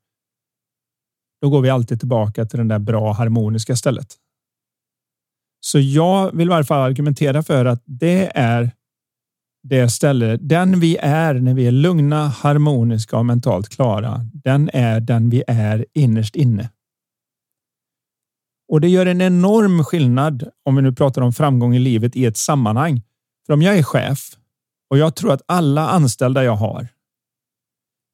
Då 1.41 1.49
går 1.49 1.61
vi 1.61 1.69
alltid 1.69 1.99
tillbaka 1.99 2.45
till 2.45 2.57
den 2.57 2.67
där 2.67 2.79
bra 2.79 3.11
harmoniska 3.11 3.75
stället. 3.75 4.15
Så 5.59 5.79
jag 5.79 6.35
vill 6.35 6.47
i 6.47 6.49
varje 6.49 6.63
fall 6.63 6.81
argumentera 6.81 7.43
för 7.43 7.65
att 7.65 7.83
det 7.85 8.31
är 8.35 8.71
det 9.63 9.89
ställe, 9.89 10.37
den 10.37 10.79
vi 10.79 10.97
är 10.97 11.33
när 11.33 11.53
vi 11.53 11.67
är 11.67 11.71
lugna, 11.71 12.27
harmoniska 12.27 13.17
och 13.17 13.25
mentalt 13.25 13.69
klara. 13.69 14.25
Den 14.33 14.69
är 14.73 14.99
den 14.99 15.29
vi 15.29 15.43
är 15.47 15.85
innerst 15.93 16.35
inne. 16.35 16.69
Och 18.71 18.81
det 18.81 18.89
gör 18.89 19.05
en 19.05 19.21
enorm 19.21 19.83
skillnad 19.83 20.49
om 20.65 20.75
vi 20.75 20.81
nu 20.81 20.91
pratar 20.91 21.21
om 21.21 21.33
framgång 21.33 21.75
i 21.75 21.79
livet 21.79 22.15
i 22.15 22.25
ett 22.25 22.37
sammanhang. 22.37 23.01
För 23.45 23.53
om 23.53 23.61
jag 23.61 23.77
är 23.77 23.83
chef 23.83 24.19
och 24.89 24.97
jag 24.97 25.15
tror 25.15 25.33
att 25.33 25.41
alla 25.45 25.89
anställda 25.89 26.43
jag 26.43 26.55
har 26.55 26.87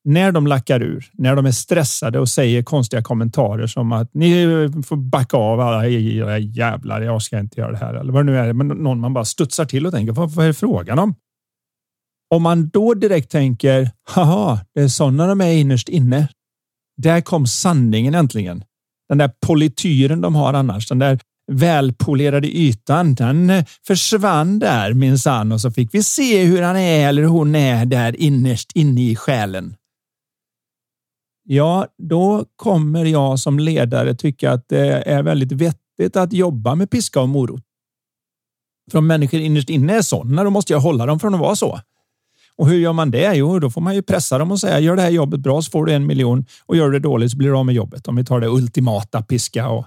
när 0.07 0.31
de 0.31 0.47
lackar 0.47 0.81
ur, 0.81 1.09
när 1.13 1.35
de 1.35 1.45
är 1.45 1.51
stressade 1.51 2.19
och 2.19 2.29
säger 2.29 2.63
konstiga 2.63 3.03
kommentarer 3.03 3.67
som 3.67 3.91
att 3.91 4.13
ni 4.13 4.45
får 4.85 4.95
backa 4.95 5.37
av 5.37 5.59
alla 5.59 5.87
jävlar, 6.39 7.01
jag 7.01 7.21
ska 7.21 7.39
inte 7.39 7.61
göra 7.61 7.71
det 7.71 7.77
här 7.77 7.93
eller 7.93 8.13
vad 8.13 8.25
det 8.25 8.31
nu 8.31 8.37
är. 8.37 8.53
Men 8.53 8.67
någon 8.67 8.99
man 8.99 9.13
bara 9.13 9.25
studsar 9.25 9.65
till 9.65 9.85
och 9.85 9.93
tänker 9.93 10.13
vad, 10.13 10.31
vad 10.31 10.45
är 10.45 10.53
frågan 10.53 10.99
om? 10.99 11.15
Om 12.35 12.43
man 12.43 12.69
då 12.69 12.93
direkt 12.93 13.31
tänker 13.31 13.91
haha, 14.09 14.59
det 14.73 14.81
är 14.81 14.87
sådana 14.87 15.27
de 15.27 15.41
är 15.41 15.51
innerst 15.51 15.89
inne. 15.89 16.27
Där 16.97 17.21
kom 17.21 17.47
sanningen 17.47 18.15
äntligen. 18.15 18.63
Den 19.09 19.17
där 19.17 19.31
polityren 19.45 20.21
de 20.21 20.35
har 20.35 20.53
annars, 20.53 20.87
den 20.87 20.99
där 20.99 21.19
välpolerade 21.51 22.47
ytan, 22.47 23.15
den 23.15 23.49
eh, 23.49 23.65
försvann 23.87 24.59
där 24.59 24.93
minsann 24.93 25.51
och 25.51 25.61
så 25.61 25.71
fick 25.71 25.93
vi 25.93 26.03
se 26.03 26.43
hur 26.43 26.61
han 26.61 26.77
är 26.77 27.07
eller 27.09 27.23
hon 27.23 27.55
är 27.55 27.85
där 27.85 28.15
innerst 28.21 28.71
inne 28.75 29.01
i 29.01 29.15
själen. 29.15 29.75
Ja, 31.43 31.87
då 31.97 32.45
kommer 32.55 33.05
jag 33.05 33.39
som 33.39 33.59
ledare 33.59 34.15
tycka 34.15 34.51
att 34.51 34.69
det 34.69 35.01
är 35.01 35.23
väldigt 35.23 35.51
vettigt 35.51 36.15
att 36.15 36.33
jobba 36.33 36.75
med 36.75 36.89
piska 36.89 37.21
och 37.21 37.29
morot. 37.29 37.63
För 38.91 38.97
om 38.97 39.07
människor 39.07 39.39
innerst 39.39 39.69
inne 39.69 39.93
är 39.93 40.01
sådana, 40.01 40.43
då 40.43 40.49
måste 40.49 40.73
jag 40.73 40.79
hålla 40.79 41.05
dem 41.05 41.19
från 41.19 41.33
att 41.33 41.39
vara 41.39 41.55
så. 41.55 41.79
Och 42.57 42.67
hur 42.67 42.77
gör 42.77 42.93
man 42.93 43.11
det? 43.11 43.35
Jo, 43.35 43.59
då 43.59 43.69
får 43.69 43.81
man 43.81 43.95
ju 43.95 44.01
pressa 44.01 44.37
dem 44.37 44.51
och 44.51 44.59
säga 44.59 44.79
gör 44.79 44.95
det 44.95 45.01
här 45.01 45.09
jobbet 45.09 45.39
bra 45.39 45.61
så 45.61 45.71
får 45.71 45.85
du 45.85 45.93
en 45.93 46.07
miljon 46.07 46.45
och 46.65 46.75
gör 46.75 46.91
det 46.91 46.99
dåligt 46.99 47.31
så 47.31 47.37
blir 47.37 47.49
du 47.49 47.57
av 47.57 47.65
med 47.65 47.75
jobbet. 47.75 48.07
Om 48.07 48.15
vi 48.15 48.25
tar 48.25 48.39
det 48.39 48.47
ultimata 48.47 49.21
piska 49.21 49.69
och 49.69 49.85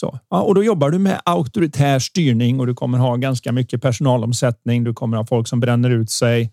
så. 0.00 0.18
Ja, 0.30 0.42
och 0.42 0.54
då 0.54 0.64
jobbar 0.64 0.90
du 0.90 0.98
med 0.98 1.20
auktoritär 1.24 1.98
styrning 1.98 2.60
och 2.60 2.66
du 2.66 2.74
kommer 2.74 2.98
ha 2.98 3.16
ganska 3.16 3.52
mycket 3.52 3.82
personalomsättning. 3.82 4.84
Du 4.84 4.94
kommer 4.94 5.16
ha 5.16 5.26
folk 5.26 5.48
som 5.48 5.60
bränner 5.60 5.90
ut 5.90 6.10
sig 6.10 6.52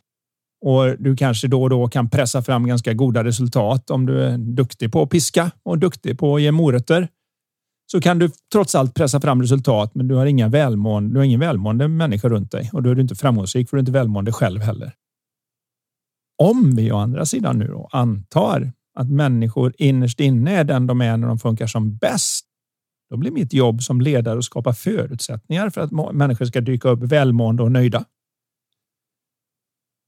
och 0.66 0.96
du 1.00 1.16
kanske 1.16 1.48
då 1.48 1.64
och 1.64 1.70
då 1.70 1.88
kan 1.88 2.10
pressa 2.10 2.42
fram 2.42 2.68
ganska 2.68 2.94
goda 2.94 3.24
resultat 3.24 3.90
om 3.90 4.06
du 4.06 4.22
är 4.22 4.38
duktig 4.38 4.92
på 4.92 5.02
att 5.02 5.10
piska 5.10 5.52
och 5.64 5.80
duktig 5.80 6.20
på 6.20 6.36
att 6.36 6.42
ge 6.42 6.52
morötter. 6.52 7.08
Så 7.92 8.02
kan 8.02 8.20
du 8.20 8.30
trots 8.52 8.76
allt 8.76 8.94
pressa 8.94 9.22
fram 9.22 9.42
resultat, 9.42 9.96
men 9.96 10.08
du 10.08 10.16
har 10.16 10.26
inga 10.26 10.48
välmående, 10.48 11.14
du 11.14 11.20
har 11.20 11.26
ingen 11.26 11.40
välmående 11.40 11.88
människa 11.88 12.30
runt 12.30 12.52
dig 12.52 12.70
och 12.74 12.84
då 12.84 12.90
är 12.90 12.96
du 12.96 13.02
inte 13.02 13.16
framgångsrik 13.16 13.70
för 13.70 13.78
du 13.78 13.80
är 13.80 13.82
inte 13.82 13.92
välmående 13.92 14.32
själv 14.32 14.62
heller. 14.62 14.94
Om 16.38 16.76
vi 16.76 16.92
å 16.92 16.98
andra 16.98 17.26
sidan 17.26 17.60
nu 17.60 17.68
då 17.68 17.90
antar 17.92 18.72
att 18.96 19.10
människor 19.10 19.74
innerst 19.78 20.20
inne 20.20 20.52
är 20.52 20.64
den 20.64 20.88
de 20.88 21.02
är 21.02 21.18
när 21.18 21.28
de 21.28 21.40
funkar 21.40 21.68
som 21.68 21.98
bäst. 21.98 22.46
Då 23.10 23.18
blir 23.18 23.32
mitt 23.32 23.54
jobb 23.54 23.84
som 23.84 24.02
ledare 24.02 24.38
att 24.38 24.46
skapa 24.46 24.74
förutsättningar 24.74 25.70
för 25.70 25.82
att 25.82 26.16
människor 26.16 26.46
ska 26.46 26.62
dyka 26.62 26.90
upp 26.90 27.04
välmående 27.04 27.64
och 27.64 27.72
nöjda. 27.72 28.06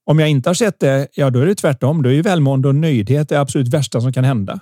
Om 0.05 0.19
jag 0.19 0.29
inte 0.29 0.49
har 0.49 0.53
sett 0.53 0.79
det, 0.79 1.07
ja, 1.13 1.29
då 1.29 1.39
är 1.39 1.45
det 1.45 1.55
tvärtom. 1.55 2.03
Då 2.03 2.09
är 2.09 2.13
ju 2.13 2.21
välmående 2.21 2.67
och 2.67 2.75
nöjdhet 2.75 3.29
det 3.29 3.39
absolut 3.39 3.67
värsta 3.67 4.01
som 4.01 4.13
kan 4.13 4.23
hända. 4.23 4.59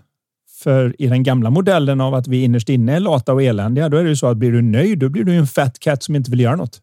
För 0.63 1.01
i 1.01 1.07
den 1.07 1.23
gamla 1.23 1.49
modellen 1.49 2.01
av 2.01 2.13
att 2.13 2.27
vi 2.27 2.43
innerst 2.43 2.69
inne 2.69 2.95
är 2.95 2.99
lata 2.99 3.33
och 3.33 3.43
eländiga, 3.43 3.89
då 3.89 3.97
är 3.97 4.03
det 4.03 4.09
ju 4.09 4.15
så 4.15 4.27
att 4.27 4.37
blir 4.37 4.51
du 4.51 4.61
nöjd, 4.61 4.99
då 4.99 5.09
blir 5.09 5.23
du 5.23 5.35
en 5.35 5.47
fat 5.47 5.79
cat 5.79 6.03
som 6.03 6.15
inte 6.15 6.31
vill 6.31 6.39
göra 6.39 6.55
något. 6.55 6.81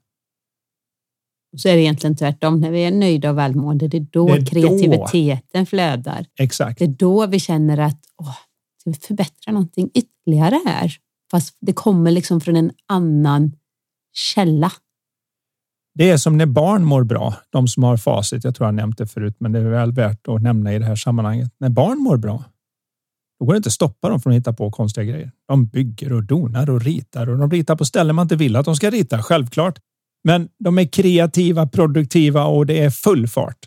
Så 1.57 1.69
är 1.69 1.75
det 1.75 1.83
egentligen 1.83 2.17
tvärtom. 2.17 2.61
När 2.61 2.71
vi 2.71 2.85
är 2.85 2.91
nöjda 2.91 3.31
och 3.31 3.39
välmående, 3.39 3.89
det 3.89 3.97
är 3.97 4.07
då 4.11 4.27
det 4.27 4.33
är 4.33 4.47
kreativiteten 4.47 5.65
då. 5.65 5.67
flödar. 5.67 6.27
Exakt. 6.39 6.79
Det 6.79 6.85
är 6.85 6.89
då 6.89 7.27
vi 7.27 7.41
känner 7.41 7.79
att 7.79 8.01
åh, 8.23 8.37
ska 8.81 8.91
vi 8.91 8.97
förbättra 8.97 9.53
någonting 9.53 9.91
ytterligare 9.95 10.61
här? 10.67 10.93
Fast 11.31 11.57
det 11.61 11.73
kommer 11.73 12.11
liksom 12.11 12.41
från 12.41 12.57
en 12.57 12.71
annan 12.89 13.53
källa. 14.13 14.73
Det 15.95 16.11
är 16.11 16.17
som 16.17 16.37
när 16.37 16.47
barn 16.47 16.85
mår 16.85 17.05
bra. 17.05 17.35
De 17.51 17.69
som 17.69 17.83
har 17.83 17.97
facit. 17.97 18.45
Jag 18.45 18.55
tror 18.55 18.67
jag 18.67 18.75
nämnt 18.75 18.99
det 18.99 19.07
förut, 19.07 19.37
men 19.39 19.53
det 19.53 19.59
är 19.59 19.65
väl 19.65 19.93
värt 19.93 20.29
att 20.29 20.43
nämna 20.43 20.75
i 20.75 20.79
det 20.79 20.85
här 20.85 20.97
sammanhanget. 20.97 21.55
När 21.59 21.69
barn 21.69 21.99
mår 21.99 22.17
bra, 22.17 22.45
då 23.41 23.47
går 23.47 23.53
det 23.53 23.57
inte 23.57 23.67
att 23.67 23.73
stoppa 23.73 24.09
dem 24.09 24.21
från 24.21 24.33
att 24.33 24.39
hitta 24.39 24.53
på 24.53 24.71
konstiga 24.71 25.05
grejer. 25.05 25.33
De 25.49 25.67
bygger 25.67 26.13
och 26.13 26.25
donar 26.25 26.71
och 26.71 26.83
ritar 26.83 27.29
och 27.29 27.39
de 27.39 27.51
ritar 27.51 27.77
på 27.77 27.85
ställen 27.85 28.17
man 28.17 28.25
inte 28.25 28.37
vill 28.37 28.57
att 28.57 28.65
de 28.65 28.77
ska 28.77 28.91
rita. 28.91 29.23
Självklart. 29.23 29.79
Men 30.25 30.49
de 30.59 30.79
är 30.79 30.85
kreativa, 30.85 31.67
produktiva 31.67 32.45
och 32.45 32.67
det 32.67 32.79
är 32.79 32.91
full 32.91 33.29
fart. 33.29 33.59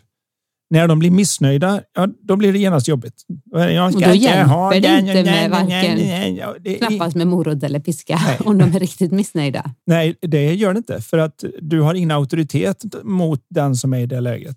När 0.70 0.88
de 0.88 0.98
blir 0.98 1.10
missnöjda, 1.10 1.82
ja, 1.94 2.08
då 2.20 2.36
blir 2.36 2.52
det 2.52 2.58
genast 2.58 2.88
jobbigt. 2.88 3.22
Jag 3.50 3.94
och 3.94 4.00
då 4.00 4.14
hjälper 4.14 4.44
ha, 4.44 4.70
det 4.70 4.76
inte 4.76 5.14
med 5.14 5.24
nej, 5.24 5.48
varken 5.48 5.68
nej, 5.68 6.32
nej, 6.32 6.46
det, 6.60 6.74
knappast 6.74 7.16
med 7.16 7.26
morot 7.26 7.62
eller 7.62 7.80
piska 7.80 8.20
om 8.40 8.58
de 8.58 8.74
är 8.74 8.80
riktigt 8.80 9.12
missnöjda. 9.12 9.70
Nej, 9.86 10.16
det 10.20 10.54
gör 10.54 10.74
det 10.74 10.78
inte 10.78 11.00
för 11.00 11.18
att 11.18 11.44
du 11.60 11.80
har 11.80 11.94
ingen 11.94 12.10
auktoritet 12.10 12.84
mot 13.02 13.46
den 13.48 13.76
som 13.76 13.94
är 13.94 13.98
i 13.98 14.06
det 14.06 14.20
läget. 14.20 14.56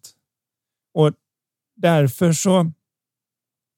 Och 0.94 1.12
därför 1.76 2.34
så 2.34 2.72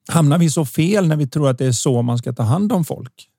hamnar 0.08 0.38
vi 0.38 0.50
så 0.50 0.66
fel 0.66 1.08
när 1.08 1.16
vi 1.16 1.28
tror 1.28 1.50
att 1.50 1.58
det 1.58 1.66
är 1.66 1.72
så 1.72 2.02
man 2.02 2.18
ska 2.18 2.34
ta 2.34 2.44
hand 2.44 2.72
om 2.72 2.86
folk. 2.86 3.30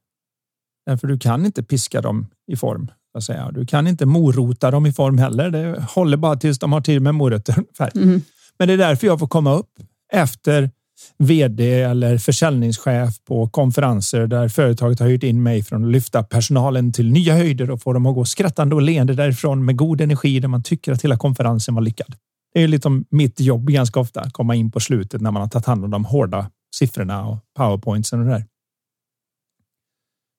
Därför 0.87 1.09
du 1.09 1.19
kan 1.19 1.47
inte 1.47 1.62
piska 1.62 2.01
dem 2.01 2.27
i 2.47 2.57
form. 2.57 2.90
Så 3.12 3.20
säga. 3.20 3.51
Du 3.51 3.66
kan 3.66 3.87
inte 3.87 4.07
morota 4.07 4.70
dem 4.70 4.87
i 4.87 4.92
form 4.92 5.18
heller. 5.18 5.51
Det 5.51 5.85
håller 5.88 6.16
bara 6.16 6.37
tills 6.37 6.59
de 6.59 6.73
har 6.73 6.81
till 6.81 7.01
med 7.01 7.14
morötter. 7.14 7.55
Mm. 7.94 8.23
Men 8.59 8.68
det 8.68 8.75
är 8.75 8.79
därför 8.79 9.07
jag 9.07 9.18
får 9.18 9.29
komma 9.29 9.55
upp 9.55 9.70
efter 10.12 10.70
vd 11.18 11.83
eller 11.83 12.18
försäljningschef 12.18 13.25
på 13.25 13.49
konferenser 13.49 14.27
där 14.27 14.49
företaget 14.49 15.01
har 15.01 15.07
hyrt 15.07 15.23
in 15.23 15.42
mig 15.42 15.62
från 15.62 15.85
att 15.85 15.90
lyfta 15.90 16.23
personalen 16.23 16.92
till 16.92 17.12
nya 17.12 17.35
höjder 17.35 17.70
och 17.70 17.83
få 17.83 17.92
dem 17.92 18.07
att 18.07 18.14
gå 18.14 18.25
skrattande 18.25 18.75
och 18.75 18.83
leende 18.83 19.14
därifrån 19.14 19.64
med 19.64 19.77
god 19.77 20.01
energi 20.01 20.40
där 20.40 20.49
man 20.49 20.62
tycker 20.62 20.92
att 20.92 21.05
hela 21.05 21.16
konferensen 21.16 21.75
var 21.75 21.83
lyckad. 21.83 22.14
Det 22.55 22.62
är 22.62 22.68
liksom 22.68 23.05
mitt 23.11 23.40
jobb 23.40 23.70
ganska 23.70 24.01
ofta, 24.01 24.31
komma 24.31 24.55
in 24.55 24.70
på 24.70 24.81
slutet 24.81 25.20
när 25.20 25.31
man 25.31 25.42
har 25.42 25.49
tagit 25.49 25.66
hand 25.66 25.85
om 25.85 25.90
de 25.90 26.05
hårda 26.05 26.51
siffrorna 26.75 27.27
och 27.27 27.38
powerpointsen 27.57 28.20
och 28.20 28.27
det 28.27 28.33
där. 28.33 28.44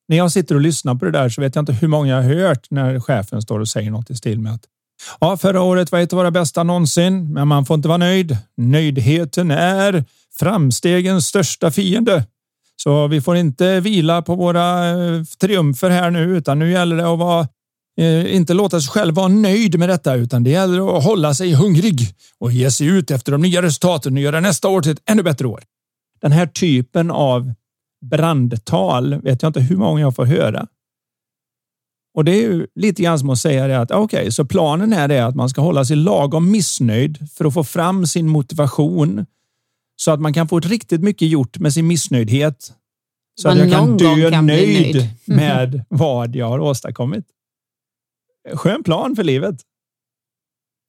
När 0.08 0.16
jag 0.16 0.32
sitter 0.32 0.54
och 0.54 0.60
lyssnar 0.60 0.94
på 0.94 1.04
det 1.04 1.10
där 1.10 1.28
så 1.28 1.40
vet 1.40 1.54
jag 1.54 1.62
inte 1.62 1.72
hur 1.72 1.88
många 1.88 2.08
jag 2.08 2.22
har 2.22 2.34
hört 2.34 2.66
när 2.70 3.00
chefen 3.00 3.42
står 3.42 3.60
och 3.60 3.68
säger 3.68 3.90
något 3.90 4.10
i 4.10 4.16
stil 4.16 4.38
med 4.38 4.52
att 4.52 4.66
Ja, 5.20 5.36
förra 5.36 5.62
året 5.62 5.92
var 5.92 5.98
ett 5.98 6.12
av 6.12 6.16
våra 6.16 6.30
bästa 6.30 6.62
någonsin, 6.62 7.32
men 7.32 7.48
man 7.48 7.66
får 7.66 7.74
inte 7.74 7.88
vara 7.88 7.98
nöjd. 7.98 8.36
Nöjdheten 8.56 9.50
är 9.50 10.04
framstegens 10.38 11.26
största 11.26 11.70
fiende. 11.70 12.24
Så 12.76 13.06
vi 13.06 13.20
får 13.20 13.36
inte 13.36 13.80
vila 13.80 14.22
på 14.22 14.34
våra 14.34 14.88
eh, 14.88 15.22
triumfer 15.40 15.90
här 15.90 16.10
nu, 16.10 16.36
utan 16.36 16.58
nu 16.58 16.70
gäller 16.70 16.96
det 16.96 17.12
att 17.12 17.18
vara 17.18 17.48
eh, 18.00 18.34
inte 18.34 18.54
låta 18.54 18.80
sig 18.80 18.90
själv 18.90 19.14
vara 19.14 19.28
nöjd 19.28 19.78
med 19.78 19.88
detta, 19.88 20.14
utan 20.14 20.44
det 20.44 20.50
gäller 20.50 20.96
att 20.96 21.04
hålla 21.04 21.34
sig 21.34 21.52
hungrig 21.52 22.14
och 22.38 22.52
ge 22.52 22.70
sig 22.70 22.86
ut 22.86 23.10
efter 23.10 23.32
de 23.32 23.42
nya 23.42 23.62
resultaten 23.62 24.12
och 24.14 24.20
göra 24.20 24.40
nästa 24.40 24.68
år 24.68 24.82
till 24.82 24.92
ett 24.92 25.02
ännu 25.10 25.22
bättre 25.22 25.46
år. 25.46 25.62
Den 26.20 26.32
här 26.32 26.46
typen 26.46 27.10
av 27.10 27.52
brandtal 28.02 29.14
vet 29.22 29.42
jag 29.42 29.48
inte 29.48 29.60
hur 29.60 29.76
många 29.76 30.00
jag 30.00 30.14
får 30.14 30.24
höra. 30.24 30.66
Och 32.14 32.24
det 32.24 32.32
är 32.32 32.42
ju 32.42 32.66
lite 32.74 33.02
grann 33.02 33.18
som 33.18 33.30
att 33.30 33.38
säga 33.38 33.66
det 33.66 33.80
att 33.80 33.90
okej, 33.90 34.20
okay, 34.20 34.30
så 34.30 34.44
planen 34.44 34.92
är 34.92 35.08
det 35.08 35.26
att 35.26 35.34
man 35.34 35.48
ska 35.48 35.60
hålla 35.60 35.84
sig 35.84 35.96
lagom 35.96 36.50
missnöjd 36.50 37.30
för 37.32 37.44
att 37.44 37.54
få 37.54 37.64
fram 37.64 38.06
sin 38.06 38.28
motivation 38.28 39.26
så 39.96 40.10
att 40.10 40.20
man 40.20 40.32
kan 40.32 40.48
få 40.48 40.60
riktigt 40.60 41.00
mycket 41.00 41.28
gjort 41.28 41.58
med 41.58 41.74
sin 41.74 41.86
missnöjdhet. 41.86 42.72
Så 43.40 43.48
man 43.48 43.60
att 43.60 43.70
jag 43.70 43.78
kan 43.78 43.96
dö 43.96 44.30
kan 44.30 44.46
nöjd, 44.46 44.94
nöjd 44.96 45.10
med 45.24 45.84
vad 45.88 46.36
jag 46.36 46.48
har 46.48 46.58
åstadkommit. 46.58 47.24
Skön 48.54 48.82
plan 48.82 49.16
för 49.16 49.24
livet. 49.24 49.56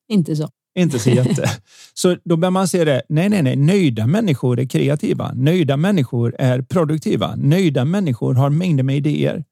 Inte 0.10 0.36
så. 0.36 0.50
Inte 0.76 1.00
så 1.00 1.10
jätte. 1.10 1.50
Så 1.94 2.18
då 2.24 2.38
bör 2.38 2.50
man 2.50 2.68
se 2.68 2.84
det. 2.84 3.02
Nej, 3.10 3.30
nej, 3.30 3.44
nej. 3.44 3.56
Nöjda 3.56 4.08
människor 4.08 4.60
är 4.60 4.66
kreativa. 4.66 5.34
Nöjda 5.34 5.78
människor 5.78 6.36
är 6.40 6.62
produktiva. 6.62 7.36
Nöjda 7.36 7.86
människor 7.86 8.34
har 8.34 8.50
mängder 8.50 8.84
med 8.84 8.98
idéer. 8.98 9.44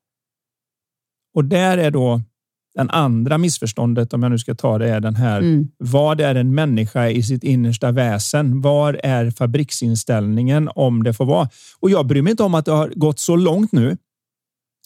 Och 1.36 1.46
där 1.46 1.78
är 1.78 1.92
då 1.92 2.22
den 2.76 2.90
andra 2.90 3.38
missförståndet, 3.38 4.14
om 4.14 4.24
jag 4.24 4.32
nu 4.32 4.38
ska 4.38 4.56
ta 4.56 4.78
det, 4.78 4.90
är 4.90 5.00
den 5.00 5.16
här. 5.16 5.40
Mm. 5.40 5.68
Vad 5.78 6.22
är 6.22 6.36
en 6.36 6.56
människa 6.56 7.10
i 7.10 7.24
sitt 7.24 7.44
innersta 7.44 7.92
väsen? 7.92 8.62
Var 8.62 9.00
är 9.04 9.32
fabriksinställningen 9.32 10.70
om 10.76 11.04
det 11.04 11.14
får 11.14 11.26
vara? 11.26 11.50
Och 11.80 11.90
jag 11.90 12.08
bryr 12.08 12.22
mig 12.22 12.32
inte 12.32 12.44
om 12.44 12.54
att 12.54 12.66
det 12.66 12.72
har 12.72 12.90
gått 12.90 13.20
så 13.20 13.36
långt 13.36 13.72
nu. 13.72 13.98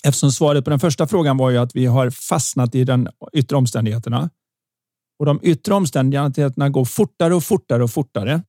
Eftersom 0.04 0.32
svaret 0.32 0.64
på 0.64 0.70
den 0.70 0.80
första 0.80 1.08
frågan 1.08 1.38
var 1.38 1.50
ju 1.50 1.58
att 1.58 1.76
vi 1.76 1.86
har 1.86 2.10
fastnat 2.10 2.76
i 2.76 2.84
den 2.84 3.08
yttre 3.34 3.58
omständigheterna. 3.58 4.30
Och 5.20 5.26
de 5.26 5.40
yttre 5.44 5.74
omständigheterna 5.74 6.70
går 6.70 6.86
fortare 6.86 7.36
och 7.36 7.44
fortare 7.44 7.84
och 7.84 7.92
fortare. 7.92 8.44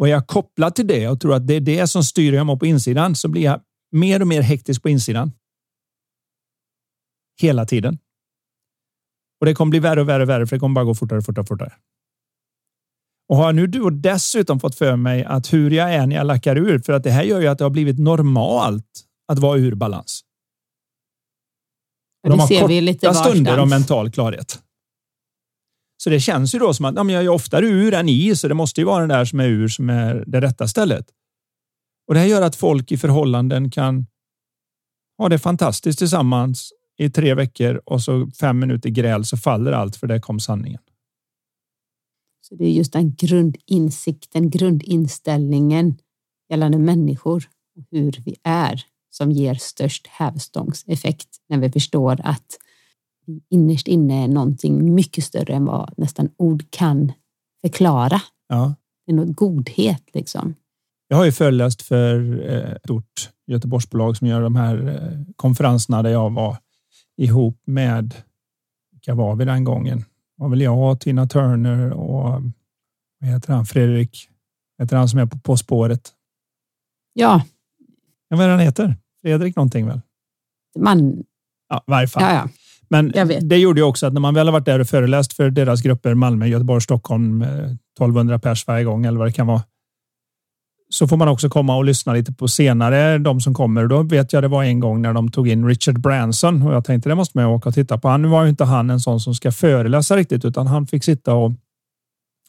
Och 0.00 0.08
är 0.08 0.12
jag 0.12 0.26
kopplad 0.26 0.74
till 0.74 0.86
det 0.86 1.08
och 1.08 1.20
tror 1.20 1.34
att 1.34 1.46
det 1.46 1.54
är 1.54 1.60
det 1.60 1.86
som 1.86 2.04
styr 2.04 2.30
hur 2.30 2.36
jag 2.36 2.46
mår 2.46 2.56
på 2.56 2.66
insidan 2.66 3.14
så 3.14 3.28
blir 3.28 3.42
jag 3.42 3.60
mer 3.92 4.20
och 4.20 4.28
mer 4.28 4.42
hektisk 4.42 4.82
på 4.82 4.88
insidan 4.88 5.32
hela 7.40 7.66
tiden. 7.66 7.98
Och 9.40 9.46
det 9.46 9.54
kommer 9.54 9.70
bli 9.70 9.78
värre 9.78 10.00
och 10.00 10.08
värre 10.08 10.22
och 10.22 10.28
värre 10.28 10.46
för 10.46 10.56
det 10.56 10.60
kommer 10.60 10.74
bara 10.74 10.84
gå 10.84 10.94
fortare 10.94 11.18
och 11.18 11.24
fortare 11.24 11.42
och 11.42 11.48
fortare. 11.48 11.72
Och 13.28 13.36
har 13.36 13.52
nu 13.52 13.66
du 13.66 13.90
dessutom 13.90 14.60
fått 14.60 14.74
för 14.74 14.96
mig 14.96 15.24
att 15.24 15.52
hur 15.52 15.70
jag 15.70 15.94
är 15.94 16.06
när 16.06 16.16
jag 16.16 16.26
lackar 16.26 16.56
ur, 16.56 16.78
för 16.78 16.92
att 16.92 17.02
det 17.02 17.10
här 17.10 17.22
gör 17.22 17.40
ju 17.40 17.46
att 17.46 17.58
det 17.58 17.64
har 17.64 17.70
blivit 17.70 17.98
normalt 17.98 19.04
att 19.32 19.38
vara 19.38 19.58
ur 19.58 19.74
balans. 19.74 20.20
Och 22.24 22.30
de 22.30 22.38
har 22.40 22.48
korta 22.92 23.14
stunder 23.14 23.58
av 23.58 23.68
mental 23.68 24.10
klarhet. 24.10 24.62
Så 26.00 26.10
det 26.10 26.20
känns 26.20 26.54
ju 26.54 26.58
då 26.58 26.74
som 26.74 26.84
att 26.84 26.94
ja, 26.94 27.02
men 27.02 27.14
jag 27.14 27.24
är 27.24 27.28
oftare 27.28 27.66
ur 27.66 27.94
än 27.94 28.08
i, 28.08 28.36
så 28.36 28.48
det 28.48 28.54
måste 28.54 28.80
ju 28.80 28.84
vara 28.84 29.00
den 29.00 29.08
där 29.08 29.24
som 29.24 29.40
är 29.40 29.48
ur 29.48 29.68
som 29.68 29.90
är 29.90 30.24
det 30.26 30.40
rätta 30.40 30.68
stället. 30.68 31.06
Och 32.08 32.14
det 32.14 32.20
här 32.20 32.26
gör 32.26 32.42
att 32.42 32.56
folk 32.56 32.92
i 32.92 32.96
förhållanden 32.96 33.70
kan 33.70 34.06
ha 35.18 35.28
det 35.28 35.38
fantastiskt 35.38 35.98
tillsammans 35.98 36.72
i 36.98 37.10
tre 37.10 37.34
veckor 37.34 37.82
och 37.84 38.02
så 38.02 38.30
fem 38.40 38.58
minuter 38.58 38.90
gräl 38.90 39.24
så 39.24 39.36
faller 39.36 39.72
allt 39.72 39.96
för 39.96 40.06
det 40.06 40.20
kom 40.20 40.40
sanningen. 40.40 40.80
Så 42.40 42.54
det 42.54 42.64
är 42.64 42.70
just 42.70 42.92
den 42.92 43.14
grundinsikten, 43.14 44.50
grundinställningen 44.50 45.98
gällande 46.48 46.78
människor 46.78 47.48
och 47.76 47.84
hur 47.90 48.22
vi 48.24 48.36
är 48.42 48.84
som 49.10 49.32
ger 49.32 49.54
störst 49.54 50.06
hävstångseffekt 50.06 51.28
när 51.48 51.58
vi 51.58 51.72
förstår 51.72 52.20
att 52.24 52.58
innerst 53.50 53.88
inne 53.88 54.24
är 54.24 54.28
någonting 54.28 54.94
mycket 54.94 55.24
större 55.24 55.52
än 55.54 55.64
vad 55.64 55.94
nästan 55.96 56.30
ord 56.36 56.64
kan 56.70 57.12
förklara. 57.60 58.20
Ja. 58.48 58.74
Det 59.06 59.12
är 59.12 59.16
något 59.16 59.36
godhet 59.36 60.02
liksom. 60.12 60.54
Jag 61.08 61.16
har 61.16 61.24
ju 61.24 61.32
föreläst 61.32 61.82
för 61.82 62.42
eh, 62.50 62.72
ett 62.72 62.82
stort 62.82 63.30
Göteborgsbolag 63.46 64.16
som 64.16 64.26
gör 64.26 64.42
de 64.42 64.56
här 64.56 64.88
eh, 64.88 65.34
konferenserna 65.36 66.02
där 66.02 66.10
jag 66.10 66.30
var 66.30 66.56
ihop 67.16 67.62
med, 67.66 68.14
vilka 68.92 69.14
var 69.14 69.36
vi 69.36 69.44
den 69.44 69.64
gången? 69.64 69.98
Det 69.98 70.04
var 70.42 70.48
väl 70.48 70.60
jag, 70.60 71.00
Tina 71.00 71.26
Turner 71.26 71.92
och 71.92 72.42
vad 73.20 73.30
heter 73.30 73.52
han, 73.52 73.66
Fredrik, 73.66 74.28
heter 74.78 74.96
han 74.96 75.08
som 75.08 75.18
är 75.18 75.26
på 75.26 75.38
På 75.38 75.56
spåret? 75.56 76.12
Ja. 77.12 77.42
ja 78.28 78.36
vad 78.36 78.46
är 78.46 78.50
han 78.50 78.60
heter? 78.60 78.96
Fredrik 79.22 79.56
någonting 79.56 79.86
väl? 79.86 80.00
Man. 80.78 81.24
Ja, 81.68 81.78
i 81.86 81.90
varje 81.90 82.08
fall. 82.08 82.22
Ja, 82.22 82.32
ja. 82.32 82.48
Men 82.90 83.12
det 83.40 83.56
gjorde 83.56 83.80
ju 83.80 83.84
också 83.84 84.06
att 84.06 84.12
när 84.12 84.20
man 84.20 84.34
väl 84.34 84.46
har 84.46 84.52
varit 84.52 84.66
där 84.66 84.80
och 84.80 84.86
föreläst 84.86 85.32
för 85.32 85.50
deras 85.50 85.82
grupper 85.82 86.14
Malmö, 86.14 86.46
Göteborg, 86.46 86.80
Stockholm, 86.80 87.42
1200 87.42 88.38
pers 88.38 88.66
varje 88.66 88.84
gång 88.84 89.06
eller 89.06 89.18
vad 89.18 89.28
det 89.28 89.32
kan 89.32 89.46
vara. 89.46 89.62
Så 90.90 91.08
får 91.08 91.16
man 91.16 91.28
också 91.28 91.48
komma 91.48 91.76
och 91.76 91.84
lyssna 91.84 92.12
lite 92.12 92.32
på 92.32 92.48
senare, 92.48 93.18
de 93.18 93.40
som 93.40 93.54
kommer. 93.54 93.86
Då 93.86 94.02
vet 94.02 94.32
jag 94.32 94.42
det 94.42 94.48
var 94.48 94.64
en 94.64 94.80
gång 94.80 95.02
när 95.02 95.12
de 95.12 95.30
tog 95.30 95.48
in 95.48 95.66
Richard 95.66 96.00
Branson 96.00 96.62
och 96.62 96.74
jag 96.74 96.84
tänkte 96.84 97.08
det 97.08 97.14
måste 97.14 97.38
man 97.38 97.46
åka 97.46 97.68
och 97.68 97.74
titta 97.74 97.98
på. 97.98 98.16
Nu 98.16 98.28
var 98.28 98.42
ju 98.42 98.50
inte 98.50 98.64
han 98.64 98.90
en 98.90 99.00
sån 99.00 99.20
som 99.20 99.34
ska 99.34 99.52
föreläsa 99.52 100.16
riktigt, 100.16 100.44
utan 100.44 100.66
han 100.66 100.86
fick 100.86 101.04
sitta 101.04 101.34
och 101.34 101.52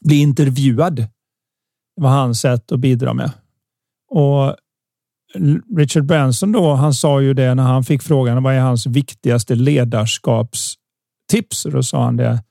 bli 0.05 0.15
intervjuad. 0.15 0.95
Det 0.95 2.01
var 2.01 2.09
hans 2.09 2.39
sätt 2.39 2.71
att 2.71 2.79
bidra 2.79 3.13
med. 3.13 3.31
Och 4.09 4.55
Richard 5.77 6.05
Branson 6.05 6.51
då, 6.51 6.73
han 6.73 6.93
sa 6.93 7.21
ju 7.21 7.33
det 7.33 7.55
när 7.55 7.63
han 7.63 7.83
fick 7.83 8.03
frågan 8.03 8.43
vad 8.43 8.53
är 8.53 8.59
hans 8.59 8.85
viktigaste 8.85 9.55
ledarskapstips? 9.55 11.63
Då 11.71 11.83
sa 11.83 12.03
han 12.03 12.17
det 12.17 12.43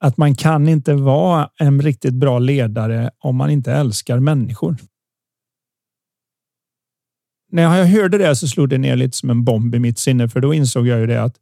att 0.00 0.16
man 0.16 0.34
kan 0.34 0.68
inte 0.68 0.94
vara 0.94 1.48
en 1.58 1.82
riktigt 1.82 2.14
bra 2.14 2.38
ledare 2.38 3.10
om 3.18 3.36
man 3.36 3.50
inte 3.50 3.72
älskar 3.72 4.18
människor. 4.18 4.76
När 7.52 7.62
jag 7.62 7.86
hörde 7.86 8.18
det 8.18 8.36
så 8.36 8.48
slog 8.48 8.68
det 8.68 8.78
ner 8.78 8.96
lite 8.96 9.16
som 9.16 9.30
en 9.30 9.44
bomb 9.44 9.74
i 9.74 9.78
mitt 9.78 9.98
sinne, 9.98 10.28
för 10.28 10.40
då 10.40 10.54
insåg 10.54 10.86
jag 10.86 11.00
ju 11.00 11.06
det 11.06 11.22
att 11.22 11.36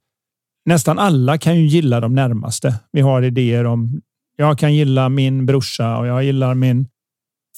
nästan 0.65 0.99
alla 0.99 1.39
kan 1.39 1.57
ju 1.57 1.67
gilla 1.67 2.01
de 2.01 2.15
närmaste. 2.15 2.75
Vi 2.93 3.01
har 3.01 3.23
idéer 3.23 3.65
om 3.65 4.01
jag 4.37 4.59
kan 4.59 4.75
gilla 4.75 5.09
min 5.09 5.47
brorsa 5.47 5.97
och 5.97 6.07
jag 6.07 6.25
gillar 6.25 6.55
min 6.55 6.89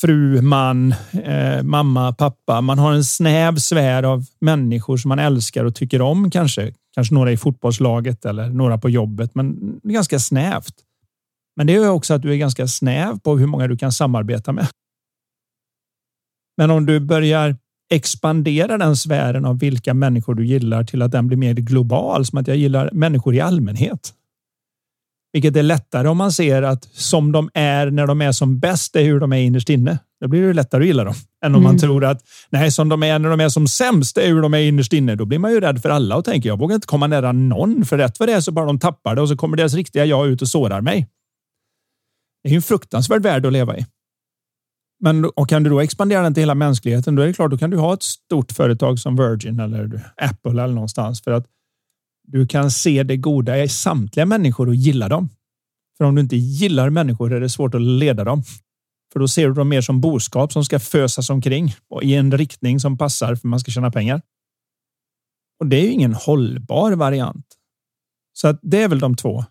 fru, 0.00 0.42
man, 0.42 0.94
eh, 1.12 1.62
mamma, 1.62 2.12
pappa. 2.12 2.61
Man 2.61 2.78
har 2.78 2.92
en 2.92 3.04
snäv 3.04 3.57
sfär 3.57 4.02
av 4.02 4.24
människor 4.40 4.96
som 4.96 5.09
man 5.09 5.18
älskar 5.18 5.64
och 5.64 5.74
tycker 5.74 6.02
om 6.02 6.30
kanske. 6.30 6.74
Kanske 6.94 7.14
några 7.14 7.33
i 7.33 7.37
fotbollslaget 7.37 8.24
eller 8.24 8.48
några 8.48 8.78
på 8.78 8.90
jobbet, 8.90 9.35
men 9.35 9.80
ganska 9.83 10.18
snävt. 10.18 10.74
Men 11.57 11.66
det 11.66 11.72
gör 11.72 11.90
också 11.90 12.14
att 12.14 12.22
du 12.22 12.33
är 12.33 12.37
ganska 12.37 12.66
snäv 12.66 13.18
på 13.20 13.38
hur 13.38 13.46
många 13.46 13.68
du 13.68 13.76
kan 13.76 13.92
samarbeta 13.92 14.52
med. 14.52 14.66
Men 16.57 16.70
om 16.70 16.87
du 16.87 17.00
börjar 17.00 17.57
expandera 17.90 18.78
den 18.78 18.96
sfären 18.96 19.44
av 19.44 19.59
vilka 19.59 19.94
människor 19.94 20.35
du 20.35 20.46
gillar 20.46 20.85
till 20.85 21.02
att 21.02 21.12
den 21.12 21.26
blir 21.26 21.37
mer 21.37 21.54
global, 21.54 22.26
som 22.26 22.38
att 22.38 22.48
jag 22.48 22.57
gillar 22.57 22.90
människor 22.92 23.35
i 23.35 23.40
allmänhet. 23.40 24.14
Vilket 25.34 25.56
är 25.56 25.62
lättare 25.62 26.08
om 26.08 26.16
man 26.16 26.32
ser 26.32 26.62
att 26.62 26.84
som 26.92 27.32
de 27.32 27.50
är 27.54 27.90
när 27.90 28.06
de 28.06 28.20
är 28.20 28.32
som 28.32 28.58
bäst 28.58 28.96
är 28.96 29.04
hur 29.04 29.20
de 29.20 29.32
är 29.32 29.36
innerst 29.36 29.68
inne. 29.68 29.98
Då 30.20 30.28
blir 30.28 30.42
det 30.42 30.52
lättare 30.52 30.82
att 30.82 30.86
gilla 30.86 31.04
dem 31.04 31.14
än 31.44 31.54
om 31.54 31.60
mm. 31.60 31.62
man 31.62 31.78
tror 31.78 32.04
att 32.04 32.22
nej, 32.50 32.70
som 32.70 32.88
de 32.88 33.02
är 33.02 33.18
när 33.18 33.30
de 33.30 33.40
är 33.40 33.48
som 33.48 33.68
sämst 33.68 34.18
är 34.18 34.26
hur 34.26 34.42
de 34.42 34.54
är 34.54 34.58
innerst 34.58 34.92
inne. 34.92 35.14
Då 35.14 35.24
blir 35.24 35.38
man 35.38 35.52
ju 35.52 35.60
rädd 35.60 35.82
för 35.82 35.90
alla 35.90 36.16
och 36.16 36.24
tänker 36.24 36.48
jag 36.48 36.58
vågar 36.58 36.74
inte 36.74 36.86
komma 36.86 37.06
nära 37.06 37.32
någon 37.32 37.84
för 37.84 37.98
rätt 37.98 38.20
vad 38.20 38.28
det 38.28 38.32
är 38.32 38.40
så 38.40 38.52
bara 38.52 38.66
de 38.66 38.78
tappar 38.78 39.14
det 39.14 39.22
och 39.22 39.28
så 39.28 39.36
kommer 39.36 39.56
deras 39.56 39.74
riktiga 39.74 40.04
jag 40.04 40.26
ut 40.26 40.42
och 40.42 40.48
sårar 40.48 40.80
mig. 40.80 41.08
Det 42.42 42.48
är 42.48 42.50
ju 42.50 42.56
en 42.56 42.62
fruktansvärd 42.62 43.22
värld 43.22 43.46
att 43.46 43.52
leva 43.52 43.78
i. 43.78 43.86
Men 45.00 45.24
och 45.24 45.48
kan 45.48 45.62
du 45.62 45.70
då 45.70 45.80
expandera 45.80 46.22
den 46.22 46.34
till 46.34 46.42
hela 46.42 46.54
mänskligheten, 46.54 47.14
då 47.14 47.22
är 47.22 47.26
det 47.26 47.32
klart, 47.32 47.50
då 47.50 47.58
kan 47.58 47.70
du 47.70 47.76
ha 47.76 47.94
ett 47.94 48.02
stort 48.02 48.52
företag 48.52 48.98
som 48.98 49.16
Virgin 49.16 49.60
eller 49.60 50.12
Apple 50.16 50.50
eller 50.50 50.74
någonstans 50.74 51.22
för 51.22 51.30
att 51.30 51.46
du 52.26 52.46
kan 52.46 52.70
se 52.70 53.02
det 53.02 53.16
goda 53.16 53.62
i 53.62 53.68
samtliga 53.68 54.26
människor 54.26 54.68
och 54.68 54.74
gilla 54.74 55.08
dem. 55.08 55.28
För 55.98 56.04
om 56.04 56.14
du 56.14 56.20
inte 56.20 56.37
gillar 56.37 56.90
människor 56.90 57.32
är 57.32 57.40
det 57.40 57.48
svårt 57.48 57.74
att 57.74 57.82
leda 57.82 58.24
dem. 58.24 58.42
För 59.12 59.20
då 59.20 59.28
ser 59.28 59.48
du 59.48 59.54
dem 59.54 59.68
mer 59.68 59.80
som 59.80 60.00
boskap 60.00 60.52
som 60.52 60.64
ska 60.64 60.80
fösas 60.80 61.30
omkring 61.30 61.74
och 61.88 62.02
i 62.02 62.14
en 62.14 62.38
riktning 62.38 62.80
som 62.80 62.98
passar 62.98 63.34
för 63.34 63.48
man 63.48 63.60
ska 63.60 63.70
tjäna 63.70 63.90
pengar. 63.90 64.22
Och 65.60 65.66
det 65.66 65.76
är 65.76 65.82
ju 65.82 65.92
ingen 65.92 66.14
hållbar 66.14 66.92
variant. 66.92 67.46
Så 68.32 68.48
att 68.48 68.58
det 68.62 68.82
är 68.82 68.88
väl 68.88 68.98
de 68.98 69.16
två. 69.16 69.44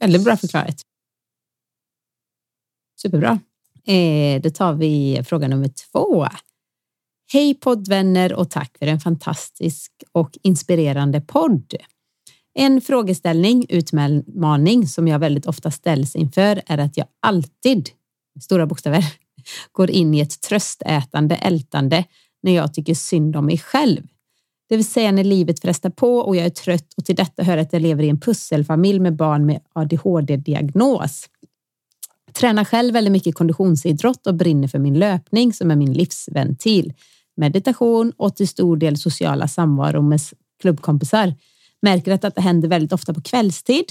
Väldigt 0.00 0.24
bra 0.24 0.36
förklarat. 0.36 0.76
Superbra. 2.96 3.38
Eh, 3.84 4.42
då 4.42 4.50
tar 4.50 4.74
vi 4.74 5.22
fråga 5.24 5.48
nummer 5.48 5.68
två. 5.92 6.26
Hej 7.34 7.54
poddvänner 7.54 8.34
och 8.34 8.50
tack 8.50 8.78
för 8.78 8.86
en 8.86 9.00
fantastisk 9.00 9.92
och 10.12 10.38
inspirerande 10.42 11.20
podd. 11.20 11.74
En 12.54 12.80
frågeställning, 12.80 13.66
utmaning 13.68 14.88
som 14.88 15.08
jag 15.08 15.18
väldigt 15.18 15.46
ofta 15.46 15.70
ställs 15.70 16.16
inför 16.16 16.62
är 16.66 16.78
att 16.78 16.96
jag 16.96 17.06
alltid, 17.22 17.90
stora 18.40 18.66
bokstäver, 18.66 19.04
går 19.72 19.90
in 19.90 20.14
i 20.14 20.20
ett 20.20 20.40
tröstätande 20.40 21.34
ältande 21.34 22.04
när 22.42 22.52
jag 22.52 22.74
tycker 22.74 22.94
synd 22.94 23.36
om 23.36 23.46
mig 23.46 23.58
själv. 23.58 24.02
Det 24.68 24.76
vill 24.76 24.86
säga 24.86 25.12
när 25.12 25.24
livet 25.24 25.60
frestar 25.60 25.90
på 25.90 26.18
och 26.18 26.36
jag 26.36 26.46
är 26.46 26.50
trött 26.50 26.94
och 26.96 27.04
till 27.04 27.16
detta 27.16 27.42
hör 27.42 27.58
att 27.58 27.72
jag 27.72 27.82
lever 27.82 28.02
i 28.02 28.08
en 28.08 28.20
pusselfamilj 28.20 29.00
med 29.00 29.16
barn 29.16 29.46
med 29.46 29.60
ADHD-diagnos. 29.72 31.28
Tränar 32.32 32.64
själv 32.64 32.92
väldigt 32.92 33.12
mycket 33.12 33.34
konditionsidrott 33.34 34.26
och 34.26 34.34
brinner 34.34 34.68
för 34.68 34.78
min 34.78 34.98
löpning 34.98 35.52
som 35.52 35.70
är 35.70 35.76
min 35.76 35.92
livsventil 35.92 36.92
meditation 37.36 38.12
och 38.16 38.36
till 38.36 38.48
stor 38.48 38.76
del 38.76 38.96
sociala 38.96 39.48
samvaro 39.48 40.02
med 40.02 40.20
klubbkompisar. 40.60 41.34
Märker 41.82 42.12
att 42.12 42.34
det 42.34 42.40
händer 42.40 42.68
väldigt 42.68 42.92
ofta 42.92 43.14
på 43.14 43.20
kvällstid 43.20 43.84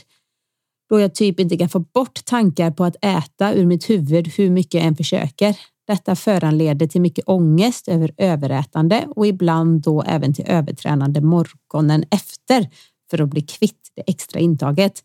då 0.90 1.00
jag 1.00 1.16
typ 1.16 1.40
inte 1.40 1.58
kan 1.58 1.70
få 1.70 1.80
bort 1.80 2.26
tankar 2.26 2.72
på 2.72 2.84
att 2.84 2.96
äta 3.02 3.54
ur 3.54 3.66
mitt 3.66 3.90
huvud 3.90 4.28
hur 4.28 4.50
mycket 4.50 4.74
jag 4.74 4.84
än 4.84 4.96
försöker. 4.96 5.58
Detta 5.88 6.16
föranleder 6.16 6.88
till 6.88 7.02
mycket 7.02 7.24
ångest 7.28 7.88
över 7.88 8.12
överätande 8.18 9.08
och 9.16 9.28
ibland 9.28 9.82
då 9.82 10.02
även 10.02 10.34
till 10.34 10.46
övertränande 10.48 11.22
morgonen 11.22 12.04
efter 12.12 12.70
för 13.10 13.22
att 13.22 13.30
bli 13.30 13.42
kvitt 13.42 13.92
det 13.96 14.04
extra 14.08 14.40
intaget. 14.40 15.04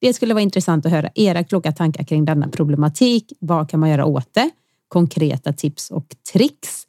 Det 0.00 0.14
skulle 0.14 0.34
vara 0.34 0.42
intressant 0.42 0.86
att 0.86 0.92
höra 0.92 1.10
era 1.14 1.44
kloka 1.44 1.72
tankar 1.72 2.04
kring 2.04 2.24
denna 2.24 2.48
problematik. 2.48 3.32
Vad 3.40 3.70
kan 3.70 3.80
man 3.80 3.90
göra 3.90 4.04
åt 4.04 4.34
det? 4.34 4.50
Konkreta 4.88 5.52
tips 5.52 5.90
och 5.90 6.06
tricks 6.32 6.86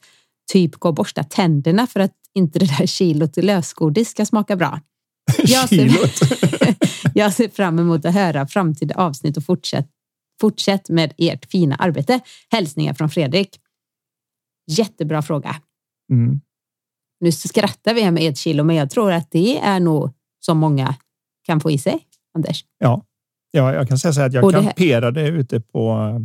typ 0.52 0.76
gå 0.76 0.90
och 0.90 0.96
borsta 0.96 1.24
tänderna 1.24 1.88
för 1.88 2.00
att 2.00 2.14
inte 2.34 2.60
det 2.60 2.78
där 2.78 2.86
kilot 2.86 3.38
lösgodis 3.38 4.10
ska 4.10 4.26
smaka 4.26 4.56
bra. 4.56 4.80
Jag 5.44 5.70
ser, 5.70 5.90
jag 7.14 7.34
ser 7.34 7.50
fram 7.50 7.80
emot 7.80 8.06
att 8.06 8.14
höra 8.14 8.48
framtida 8.48 8.96
avsnitt 8.96 9.38
och 9.38 9.44
fortsätt, 9.46 9.90
fortsätt 10.42 10.90
med 10.90 11.14
ert 11.18 11.52
fina 11.52 11.76
arbete. 11.76 12.20
Hälsningar 12.52 12.94
från 12.94 13.10
Fredrik. 13.10 13.60
Jättebra 14.72 15.22
fråga. 15.22 15.56
Mm. 16.12 16.42
Nu 17.20 17.32
skrattar 17.32 17.94
vi 17.94 18.02
här 18.02 18.12
med 18.12 18.30
ett 18.30 18.38
kilo, 18.38 18.64
men 18.64 18.76
jag 18.76 18.90
tror 18.90 19.12
att 19.12 19.32
det 19.32 19.60
är 19.60 19.80
nog 19.80 20.14
som 20.40 20.58
många 20.58 20.96
kan 21.46 21.60
få 21.60 21.72
i 21.72 21.78
sig, 21.78 22.00
Anders. 22.36 22.66
Ja, 22.78 23.06
ja 23.52 23.74
jag 23.74 23.88
kan 23.88 24.00
säga 24.00 24.14
så 24.14 24.20
här 24.20 24.28
att 24.28 24.34
jag 24.34 24.54
kamperade 24.54 25.28
ute 25.28 25.60
på 25.60 25.92
eh, 25.92 26.20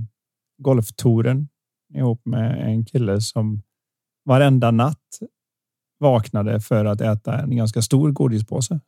golftouren 0.62 1.48
ihop 1.94 2.26
med 2.26 2.66
en 2.66 2.84
kille 2.84 3.20
som 3.20 3.62
varenda 4.30 4.70
natt 4.70 5.18
vaknade 6.00 6.60
för 6.60 6.84
att 6.84 7.00
äta 7.00 7.38
en 7.38 7.56
ganska 7.56 7.82
stor 7.82 8.12
godispåse. 8.12 8.80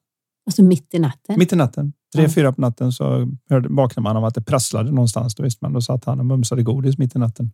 Alltså 0.47 0.63
mitt 0.63 0.95
i 0.95 0.99
natten? 0.99 1.39
Mitt 1.39 1.53
i 1.53 1.57
natten. 1.57 1.93
Tre, 2.15 2.23
ja. 2.23 2.29
fyra 2.29 2.53
på 2.53 2.61
natten 2.61 2.93
så 2.93 3.29
hörde, 3.51 3.69
vaknade 3.69 4.05
man 4.05 4.17
av 4.17 4.25
att 4.25 4.35
det 4.35 4.43
prasslade 4.43 4.91
någonstans. 4.91 5.35
Då 5.35 5.43
visste 5.43 5.65
man, 5.65 5.73
då 5.73 5.81
satt 5.81 6.05
han 6.05 6.21
och 6.21 6.27
mumsade 6.27 6.63
godis 6.63 6.99
mitt 6.99 7.17
i 7.17 7.19
natten. 7.19 7.51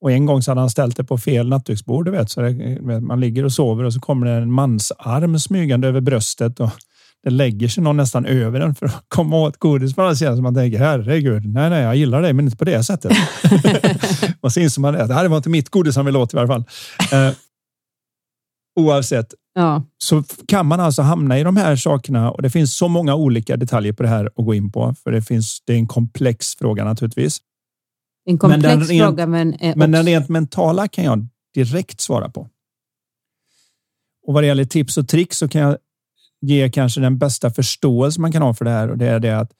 Och 0.00 0.12
en 0.12 0.26
gång 0.26 0.42
så 0.42 0.50
hade 0.50 0.60
han 0.60 0.70
ställt 0.70 0.96
det 0.96 1.04
på 1.04 1.18
fel 1.18 1.48
nattduksbord. 1.48 2.04
Du 2.04 2.10
vet, 2.10 2.30
så 2.30 2.40
det, 2.40 3.00
man 3.00 3.20
ligger 3.20 3.44
och 3.44 3.52
sover 3.52 3.84
och 3.84 3.92
så 3.92 4.00
kommer 4.00 4.26
det 4.26 4.32
en 4.32 4.52
mansarm 4.52 5.38
smygande 5.38 5.88
över 5.88 6.00
bröstet 6.00 6.60
och 6.60 6.70
det 7.22 7.30
lägger 7.30 7.68
sig 7.68 7.82
någon 7.82 7.96
nästan 7.96 8.26
över 8.26 8.60
den 8.60 8.74
för 8.74 8.86
att 8.86 9.04
komma 9.08 9.36
åt 9.36 9.56
godis 9.56 9.94
på 9.94 10.14
sidor. 10.16 10.36
Så 10.36 10.42
man 10.42 10.54
tänker 10.54 10.78
herregud, 10.78 11.46
nej, 11.46 11.70
nej, 11.70 11.82
jag 11.82 11.96
gillar 11.96 12.22
dig, 12.22 12.32
men 12.32 12.44
inte 12.44 12.56
på 12.56 12.64
det 12.64 12.84
sättet. 12.84 13.12
och 14.40 14.52
så 14.52 14.60
inser 14.60 14.80
man 14.80 14.96
att 14.96 15.08
det 15.08 15.14
här 15.14 15.28
var 15.28 15.36
inte 15.36 15.48
mitt 15.48 15.68
godis 15.68 15.96
han 15.96 16.06
ville 16.06 16.18
åt 16.18 16.34
i 16.34 16.38
alla 16.38 16.46
fall. 16.46 16.64
Eh, 17.12 17.34
oavsett 18.80 19.34
ja. 19.54 19.82
så 19.98 20.24
kan 20.48 20.66
man 20.66 20.80
alltså 20.80 21.02
hamna 21.02 21.38
i 21.38 21.42
de 21.42 21.56
här 21.56 21.76
sakerna 21.76 22.30
och 22.30 22.42
det 22.42 22.50
finns 22.50 22.76
så 22.76 22.88
många 22.88 23.14
olika 23.14 23.56
detaljer 23.56 23.92
på 23.92 24.02
det 24.02 24.08
här 24.08 24.26
att 24.26 24.44
gå 24.44 24.54
in 24.54 24.72
på. 24.72 24.94
För 25.04 25.10
det 25.12 25.22
finns. 25.22 25.62
Det 25.66 25.72
är 25.72 25.76
en 25.76 25.88
komplex 25.88 26.54
fråga 26.56 26.84
naturligtvis. 26.84 27.38
En 28.24 28.38
komplex 28.38 28.62
men 28.62 28.84
rent, 28.84 29.06
fråga, 29.06 29.26
men, 29.26 29.56
men 29.76 29.90
den 29.92 30.06
rent 30.06 30.28
mentala 30.28 30.88
kan 30.88 31.04
jag 31.04 31.26
direkt 31.54 32.00
svara 32.00 32.28
på. 32.28 32.48
Och 34.26 34.34
vad 34.34 34.42
det 34.42 34.46
gäller 34.46 34.64
tips 34.64 34.96
och 34.96 35.08
tricks 35.08 35.38
så 35.38 35.48
kan 35.48 35.60
jag 35.60 35.76
ge 36.40 36.70
kanske 36.70 37.00
den 37.00 37.18
bästa 37.18 37.50
förståelse 37.50 38.20
man 38.20 38.32
kan 38.32 38.42
ha 38.42 38.54
för 38.54 38.64
det 38.64 38.70
här 38.70 38.90
och 38.90 38.98
det 38.98 39.06
är 39.06 39.20
det 39.20 39.38
att 39.38 39.52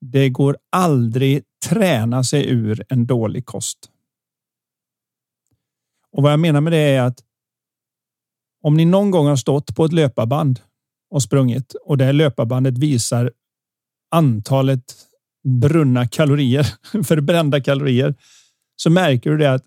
det 0.00 0.28
går 0.28 0.56
aldrig 0.72 1.42
träna 1.66 2.24
sig 2.24 2.48
ur 2.50 2.84
en 2.88 3.06
dålig 3.06 3.46
kost. 3.46 3.78
Och 6.12 6.22
vad 6.22 6.32
jag 6.32 6.40
menar 6.40 6.60
med 6.60 6.72
det 6.72 6.78
är 6.78 7.02
att 7.02 7.18
om 8.62 8.74
ni 8.74 8.84
någon 8.84 9.10
gång 9.10 9.26
har 9.26 9.36
stått 9.36 9.76
på 9.76 9.84
ett 9.84 9.92
löparband 9.92 10.60
och 11.10 11.22
sprungit 11.22 11.74
och 11.74 11.98
det 11.98 12.04
här 12.04 12.12
löparbandet 12.12 12.78
visar 12.78 13.32
antalet 14.10 14.94
brunna 15.44 16.08
kalorier, 16.08 16.66
förbrända 17.04 17.60
kalorier, 17.60 18.14
så 18.76 18.90
märker 18.90 19.30
du 19.30 19.38
det 19.38 19.52
att 19.52 19.64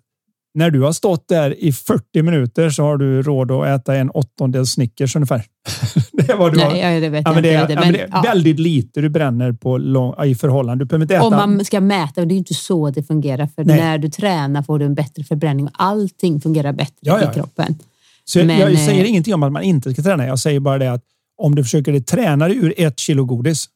när 0.56 0.70
du 0.70 0.80
har 0.80 0.92
stått 0.92 1.28
där 1.28 1.64
i 1.64 1.72
40 1.72 2.22
minuter 2.22 2.70
så 2.70 2.82
har 2.82 2.96
du 2.96 3.22
råd 3.22 3.50
att 3.50 3.66
äta 3.66 3.96
en 3.96 4.10
åttondel 4.10 4.66
Snickers 4.66 5.16
ungefär. 5.16 5.42
det 6.12 6.30
är 6.30 6.36
vad 6.36 6.52
du 6.52 6.58
Nej, 6.58 6.94
har. 6.94 7.00
det 7.00 7.08
vet 7.08 7.22
ja, 7.24 7.34
jag 7.34 7.42
det 7.42 7.60
inte. 7.60 7.72
Är, 7.72 7.80
men, 7.80 7.92
det 7.92 8.00
är 8.00 8.08
ja. 8.12 8.22
väldigt 8.22 8.58
lite 8.58 9.00
du 9.00 9.08
bränner 9.08 9.52
på 9.52 9.78
lång, 9.78 10.24
i 10.24 10.34
förhållande. 10.34 10.84
Du 10.84 10.88
behöver 10.88 11.04
inte 11.04 11.16
äta. 11.16 11.24
Om 11.24 11.32
man 11.32 11.64
ska 11.64 11.80
mäta, 11.80 12.24
det 12.24 12.34
är 12.34 12.36
inte 12.36 12.54
så 12.54 12.90
det 12.90 13.02
fungerar. 13.02 13.46
För 13.46 13.64
Nej. 13.64 13.80
när 13.80 13.98
du 13.98 14.08
tränar 14.08 14.62
får 14.62 14.78
du 14.78 14.84
en 14.84 14.94
bättre 14.94 15.24
förbränning. 15.24 15.68
Allting 15.72 16.40
fungerar 16.40 16.72
bättre 16.72 16.96
ja, 17.00 17.30
i 17.30 17.34
kroppen. 17.34 17.78
Så 18.24 18.38
men, 18.38 18.58
jag, 18.58 18.72
jag 18.72 18.78
säger 18.78 19.04
eh, 19.04 19.10
ingenting 19.10 19.34
om 19.34 19.42
att 19.42 19.52
man 19.52 19.62
inte 19.62 19.92
ska 19.92 20.02
träna. 20.02 20.26
Jag 20.26 20.38
säger 20.38 20.60
bara 20.60 20.78
det 20.78 20.92
att 20.92 21.02
om 21.42 21.54
du 21.54 21.62
försöker 21.64 22.00
träna 22.00 22.48
dig 22.48 22.56
ur 22.56 22.74
ett 22.76 22.98
kilo 22.98 23.24
godis, 23.24 23.66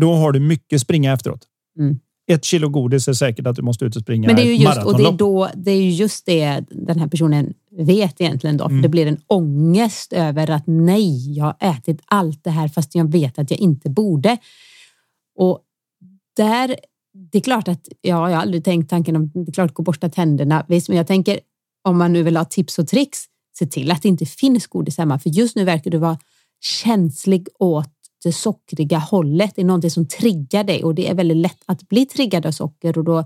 då 0.00 0.14
har 0.14 0.32
du 0.32 0.40
mycket 0.40 0.80
springa 0.80 1.12
efteråt. 1.12 1.40
Mm 1.78 1.98
ett 2.28 2.44
kilo 2.44 2.68
godis 2.68 3.08
är 3.08 3.12
säkert 3.12 3.46
att 3.46 3.56
du 3.56 3.62
måste 3.62 3.84
ut 3.84 3.96
och 3.96 4.02
springa 4.02 4.26
Men 4.26 4.36
det 4.36 4.42
är 4.42 4.46
ju 4.46 4.54
just, 4.54 4.84
och 4.84 4.98
det 4.98 5.04
är, 5.04 5.12
då, 5.12 5.48
det 5.54 5.70
är 5.70 5.90
just 5.90 6.26
det 6.26 6.64
den 6.70 6.98
här 6.98 7.08
personen 7.08 7.54
vet 7.70 8.20
egentligen. 8.20 8.56
Då, 8.56 8.64
mm. 8.64 8.82
Det 8.82 8.88
blir 8.88 9.06
en 9.06 9.20
ångest 9.26 10.12
över 10.12 10.50
att 10.50 10.62
nej, 10.66 11.36
jag 11.36 11.44
har 11.44 11.56
ätit 11.60 12.00
allt 12.04 12.44
det 12.44 12.50
här 12.50 12.68
fast 12.68 12.94
jag 12.94 13.12
vet 13.12 13.38
att 13.38 13.50
jag 13.50 13.60
inte 13.60 13.90
borde. 13.90 14.38
Och 15.36 15.60
där, 16.36 16.76
det 17.32 17.38
är 17.38 17.42
klart 17.42 17.68
att 17.68 17.88
ja, 18.00 18.30
jag 18.30 18.36
har 18.36 18.42
aldrig 18.42 18.64
tänkt 18.64 18.90
tanken 18.90 19.16
om 19.16 19.30
det 19.34 19.50
är 19.50 19.52
klart 19.52 19.74
gå 19.74 19.82
borsta 19.82 20.08
tänderna. 20.08 20.64
Visst, 20.68 20.88
men 20.88 20.96
jag 20.96 21.06
tänker 21.06 21.40
om 21.84 21.98
man 21.98 22.12
nu 22.12 22.22
vill 22.22 22.36
ha 22.36 22.44
tips 22.44 22.78
och 22.78 22.88
tricks, 22.88 23.24
se 23.58 23.66
till 23.66 23.90
att 23.90 24.02
det 24.02 24.08
inte 24.08 24.26
finns 24.26 24.66
godis 24.66 24.98
hemma. 24.98 25.18
För 25.18 25.30
just 25.30 25.56
nu 25.56 25.64
verkar 25.64 25.90
du 25.90 25.98
vara 25.98 26.18
känslig 26.60 27.48
åt 27.58 27.97
det 28.22 28.32
sockriga 28.32 28.98
hållet. 28.98 29.52
Det 29.56 29.62
är 29.62 29.66
någonting 29.66 29.90
som 29.90 30.08
triggar 30.08 30.64
dig 30.64 30.84
och 30.84 30.94
det 30.94 31.08
är 31.08 31.14
väldigt 31.14 31.36
lätt 31.36 31.62
att 31.66 31.88
bli 31.88 32.06
triggad 32.06 32.46
av 32.46 32.52
socker 32.52 32.98
och 32.98 33.04
då 33.04 33.24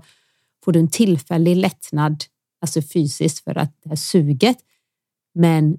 får 0.65 0.71
du 0.71 0.79
en 0.79 0.89
tillfällig 0.89 1.55
lättnad, 1.57 2.23
alltså 2.61 2.81
fysiskt 2.81 3.43
för 3.43 3.57
att 3.57 3.77
det 3.83 3.89
här 3.89 3.95
suget. 3.95 4.57
Men 5.35 5.77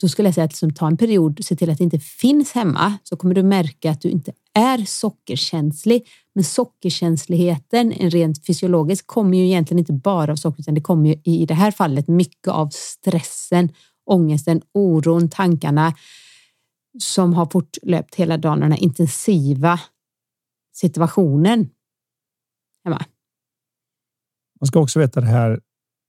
då 0.00 0.08
skulle 0.08 0.28
jag 0.28 0.34
säga 0.34 0.44
att 0.44 0.50
liksom 0.50 0.74
ta 0.74 0.86
en 0.86 0.96
period, 0.96 1.44
se 1.44 1.56
till 1.56 1.70
att 1.70 1.78
det 1.78 1.84
inte 1.84 1.98
finns 1.98 2.52
hemma, 2.52 2.98
så 3.02 3.16
kommer 3.16 3.34
du 3.34 3.42
märka 3.42 3.90
att 3.90 4.00
du 4.00 4.08
inte 4.08 4.32
är 4.52 4.84
sockerkänslig. 4.84 6.08
Men 6.34 6.44
sockerkänsligheten, 6.44 7.92
rent 7.92 8.46
fysiologiskt, 8.46 9.06
kommer 9.06 9.38
ju 9.38 9.46
egentligen 9.46 9.78
inte 9.78 9.92
bara 9.92 10.32
av 10.32 10.36
socker, 10.36 10.60
utan 10.60 10.74
det 10.74 10.80
kommer 10.80 11.08
ju 11.08 11.16
i 11.24 11.46
det 11.46 11.54
här 11.54 11.70
fallet 11.70 12.08
mycket 12.08 12.48
av 12.48 12.68
stressen, 12.72 13.72
ångesten, 14.06 14.62
oron, 14.74 15.28
tankarna 15.28 15.94
som 16.98 17.34
har 17.34 17.46
fortlöpt 17.46 18.14
hela 18.14 18.38
dagen, 18.38 18.60
den 18.60 18.72
här 18.72 18.82
intensiva 18.82 19.80
situationen 20.74 21.68
hemma. 22.84 23.04
Man 24.60 24.66
ska 24.66 24.80
också 24.80 24.98
veta 24.98 25.20
det 25.20 25.26
här 25.26 25.60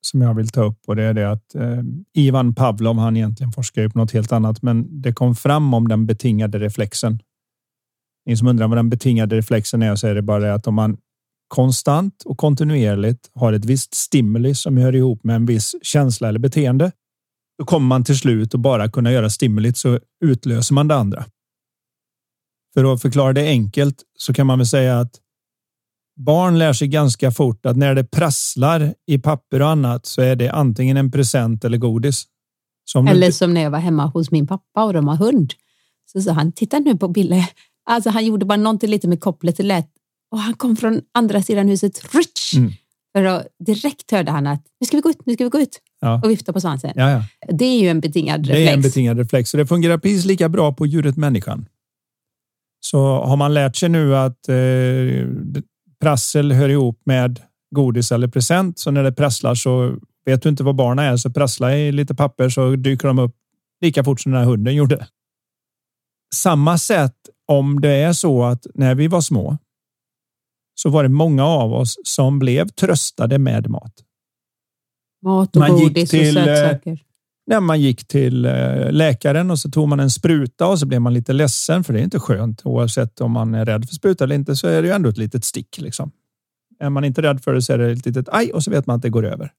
som 0.02 0.22
jag 0.22 0.34
vill 0.34 0.50
ta 0.50 0.64
upp 0.64 0.80
och 0.88 0.96
det 0.96 1.04
är 1.04 1.14
det 1.14 1.32
att 1.32 1.56
eh, 1.56 1.82
Ivan 2.14 2.56
Pavlov, 2.56 2.98
han 2.98 3.18
egentligen 3.18 3.52
forskar 3.52 3.82
ju 3.82 3.90
på 3.90 3.98
något 3.98 4.12
helt 4.12 4.32
annat, 4.32 4.62
men 4.62 5.02
det 5.02 5.14
kom 5.14 5.36
fram 5.36 5.74
om 5.74 5.88
den 5.88 6.06
betingade 6.06 6.60
reflexen. 6.60 7.20
Ni 8.26 8.38
som 8.38 8.48
undrar 8.48 8.68
vad 8.68 8.78
den 8.78 8.90
betingade 8.90 9.36
reflexen 9.36 9.82
är 9.82 9.96
så 9.96 10.08
är 10.08 10.16
det 10.16 10.22
bara 10.22 10.40
det 10.40 10.54
att 10.54 10.68
om 10.68 10.76
man 10.76 10.98
konstant 11.48 12.24
och 12.26 12.38
kontinuerligt 12.38 13.32
har 13.34 13.54
ett 13.54 13.66
visst 13.66 13.94
stimuli 13.94 14.56
som 14.56 14.78
hör 14.78 14.96
ihop 14.96 15.24
med 15.24 15.36
en 15.36 15.46
viss 15.46 15.76
känsla 15.82 16.28
eller 16.28 16.40
beteende 16.40 16.92
då 17.58 17.66
kommer 17.66 17.88
man 17.88 18.04
till 18.04 18.18
slut 18.18 18.56
att 18.56 18.60
bara 18.60 18.90
kunna 18.90 19.12
göra 19.12 19.30
stimulit 19.30 19.78
så 19.78 20.00
utlöser 20.26 20.74
man 20.74 20.88
det 20.88 20.96
andra. 20.96 21.26
För 22.74 22.94
att 22.94 23.02
förklara 23.02 23.34
det 23.34 23.48
enkelt 23.48 24.04
så 24.18 24.34
kan 24.34 24.48
man 24.48 24.60
väl 24.60 24.68
säga 24.68 25.00
att 25.00 25.22
barn 26.18 26.60
lär 26.60 26.74
sig 26.74 26.88
ganska 26.88 27.32
fort 27.32 27.66
att 27.66 27.78
när 27.78 27.96
det 27.96 28.04
prasslar 28.04 28.94
i 29.08 29.18
papper 29.18 29.62
och 29.62 29.70
annat 29.70 30.06
så 30.06 30.22
är 30.22 30.36
det 30.36 30.50
antingen 30.50 30.98
en 30.98 31.12
present 31.12 31.66
eller 31.66 31.78
godis. 31.78 32.26
Som 32.86 33.08
eller 33.08 33.32
som 33.32 33.54
när 33.54 33.62
jag 33.62 33.72
var 33.72 33.80
hemma 33.80 34.06
hos 34.06 34.32
min 34.32 34.48
pappa 34.48 34.84
och 34.84 34.94
de 34.94 35.08
har 35.08 35.16
hund. 35.16 35.54
Så 36.12 36.22
sa 36.22 36.32
han, 36.32 36.52
titta 36.52 36.80
nu 36.80 36.98
på 36.98 37.08
Bille. 37.08 37.50
Alltså 37.90 38.10
han 38.10 38.26
gjorde 38.26 38.46
bara 38.46 38.58
någonting 38.58 38.90
lite 38.90 39.08
med 39.08 39.22
kopplet 39.22 39.56
till 39.56 39.68
lätt 39.68 39.92
och 40.32 40.40
han 40.40 40.54
kom 40.54 40.76
från 40.76 41.02
andra 41.14 41.44
sidan 41.44 41.68
huset. 41.68 42.02
Mm. 42.56 42.72
För 43.16 43.24
då, 43.24 43.44
direkt 43.66 44.12
hörde 44.12 44.32
han 44.32 44.48
att 44.48 44.64
nu 44.80 44.88
ska 44.88 44.98
vi 44.98 45.02
gå 45.02 45.10
ut, 45.10 45.26
nu 45.26 45.34
ska 45.34 45.44
vi 45.44 45.50
gå 45.50 45.60
ut 45.60 45.82
ja. 46.02 46.22
och 46.24 46.30
vifta 46.30 46.54
på 46.54 46.62
svansen. 46.62 46.92
Ja, 46.96 47.12
ja. 47.12 47.24
Det 47.54 47.66
är 47.66 47.80
ju 47.80 47.88
en 47.88 48.00
betingad 48.00 48.40
reflex. 48.40 48.66
Det 48.66 48.72
är 48.72 48.74
en 48.74 48.82
betingad 48.82 49.18
reflex 49.18 49.54
och 49.54 49.58
det 49.58 49.68
fungerar 49.68 49.98
precis 49.98 50.26
lika 50.26 50.50
bra 50.50 50.74
på 50.74 50.86
djuret 50.86 51.18
människan. 51.18 51.66
Så 52.80 53.24
har 53.24 53.36
man 53.36 53.54
lärt 53.54 53.76
sig 53.76 53.90
nu 53.90 54.16
att 54.16 54.50
eh, 54.50 54.56
prassel 56.02 56.52
hör 56.52 56.70
ihop 56.70 57.02
med 57.06 57.40
godis 57.76 58.12
eller 58.12 58.28
present, 58.28 58.80
så 58.80 58.92
när 58.92 59.04
det 59.04 59.12
prasslar 59.12 59.56
så 59.56 59.98
vet 60.26 60.42
du 60.42 60.50
inte 60.50 60.64
vad 60.64 60.76
barnen 60.76 61.06
är, 61.06 61.18
så 61.18 61.30
prassla 61.30 61.78
i 61.78 61.92
lite 61.92 62.16
papper 62.16 62.50
så 62.50 62.76
dyker 62.76 63.08
de 63.08 63.20
upp 63.20 63.36
lika 63.82 64.04
fort 64.04 64.22
som 64.22 64.32
den 64.32 64.42
här 64.42 64.48
hunden 64.48 64.76
gjorde. 64.76 65.08
Samma 66.36 66.78
sätt 66.78 67.16
om 67.48 67.82
det 67.82 67.96
är 67.96 68.14
så 68.14 68.44
att 68.44 68.68
när 68.74 68.96
vi 68.96 69.08
var 69.08 69.22
små 69.22 69.58
så 70.76 70.90
var 70.90 71.04
det 71.04 71.10
många 71.10 71.46
av 71.46 71.74
oss 71.74 71.98
som 72.04 72.40
blev 72.40 72.68
tröstade 72.68 73.40
med 73.40 73.70
mat. 73.70 73.94
Mat 75.22 75.56
och 75.56 75.60
man 75.60 75.72
godis 75.72 76.10
till, 76.10 76.38
och 76.38 76.44
eh, 76.44 76.56
sötsaker. 76.56 77.00
När 77.48 77.60
man 77.60 77.82
gick 77.82 78.08
till 78.08 78.46
eh, 78.46 78.92
läkaren 78.92 79.52
och 79.52 79.60
så 79.60 79.70
tog 79.70 79.88
man 79.88 80.00
en 80.00 80.10
spruta 80.10 80.68
och 80.68 80.80
så 80.80 80.86
blev 80.86 81.02
man 81.02 81.14
lite 81.14 81.34
ledsen 81.34 81.84
för 81.84 81.94
det 81.94 82.00
är 82.00 82.04
inte 82.04 82.20
skönt 82.20 82.62
oavsett 82.66 83.22
om 83.22 83.32
man 83.32 83.56
är 83.56 83.66
rädd 83.66 83.88
för 83.88 83.96
spruta 83.96 84.24
eller 84.24 84.36
inte 84.36 84.56
så 84.56 84.68
är 84.68 84.82
det 84.82 84.88
ju 84.88 84.94
ändå 84.94 85.10
ett 85.10 85.18
litet 85.18 85.46
stick. 85.46 85.78
Liksom. 85.78 86.12
Är 86.80 86.90
man 86.90 87.04
inte 87.04 87.22
rädd 87.22 87.44
för 87.44 87.54
det 87.54 87.62
så 87.62 87.74
är 87.74 87.78
det 87.78 87.92
ett 87.92 88.06
litet 88.06 88.30
aj 88.32 88.52
och 88.52 88.64
så 88.64 88.72
vet 88.72 88.88
man 88.88 88.96
att 88.96 89.02
det 89.02 89.10
går 89.10 89.26
över. 89.26 89.52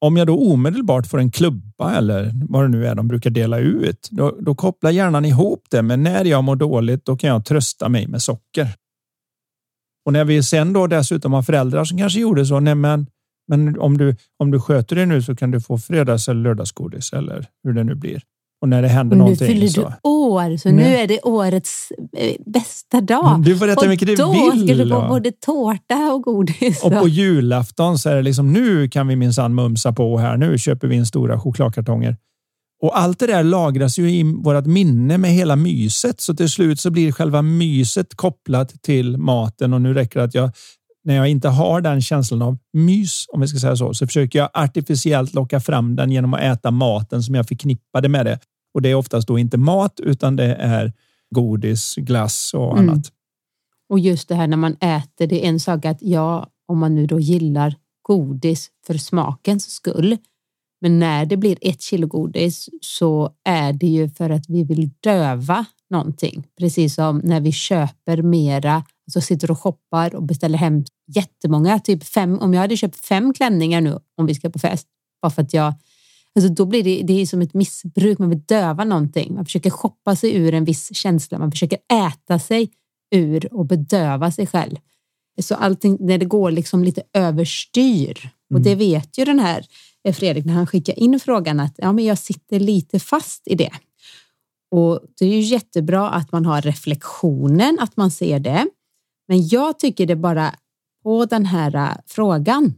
Om 0.00 0.16
jag 0.16 0.26
då 0.26 0.52
omedelbart 0.52 1.06
får 1.06 1.18
en 1.18 1.30
klubba 1.30 1.94
eller 1.94 2.32
vad 2.48 2.64
det 2.64 2.68
nu 2.68 2.86
är 2.86 2.94
de 2.94 3.08
brukar 3.08 3.30
dela 3.30 3.58
ut, 3.58 4.08
då, 4.10 4.36
då 4.40 4.54
kopplar 4.54 4.90
hjärnan 4.90 5.24
ihop 5.24 5.66
det. 5.70 5.82
Men 5.82 6.02
när 6.02 6.24
jag 6.24 6.44
mår 6.44 6.56
dåligt, 6.56 7.04
då 7.04 7.16
kan 7.16 7.30
jag 7.30 7.44
trösta 7.44 7.88
mig 7.88 8.06
med 8.06 8.22
socker. 8.22 8.68
Och 10.04 10.12
när 10.12 10.24
vi 10.24 10.42
sen 10.42 10.72
då 10.72 10.86
dessutom 10.86 11.32
har 11.32 11.42
föräldrar 11.42 11.84
som 11.84 11.98
kanske 11.98 12.20
gjorde 12.20 12.46
så, 12.46 12.60
nej 12.60 12.74
men, 12.74 13.06
men 13.48 13.80
om 13.80 13.98
du, 13.98 14.16
om 14.38 14.50
du 14.50 14.60
sköter 14.60 14.96
dig 14.96 15.06
nu 15.06 15.22
så 15.22 15.36
kan 15.36 15.50
du 15.50 15.60
få 15.60 15.78
fredags 15.78 16.28
eller 16.28 16.40
lördagsgodis 16.40 17.12
eller 17.12 17.46
hur 17.64 17.72
det 17.72 17.84
nu 17.84 17.94
blir. 17.94 18.22
Och 18.64 18.68
när 18.68 18.82
det 18.82 18.88
händer 18.88 19.16
nu 19.16 19.18
någonting. 19.18 19.46
Nu 19.46 19.54
fyller 19.54 19.82
du 20.02 20.08
år, 20.08 20.56
så 20.56 20.68
nej. 20.68 20.76
nu 20.76 20.96
är 20.96 21.06
det 21.06 21.20
årets 21.22 21.92
eh, 22.16 22.34
bästa 22.46 23.00
dag. 23.00 23.42
Du 23.42 23.58
får 23.58 23.68
äta 23.68 23.80
hur 23.80 23.88
mycket 23.88 24.08
du 24.08 24.14
vill. 24.14 24.18
Då 24.18 24.66
ska 24.66 24.74
du 24.74 24.90
få 24.90 25.08
både 25.08 25.32
tårta 25.32 26.12
och 26.12 26.22
godis. 26.22 26.82
Och 26.82 26.92
på 26.92 27.08
julafton 27.08 27.98
så 27.98 28.08
är 28.08 28.16
det 28.16 28.22
liksom 28.22 28.52
nu 28.52 28.88
kan 28.88 29.08
vi 29.08 29.16
minsann 29.16 29.54
mumsa 29.54 29.92
på 29.92 30.18
här. 30.18 30.36
Nu 30.36 30.58
köper 30.58 30.88
vi 30.88 30.96
in 30.96 31.06
stora 31.06 31.40
chokladkartonger. 31.40 32.16
Och 32.82 32.98
allt 32.98 33.18
det 33.18 33.26
där 33.26 33.42
lagras 33.42 33.98
ju 33.98 34.10
i 34.10 34.22
vårt 34.22 34.66
minne 34.66 35.18
med 35.18 35.30
hela 35.30 35.56
myset, 35.56 36.20
så 36.20 36.34
till 36.34 36.50
slut 36.50 36.80
så 36.80 36.90
blir 36.90 37.12
själva 37.12 37.42
myset 37.42 38.14
kopplat 38.14 38.82
till 38.82 39.16
maten 39.16 39.72
och 39.72 39.80
nu 39.80 39.94
räcker 39.94 40.20
det 40.20 40.24
att 40.24 40.34
jag 40.34 40.50
när 41.04 41.14
jag 41.14 41.28
inte 41.28 41.48
har 41.48 41.80
den 41.80 42.02
känslan 42.02 42.42
av 42.42 42.58
mys, 42.72 43.24
om 43.28 43.40
vi 43.40 43.48
ska 43.48 43.58
säga 43.58 43.76
så, 43.76 43.94
så 43.94 44.06
försöker 44.06 44.38
jag 44.38 44.50
artificiellt 44.54 45.34
locka 45.34 45.60
fram 45.60 45.96
den 45.96 46.12
genom 46.12 46.34
att 46.34 46.40
äta 46.40 46.70
maten 46.70 47.22
som 47.22 47.34
jag 47.34 47.48
förknippade 47.48 48.08
med 48.08 48.26
det. 48.26 48.38
Och 48.74 48.82
det 48.82 48.88
är 48.88 48.94
oftast 48.94 49.28
då 49.28 49.38
inte 49.38 49.58
mat, 49.58 50.00
utan 50.00 50.36
det 50.36 50.54
är 50.54 50.92
godis, 51.34 51.94
glass 51.96 52.54
och 52.54 52.78
mm. 52.78 52.90
annat. 52.90 53.12
Och 53.88 53.98
just 53.98 54.28
det 54.28 54.34
här 54.34 54.46
när 54.46 54.56
man 54.56 54.76
äter, 54.80 55.26
det 55.26 55.44
är 55.44 55.48
en 55.48 55.60
sak 55.60 55.84
att 55.84 55.98
ja, 56.00 56.48
om 56.68 56.78
man 56.78 56.94
nu 56.94 57.06
då 57.06 57.20
gillar 57.20 57.74
godis 58.02 58.70
för 58.86 58.94
smakens 58.94 59.70
skull, 59.70 60.16
men 60.80 60.98
när 60.98 61.26
det 61.26 61.36
blir 61.36 61.58
ett 61.60 61.82
kilo 61.82 62.06
godis 62.06 62.68
så 62.80 63.30
är 63.44 63.72
det 63.72 63.86
ju 63.86 64.08
för 64.08 64.30
att 64.30 64.44
vi 64.48 64.64
vill 64.64 64.90
döva 65.00 65.64
någonting. 65.90 66.46
Precis 66.58 66.94
som 66.94 67.18
när 67.24 67.40
vi 67.40 67.52
köper 67.52 68.22
mera, 68.22 68.84
alltså 69.06 69.20
sitter 69.20 69.50
och 69.50 69.58
shoppar 69.58 70.14
och 70.14 70.22
beställer 70.22 70.58
hem 70.58 70.84
jättemånga, 71.14 71.78
typ 71.78 72.04
fem. 72.04 72.38
Om 72.38 72.54
jag 72.54 72.60
hade 72.60 72.76
köpt 72.76 72.96
fem 72.96 73.34
klänningar 73.34 73.80
nu 73.80 73.98
om 74.16 74.26
vi 74.26 74.34
ska 74.34 74.50
på 74.50 74.58
fest, 74.58 74.86
bara 75.22 75.30
för 75.30 75.42
att 75.42 75.54
jag 75.54 75.74
Alltså 76.38 76.52
då 76.52 76.66
blir 76.66 76.82
det, 76.82 77.02
det 77.02 77.22
är 77.22 77.26
som 77.26 77.42
ett 77.42 77.54
missbruk, 77.54 78.18
man 78.18 78.28
vill 78.28 78.42
döva 78.44 78.84
någonting. 78.84 79.34
Man 79.34 79.44
försöker 79.44 79.70
shoppa 79.70 80.16
sig 80.16 80.36
ur 80.36 80.54
en 80.54 80.64
viss 80.64 80.94
känsla, 80.96 81.38
man 81.38 81.50
försöker 81.50 81.78
äta 81.92 82.38
sig 82.38 82.70
ur 83.14 83.54
och 83.54 83.66
bedöva 83.66 84.32
sig 84.32 84.46
själv. 84.46 84.76
Så 85.42 85.54
allting, 85.54 85.96
när 86.00 86.18
det 86.18 86.24
går 86.24 86.50
liksom 86.50 86.84
lite 86.84 87.02
överstyr, 87.12 88.30
och 88.54 88.60
det 88.60 88.72
mm. 88.72 88.78
vet 88.78 89.18
ju 89.18 89.24
den 89.24 89.38
här 89.38 89.66
Fredrik 90.12 90.44
när 90.44 90.54
han 90.54 90.66
skickade 90.66 91.00
in 91.00 91.20
frågan 91.20 91.60
att 91.60 91.74
ja, 91.76 91.92
men 91.92 92.04
jag 92.04 92.18
sitter 92.18 92.60
lite 92.60 92.98
fast 92.98 93.42
i 93.48 93.54
det. 93.54 93.72
Och 94.70 95.00
det 95.18 95.24
är 95.24 95.28
ju 95.28 95.40
jättebra 95.40 96.10
att 96.10 96.32
man 96.32 96.46
har 96.46 96.62
reflektionen, 96.62 97.78
att 97.80 97.96
man 97.96 98.10
ser 98.10 98.38
det. 98.38 98.66
Men 99.28 99.48
jag 99.48 99.78
tycker 99.78 100.06
det 100.06 100.16
bara 100.16 100.54
på 101.02 101.24
den 101.24 101.46
här 101.46 101.74
äh, 101.74 101.96
frågan 102.06 102.74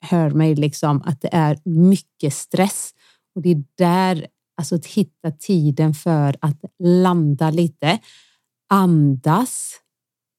hör 0.00 0.30
mig 0.30 0.54
liksom 0.54 1.02
att 1.06 1.20
det 1.20 1.28
är 1.32 1.58
mycket 1.64 2.34
stress 2.34 2.94
och 3.34 3.42
det 3.42 3.50
är 3.50 3.64
där 3.78 4.26
alltså 4.56 4.74
att 4.74 4.86
hitta 4.86 5.30
tiden 5.30 5.94
för 5.94 6.36
att 6.40 6.64
landa 6.78 7.50
lite, 7.50 7.98
andas, 8.68 9.74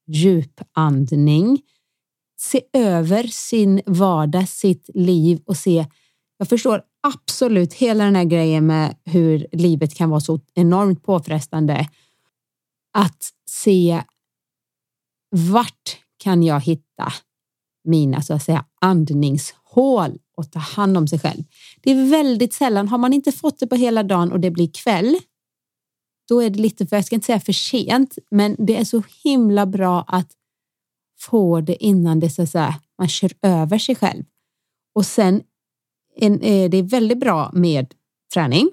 djupandning, 0.07 1.61
se 2.39 2.61
över 2.73 3.23
sin 3.23 3.81
vardag, 3.85 4.49
sitt 4.49 4.89
liv 4.93 5.41
och 5.45 5.57
se. 5.57 5.85
Jag 6.37 6.49
förstår 6.49 6.81
absolut 7.07 7.73
hela 7.73 8.03
den 8.03 8.15
här 8.15 8.23
grejen 8.23 8.67
med 8.67 8.95
hur 9.05 9.47
livet 9.51 9.95
kan 9.95 10.09
vara 10.09 10.19
så 10.19 10.39
enormt 10.53 11.03
påfrestande. 11.03 11.89
Att 12.93 13.29
se 13.49 14.03
vart 15.29 15.97
kan 16.17 16.43
jag 16.43 16.59
hitta 16.59 17.13
mina 17.83 18.21
så 18.21 18.33
att 18.33 18.43
säga 18.43 18.65
andningshål 18.81 20.19
och 20.37 20.51
ta 20.51 20.59
hand 20.59 20.97
om 20.97 21.07
sig 21.07 21.19
själv. 21.19 21.43
Det 21.81 21.91
är 21.91 22.09
väldigt 22.09 22.53
sällan, 22.53 22.87
har 22.87 22.97
man 22.97 23.13
inte 23.13 23.31
fått 23.31 23.59
det 23.59 23.67
på 23.67 23.75
hela 23.75 24.03
dagen 24.03 24.31
och 24.31 24.39
det 24.39 24.51
blir 24.51 24.71
kväll, 24.73 25.17
då 26.27 26.43
är 26.43 26.49
det 26.49 26.59
lite 26.59 26.87
för, 26.87 26.95
jag 26.95 27.05
ska 27.05 27.15
inte 27.15 27.25
säga 27.25 27.39
för 27.39 27.53
sent, 27.53 28.17
men 28.31 28.55
det 28.59 28.77
är 28.77 28.83
så 28.83 29.03
himla 29.23 29.65
bra 29.65 30.05
att 30.07 30.31
få 31.19 31.61
det 31.61 31.83
innan 31.83 32.19
det 32.19 32.29
så 32.29 32.41
att 32.41 32.49
säga, 32.49 32.75
man 32.97 33.07
kör 33.07 33.31
över 33.41 33.77
sig 33.77 33.95
själv. 33.95 34.23
Och 34.95 35.05
sen 35.05 35.43
en, 36.15 36.41
eh, 36.41 36.69
det 36.69 36.77
är 36.77 36.83
väldigt 36.83 37.19
bra 37.19 37.51
med 37.53 37.93
träning. 38.33 38.69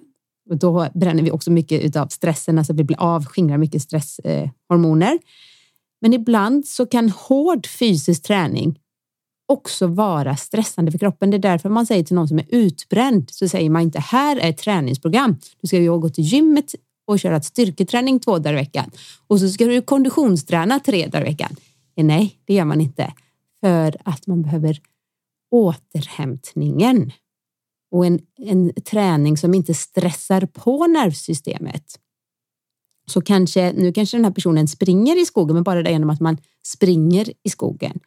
Och 0.51 0.57
då 0.57 0.89
bränner 0.95 1.23
vi 1.23 1.31
också 1.31 1.51
mycket 1.51 1.97
av 1.97 2.07
stressen, 2.07 2.59
alltså 2.59 2.73
vi 2.73 2.85
blir 2.85 3.01
av, 3.01 3.27
skingrar 3.27 3.59
mycket 3.59 3.83
stresshormoner. 3.83 5.19
Men 6.05 6.13
ibland 6.13 6.67
så 6.67 6.87
kan 6.87 7.11
hård 7.11 7.67
fysisk 7.67 8.23
träning 8.23 8.79
också 9.49 9.87
vara 9.87 10.37
stressande 10.37 10.93
för 10.93 10.99
kroppen. 10.99 11.31
Det 11.31 11.37
är 11.37 11.39
därför 11.39 11.69
man 11.69 11.87
säger 11.87 12.05
till 12.05 12.15
någon 12.15 12.29
som 12.29 12.39
är 12.39 12.47
utbränd 12.49 13.31
så 13.31 13.49
säger 13.49 13.71
man 13.71 13.83
inte 13.83 14.01
här 14.01 14.37
är 14.37 14.51
ett 14.51 14.59
träningsprogram. 14.59 15.37
Du 15.61 15.67
ska 15.67 15.79
ju 15.79 15.99
gå 15.99 16.09
till 16.09 16.25
gymmet 16.25 16.75
och 17.07 17.19
köra 17.21 17.37
ett 17.37 17.45
styrketräning 17.45 18.21
två 18.21 18.39
dagar 18.39 18.53
i 18.53 18.57
veckan 18.57 18.91
och 19.27 19.41
så 19.41 19.49
ska 19.49 19.65
du 19.65 19.83
konditionsträna 19.83 20.81
tre 20.81 21.07
dagar 21.07 21.27
i 21.27 21.31
veckan. 21.31 21.57
Nej, 21.97 22.39
det 22.45 22.55
gör 22.55 22.65
man 22.65 22.81
inte 22.81 23.13
för 23.61 23.97
att 24.05 24.27
man 24.27 24.43
behöver 24.43 24.81
återhämtningen 25.51 27.13
och 27.91 28.07
en, 28.07 28.21
en 28.37 28.73
träning 28.75 29.37
som 29.37 29.55
inte 29.55 29.75
stressar 29.75 30.47
på 30.47 30.87
nervsystemet. 30.87 31.99
Så 33.07 33.21
kanske, 33.21 33.73
nu 33.73 33.93
kanske 33.93 34.17
den 34.17 34.25
här 34.25 34.33
personen 34.33 34.69
springer 34.69 35.23
i 35.23 35.27
skogen, 35.27 35.55
men 35.55 35.63
bara 35.63 35.83
det 35.83 35.91
genom 35.91 36.11
att 36.11 36.21
man 36.21 36.39
springer 36.67 37.33
i 37.43 37.51
skogen. 37.51 38.01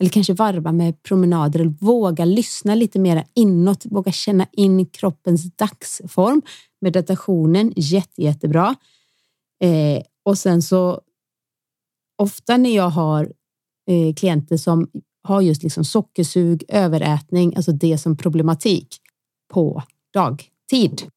Eller 0.00 0.10
kanske 0.10 0.32
varva 0.32 0.72
med 0.72 1.02
promenader 1.02 1.60
eller 1.60 1.74
våga 1.80 2.24
lyssna 2.24 2.74
lite 2.74 2.98
mer 2.98 3.24
inåt, 3.34 3.86
våga 3.86 4.12
känna 4.12 4.46
in 4.52 4.86
kroppens 4.86 5.56
dagsform. 5.56 6.42
Meditationen, 6.80 7.72
jätte, 7.76 8.22
jättebra. 8.22 8.74
Eh, 9.62 10.02
och 10.24 10.38
sen 10.38 10.62
så 10.62 11.00
ofta 12.18 12.56
när 12.56 12.76
jag 12.76 12.90
har 12.90 13.32
eh, 13.90 14.14
klienter 14.14 14.56
som 14.56 14.90
har 15.22 15.40
just 15.40 15.62
liksom 15.62 15.84
sockersug, 15.84 16.64
överätning, 16.68 17.56
alltså 17.56 17.72
det 17.72 17.98
som 17.98 18.16
problematik 18.16 18.96
på 19.52 19.82
dagtid. 20.12 21.10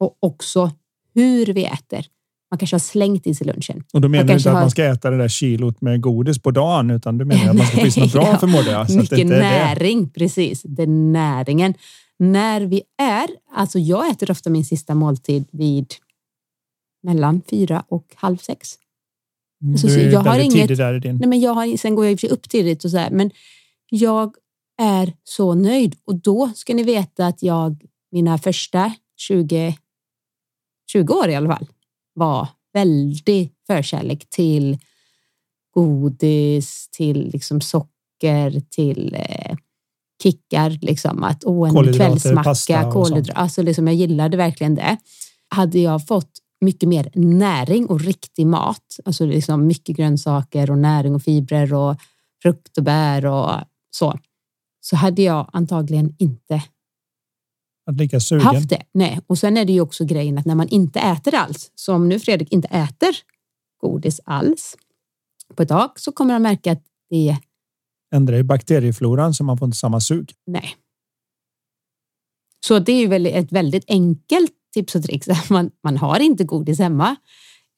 Och 0.00 0.16
också 0.20 0.70
hur 1.14 1.46
vi 1.46 1.64
äter. 1.64 2.06
Man 2.50 2.58
kanske 2.58 2.74
har 2.74 2.80
slängt 2.80 3.26
i 3.26 3.34
sig 3.34 3.46
lunchen. 3.46 3.84
Och 3.92 4.00
då 4.00 4.08
menar 4.08 4.24
du 4.24 4.32
inte 4.32 4.48
att 4.48 4.54
har... 4.54 4.62
man 4.62 4.70
ska 4.70 4.84
äta 4.84 5.10
det 5.10 5.18
där 5.18 5.28
kilot 5.28 5.80
med 5.80 6.00
godis 6.00 6.38
på 6.38 6.50
dagen, 6.50 6.90
utan 6.90 7.18
du 7.18 7.24
menar 7.24 7.50
att 7.50 7.56
man 7.56 7.66
ska 7.66 8.00
något 8.00 8.12
bra 8.12 8.22
ja, 8.32 8.38
förmodar 8.38 8.72
jag. 8.72 8.96
mycket 8.96 9.26
näring, 9.26 10.04
det. 10.04 10.10
precis. 10.10 10.62
Det 10.62 10.82
är 10.82 10.86
näringen. 10.86 11.74
När 12.18 12.60
vi 12.60 12.82
är, 12.98 13.28
alltså 13.54 13.78
jag 13.78 14.10
äter 14.10 14.30
ofta 14.30 14.50
min 14.50 14.64
sista 14.64 14.94
måltid 14.94 15.44
vid 15.50 15.94
mellan 17.02 17.42
fyra 17.50 17.84
och 17.88 18.04
halv 18.14 18.36
sex. 18.36 18.68
Mm, 19.62 19.74
alltså, 19.74 19.86
du 19.86 20.00
är 20.00 20.12
jag 20.12 20.20
har 20.20 20.38
inget, 20.38 20.76
där 20.76 20.94
i 20.94 21.00
din... 21.00 21.16
Nej, 21.16 21.28
men 21.28 21.40
jag 21.40 21.54
har, 21.54 21.76
sen 21.76 21.94
går 21.94 22.06
jag 22.06 22.24
upp 22.24 22.48
tidigt 22.48 22.84
och 22.84 22.90
så 22.90 22.96
här, 22.96 23.10
men 23.10 23.30
jag 23.90 24.34
är 24.80 25.12
så 25.24 25.54
nöjd 25.54 25.96
och 26.04 26.14
då 26.14 26.50
ska 26.54 26.74
ni 26.74 26.82
veta 26.82 27.26
att 27.26 27.42
jag 27.42 27.86
mina 28.12 28.38
första 28.38 28.92
20, 29.16 29.78
20 30.92 31.14
år 31.14 31.28
i 31.28 31.34
alla 31.34 31.48
fall 31.48 31.66
var 32.18 32.48
väldigt 32.72 33.54
förkärlek 33.66 34.30
till 34.30 34.78
godis, 35.74 36.88
till 36.90 37.30
liksom 37.32 37.60
socker, 37.60 38.62
till 38.70 39.14
eh, 39.18 39.56
kickar, 40.22 40.70
liksom 40.70 41.24
att 41.24 41.44
åh, 41.44 41.68
en 41.68 41.92
kvällsmacka, 41.92 42.90
kolhydrater. 42.92 43.38
Alltså 43.38 43.62
liksom, 43.62 43.86
jag 43.86 43.96
gillade 43.96 44.36
verkligen 44.36 44.74
det. 44.74 44.96
Hade 45.48 45.78
jag 45.78 46.06
fått 46.06 46.30
mycket 46.60 46.88
mer 46.88 47.10
näring 47.14 47.86
och 47.86 48.00
riktig 48.00 48.46
mat, 48.46 49.00
alltså 49.04 49.26
liksom 49.26 49.66
mycket 49.66 49.96
grönsaker 49.96 50.70
och 50.70 50.78
näring 50.78 51.14
och 51.14 51.22
fibrer 51.22 51.74
och 51.74 51.96
frukt 52.42 52.78
och 52.78 52.84
bär 52.84 53.26
och 53.26 53.50
så, 53.90 54.18
så 54.80 54.96
hade 54.96 55.22
jag 55.22 55.50
antagligen 55.52 56.14
inte 56.18 56.62
lika 57.96 58.20
sugen. 58.20 58.46
haft 58.46 58.68
det. 58.68 58.82
Nej, 58.92 59.20
och 59.26 59.38
sen 59.38 59.56
är 59.56 59.64
det 59.64 59.72
ju 59.72 59.80
också 59.80 60.04
grejen 60.04 60.38
att 60.38 60.46
när 60.46 60.54
man 60.54 60.68
inte 60.68 61.00
äter 61.00 61.34
alls, 61.34 61.72
som 61.74 62.08
nu 62.08 62.20
Fredrik 62.20 62.52
inte 62.52 62.68
äter 62.68 63.16
godis 63.80 64.20
alls 64.24 64.76
på 65.54 65.62
ett 65.62 65.68
tag, 65.68 65.90
så 65.96 66.12
kommer 66.12 66.32
han 66.32 66.42
märka 66.42 66.72
att 66.72 66.82
det 67.10 67.36
ändrar 68.14 68.36
ju 68.36 68.42
bakteriefloran 68.42 69.34
så 69.34 69.44
man 69.44 69.58
får 69.58 69.66
inte 69.66 69.78
samma 69.78 70.00
sug. 70.00 70.32
Nej. 70.46 70.76
Så 72.66 72.78
det 72.78 72.92
är 72.92 73.06
ju 73.06 73.28
ett 73.28 73.52
väldigt 73.52 73.84
enkelt 73.88 74.52
tips 74.74 74.94
och 74.94 75.02
trix. 75.02 75.28
Man, 75.50 75.70
man 75.84 75.96
har 75.96 76.20
inte 76.20 76.44
godis 76.44 76.78
hemma. 76.78 77.16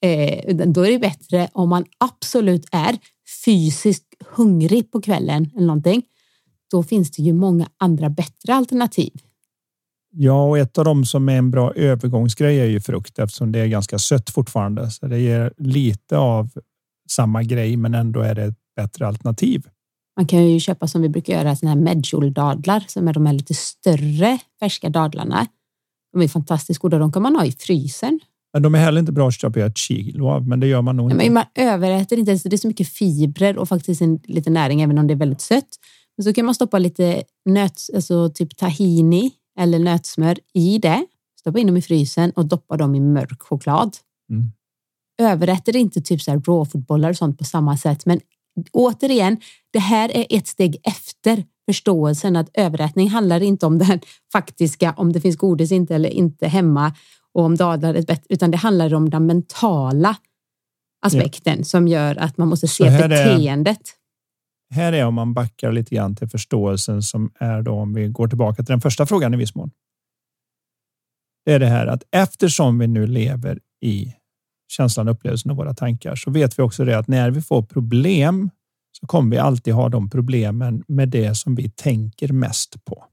Eh, 0.03 0.55
då 0.55 0.85
är 0.85 0.91
det 0.91 0.99
bättre 0.99 1.49
om 1.53 1.69
man 1.69 1.85
absolut 1.97 2.65
är 2.71 2.97
fysiskt 3.45 4.13
hungrig 4.29 4.91
på 4.91 5.01
kvällen 5.01 5.49
eller 5.55 5.67
någonting. 5.67 6.03
Då 6.71 6.83
finns 6.83 7.11
det 7.11 7.23
ju 7.23 7.33
många 7.33 7.69
andra 7.77 8.09
bättre 8.09 8.55
alternativ. 8.55 9.11
Ja, 10.13 10.43
och 10.43 10.57
ett 10.57 10.77
av 10.77 10.85
dem 10.85 11.05
som 11.05 11.29
är 11.29 11.37
en 11.37 11.51
bra 11.51 11.73
övergångsgrej 11.73 12.59
är 12.59 12.65
ju 12.65 12.79
frukt 12.79 13.19
eftersom 13.19 13.51
det 13.51 13.59
är 13.59 13.67
ganska 13.67 13.99
sött 13.99 14.29
fortfarande. 14.29 14.91
Så 14.91 15.07
det 15.07 15.19
ger 15.19 15.53
lite 15.57 16.17
av 16.17 16.49
samma 17.11 17.43
grej, 17.43 17.77
men 17.77 17.93
ändå 17.93 18.19
är 18.19 18.35
det 18.35 18.43
ett 18.43 18.57
bättre 18.75 19.07
alternativ. 19.07 19.63
Man 20.17 20.27
kan 20.27 20.49
ju 20.49 20.59
köpa 20.59 20.87
som 20.87 21.01
vi 21.01 21.09
brukar 21.09 21.33
göra 21.33 21.55
såna 21.55 21.71
här 21.71 21.79
medjool-dadlar 21.79 22.83
som 22.87 23.07
är 23.07 23.13
de 23.13 23.25
här 23.25 23.33
lite 23.33 23.53
större 23.53 24.39
färska 24.59 24.89
dadlarna. 24.89 25.47
De 26.13 26.21
är 26.21 26.27
fantastiskt 26.27 26.79
goda. 26.79 26.99
De 26.99 27.11
kan 27.11 27.21
man 27.21 27.35
ha 27.35 27.45
i 27.45 27.51
frysen. 27.51 28.19
Men 28.53 28.63
de 28.63 28.75
är 28.75 28.79
heller 28.79 28.99
inte 28.99 29.11
bra 29.11 29.27
att 29.27 29.41
köpa 29.41 29.59
ett 29.59 29.77
kilo 29.77 30.27
av, 30.27 30.47
men 30.47 30.59
det 30.59 30.67
gör 30.67 30.81
man 30.81 30.97
nog 30.97 31.11
inte. 31.11 31.23
Men 31.25 31.33
man 31.33 31.45
överäter 31.55 32.19
inte. 32.19 32.39
Så 32.39 32.49
det 32.49 32.55
är 32.55 32.57
så 32.57 32.67
mycket 32.67 32.87
fibrer 32.87 33.57
och 33.57 33.69
faktiskt 33.69 34.01
en, 34.01 34.19
lite 34.23 34.49
näring, 34.49 34.81
även 34.81 34.97
om 34.97 35.07
det 35.07 35.13
är 35.13 35.15
väldigt 35.15 35.41
sött. 35.41 35.69
Men 36.17 36.23
så 36.23 36.33
kan 36.33 36.45
man 36.45 36.55
stoppa 36.55 36.79
lite 36.79 37.23
nöt, 37.45 37.81
alltså 37.95 38.29
typ 38.29 38.57
tahini 38.57 39.31
eller 39.61 39.79
nötsmör 39.79 40.37
i 40.53 40.77
det. 40.77 41.05
Stoppa 41.39 41.59
in 41.59 41.67
dem 41.67 41.77
i 41.77 41.81
frysen 41.81 42.31
och 42.31 42.45
doppa 42.45 42.77
dem 42.77 42.95
i 42.95 42.99
mörk 42.99 43.41
choklad. 43.41 43.97
Mm. 44.29 44.51
Överätter 45.21 45.75
inte 45.75 46.01
typ 46.01 46.21
så 46.21 46.31
här 46.31 46.39
råfotbollar 46.39 47.09
och 47.09 47.17
sånt 47.17 47.37
på 47.37 47.43
samma 47.43 47.77
sätt, 47.77 48.05
men 48.05 48.19
återigen, 48.71 49.37
det 49.73 49.79
här 49.79 50.17
är 50.17 50.25
ett 50.29 50.47
steg 50.47 50.77
efter 50.83 51.45
förståelsen 51.65 52.35
att 52.35 52.49
överätning 52.53 53.09
handlar 53.09 53.43
inte 53.43 53.65
om 53.65 53.77
den 53.77 53.99
faktiska, 54.31 54.93
om 54.97 55.13
det 55.13 55.21
finns 55.21 55.37
godis 55.37 55.71
inte 55.71 55.95
eller 55.95 56.09
inte 56.09 56.47
hemma 56.47 56.93
och 57.33 57.43
om 57.43 57.55
dadlar 57.55 57.93
är 57.93 58.01
bättre, 58.01 58.25
utan 58.29 58.51
det 58.51 58.57
handlar 58.57 58.93
om 58.93 59.09
den 59.09 59.25
mentala 59.25 60.15
aspekten 61.05 61.57
ja. 61.57 61.63
som 61.63 61.87
gör 61.87 62.15
att 62.15 62.37
man 62.37 62.47
måste 62.47 62.67
se 62.67 62.83
beteendet. 62.83 63.79
Är, 63.79 64.00
här 64.71 64.93
är 64.93 65.05
om 65.05 65.13
man 65.13 65.33
backar 65.33 65.71
lite 65.71 65.95
grann 65.95 66.15
till 66.15 66.29
förståelsen 66.29 67.01
som 67.01 67.31
är 67.39 67.61
då 67.61 67.73
om 67.73 67.93
vi 67.93 68.07
går 68.07 68.27
tillbaka 68.27 68.55
till 68.55 68.73
den 68.73 68.81
första 68.81 69.05
frågan 69.05 69.33
i 69.33 69.37
viss 69.37 69.55
mån. 69.55 69.71
Det 71.45 71.53
är 71.53 71.59
det 71.59 71.67
här 71.67 71.87
att 71.87 72.03
eftersom 72.11 72.79
vi 72.79 72.87
nu 72.87 73.07
lever 73.07 73.59
i 73.81 74.13
känslan, 74.71 75.07
upplevelsen 75.07 75.51
och 75.51 75.57
våra 75.57 75.73
tankar 75.73 76.15
så 76.15 76.31
vet 76.31 76.59
vi 76.59 76.63
också 76.63 76.85
det 76.85 76.97
att 76.97 77.07
när 77.07 77.31
vi 77.31 77.41
får 77.41 77.61
problem 77.61 78.49
så 78.91 79.07
kommer 79.07 79.31
vi 79.31 79.37
alltid 79.37 79.73
ha 79.73 79.89
de 79.89 80.09
problemen 80.09 80.83
med 80.87 81.09
det 81.09 81.35
som 81.35 81.55
vi 81.55 81.69
tänker 81.69 82.33
mest 82.33 82.85
på. 82.85 83.05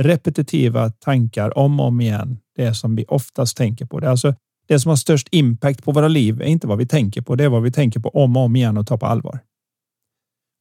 Repetitiva 0.00 0.90
tankar 0.90 1.58
om 1.58 1.80
och 1.80 1.86
om 1.86 2.00
igen. 2.00 2.38
Det 2.56 2.74
som 2.74 2.96
vi 2.96 3.04
oftast 3.08 3.56
tänker 3.56 3.86
på. 3.86 4.00
Det, 4.00 4.06
är 4.06 4.10
alltså, 4.10 4.34
det 4.66 4.80
som 4.80 4.88
har 4.88 4.96
störst 4.96 5.28
impact 5.30 5.84
på 5.84 5.92
våra 5.92 6.08
liv 6.08 6.42
är 6.42 6.46
inte 6.46 6.66
vad 6.66 6.78
vi 6.78 6.86
tänker 6.86 7.22
på. 7.22 7.36
Det 7.36 7.44
är 7.44 7.48
vad 7.48 7.62
vi 7.62 7.72
tänker 7.72 8.00
på 8.00 8.08
om 8.08 8.36
och 8.36 8.42
om 8.42 8.56
igen 8.56 8.78
och 8.78 8.86
tar 8.86 8.96
på 8.96 9.06
allvar. 9.06 9.40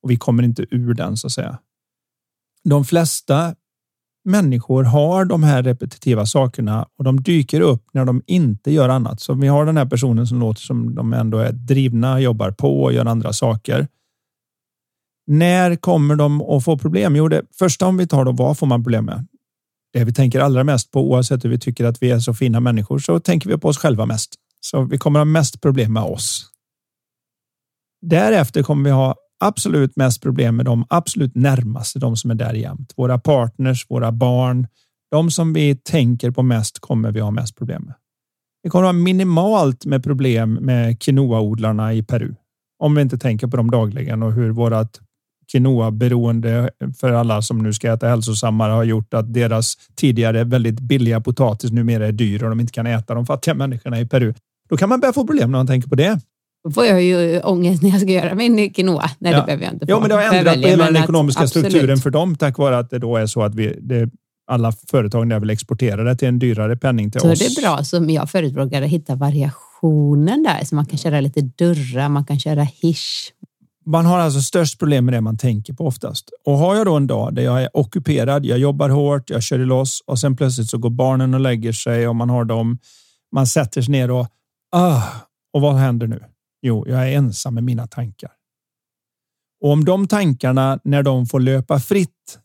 Och 0.07 0.11
vi 0.11 0.17
kommer 0.17 0.43
inte 0.43 0.65
ur 0.71 0.93
den 0.93 1.17
så 1.17 1.27
att 1.27 1.33
säga. 1.33 1.59
De 2.63 2.85
flesta 2.85 3.55
människor 4.25 4.83
har 4.83 5.25
de 5.25 5.43
här 5.43 5.63
repetitiva 5.63 6.25
sakerna 6.25 6.87
och 6.97 7.03
de 7.03 7.23
dyker 7.23 7.61
upp 7.61 7.83
när 7.93 8.05
de 8.05 8.21
inte 8.27 8.71
gör 8.71 8.89
annat. 8.89 9.21
Så 9.21 9.33
vi 9.33 9.47
har 9.47 9.65
den 9.65 9.77
här 9.77 9.85
personen 9.85 10.27
som 10.27 10.39
låter 10.39 10.61
som 10.61 10.95
de 10.95 11.13
ändå 11.13 11.37
är 11.37 11.51
drivna, 11.51 12.19
jobbar 12.19 12.51
på 12.51 12.83
och 12.83 12.93
gör 12.93 13.05
andra 13.05 13.33
saker. 13.33 13.87
När 15.27 15.75
kommer 15.75 16.15
de 16.15 16.41
att 16.41 16.63
få 16.63 16.77
problem? 16.77 17.15
Jo, 17.15 17.27
det 17.27 17.41
första 17.59 17.87
om 17.87 17.97
vi 17.97 18.07
tar 18.07 18.25
då, 18.25 18.31
vad 18.31 18.57
får 18.57 18.67
man 18.67 18.83
problem 18.83 19.05
med? 19.05 19.27
Det 19.93 20.03
vi 20.03 20.13
tänker 20.13 20.39
allra 20.39 20.63
mest 20.63 20.91
på, 20.91 21.11
oavsett 21.11 21.45
hur 21.45 21.49
vi 21.49 21.59
tycker 21.59 21.85
att 21.85 22.01
vi 22.01 22.11
är 22.11 22.19
så 22.19 22.33
fina 22.33 22.59
människor, 22.59 22.99
så 22.99 23.19
tänker 23.19 23.49
vi 23.49 23.57
på 23.57 23.67
oss 23.67 23.77
själva 23.77 24.05
mest. 24.05 24.35
Så 24.59 24.83
vi 24.83 24.97
kommer 24.97 25.19
ha 25.19 25.25
mest 25.25 25.61
problem 25.61 25.93
med 25.93 26.03
oss. 26.03 26.51
Därefter 28.01 28.63
kommer 28.63 28.83
vi 28.83 28.91
ha 28.91 29.15
absolut 29.39 29.95
mest 29.95 30.21
problem 30.21 30.55
med 30.55 30.65
de 30.65 30.85
absolut 30.89 31.35
närmaste, 31.35 31.99
de 31.99 32.17
som 32.17 32.31
är 32.31 32.35
där 32.35 32.53
jämt. 32.53 32.93
Våra 32.97 33.17
partners, 33.17 33.85
våra 33.89 34.11
barn, 34.11 34.67
de 35.11 35.31
som 35.31 35.53
vi 35.53 35.75
tänker 35.75 36.31
på 36.31 36.43
mest 36.43 36.79
kommer 36.79 37.11
vi 37.11 37.19
ha 37.19 37.31
mest 37.31 37.55
problem 37.55 37.83
med. 37.83 37.95
Vi 38.63 38.69
kommer 38.69 38.85
ha 38.85 38.93
minimalt 38.93 39.85
med 39.85 40.03
problem 40.03 40.53
med 40.53 41.01
quinoaodlarna 41.01 41.93
i 41.93 42.03
Peru. 42.03 42.35
Om 42.79 42.95
vi 42.95 43.01
inte 43.01 43.17
tänker 43.17 43.47
på 43.47 43.57
dem 43.57 43.71
dagligen 43.71 44.23
och 44.23 44.33
hur 44.33 44.49
vårat 44.49 44.99
quinoa-beroende 45.51 46.69
för 46.99 47.11
alla 47.11 47.41
som 47.41 47.57
nu 47.57 47.73
ska 47.73 47.93
äta 47.93 48.07
hälsosammare 48.07 48.71
har 48.71 48.83
gjort 48.83 49.13
att 49.13 49.33
deras 49.33 49.75
tidigare 49.95 50.43
väldigt 50.43 50.79
billiga 50.79 51.21
potatis 51.21 51.71
numera 51.71 52.07
är 52.07 52.11
dyr 52.11 52.43
och 52.43 52.49
de 52.49 52.59
inte 52.59 52.73
kan 52.73 52.87
äta 52.87 53.13
de 53.13 53.25
fattiga 53.25 53.53
människorna 53.53 53.99
i 53.99 54.05
Peru. 54.05 54.33
Då 54.69 54.77
kan 54.77 54.89
man 54.89 54.99
börja 54.99 55.13
få 55.13 55.27
problem 55.27 55.51
när 55.51 55.59
man 55.59 55.67
tänker 55.67 55.89
på 55.89 55.95
det. 55.95 56.19
Då 56.67 56.71
får 56.71 56.85
jag 56.85 57.03
ju 57.03 57.39
ångest 57.39 57.83
när 57.83 57.89
jag 57.89 58.01
ska 58.01 58.11
göra 58.11 58.35
min 58.35 58.73
quinoa. 58.73 59.09
Nej, 59.19 59.31
ja. 59.31 59.39
det 59.39 59.45
behöver 59.45 59.63
jag 59.63 59.73
inte 59.73 59.85
få. 59.85 59.91
Ja, 59.91 59.99
men 59.99 60.09
det 60.09 60.15
har 60.15 60.21
ändrat 60.21 60.61
på 60.61 60.67
hela 60.67 60.85
den 60.85 60.95
ekonomiska 60.95 61.43
att, 61.43 61.49
strukturen 61.49 61.97
för 61.97 62.09
dem 62.09 62.35
tack 62.35 62.57
vare 62.57 62.77
att 62.77 62.89
det 62.89 62.99
då 62.99 63.17
är 63.17 63.25
så 63.25 63.41
att 63.41 63.55
vi, 63.55 63.79
det, 63.81 64.09
alla 64.47 64.71
företag 64.71 65.29
där 65.29 65.39
vill 65.39 65.49
exportera 65.49 66.03
det 66.03 66.15
till 66.15 66.27
en 66.27 66.39
dyrare 66.39 66.77
penning 66.77 67.11
till 67.11 67.21
så 67.21 67.31
oss. 67.31 67.39
Så 67.39 67.45
det 67.45 67.59
är 67.59 67.61
bra 67.61 67.83
som 67.83 68.09
jag 68.09 68.29
förespråkar 68.29 68.81
att 68.81 68.89
hitta 68.89 69.15
variationen 69.15 70.43
där 70.43 70.65
så 70.65 70.75
man 70.75 70.85
kan 70.85 70.97
köra 70.97 71.21
lite 71.21 71.41
dörrar, 71.41 72.09
man 72.09 72.25
kan 72.25 72.39
köra 72.39 72.63
hisch. 72.63 73.33
Man 73.85 74.05
har 74.05 74.19
alltså 74.19 74.41
störst 74.41 74.79
problem 74.79 75.05
med 75.05 75.13
det 75.13 75.21
man 75.21 75.37
tänker 75.37 75.73
på 75.73 75.87
oftast. 75.87 76.29
Och 76.45 76.57
har 76.57 76.75
jag 76.75 76.85
då 76.85 76.95
en 76.95 77.07
dag 77.07 77.35
där 77.35 77.43
jag 77.43 77.63
är 77.63 77.69
ockuperad, 77.73 78.45
jag 78.45 78.59
jobbar 78.59 78.89
hårt, 78.89 79.29
jag 79.29 79.43
kör 79.43 79.57
loss 79.57 80.03
och 80.05 80.19
sen 80.19 80.35
plötsligt 80.35 80.69
så 80.69 80.77
går 80.77 80.89
barnen 80.89 81.33
och 81.33 81.39
lägger 81.39 81.71
sig 81.71 82.07
och 82.07 82.15
man 82.15 82.29
har 82.29 82.45
dem. 82.45 82.77
Man 83.35 83.47
sätter 83.47 83.81
sig 83.81 83.91
ner 83.91 84.11
och 84.11 84.27
ah, 84.71 85.01
och 85.53 85.61
vad 85.61 85.75
händer 85.75 86.07
nu? 86.07 86.23
Jo, 86.67 86.85
jag 86.87 87.09
är 87.11 87.17
ensam 87.17 87.53
med 87.53 87.63
mina 87.63 87.87
tankar. 87.87 88.31
Och 89.61 89.71
om 89.71 89.85
de 89.85 90.07
tankarna 90.07 90.79
när 90.83 91.03
de 91.03 91.25
får 91.25 91.39
löpa 91.39 91.79
fritt 91.79 92.39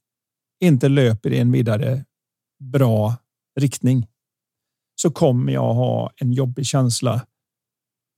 inte 0.61 0.89
löper 0.89 1.33
i 1.33 1.39
en 1.39 1.53
vidare 1.53 2.05
bra 2.73 3.17
riktning 3.61 4.07
så 4.95 5.11
kommer 5.11 5.53
jag 5.53 5.75
ha 5.75 6.13
en 6.17 6.33
jobbig 6.33 6.67
känsla. 6.67 7.27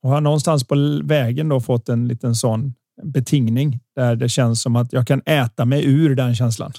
Och 0.03 0.11
har 0.11 0.21
någonstans 0.21 0.65
på 0.65 1.01
vägen 1.05 1.49
då 1.49 1.61
fått 1.61 1.89
en 1.89 2.09
liten 2.09 2.35
sån 2.35 2.75
betingning 3.03 3.81
där 3.95 4.17
det 4.17 4.29
känns 4.29 4.63
som 4.63 4.77
att 4.77 4.93
jag 4.93 5.07
kan 5.07 5.23
äta 5.27 5.65
mig 5.65 5.85
ur 5.85 6.15
den 6.15 6.35
känslan 6.35 6.73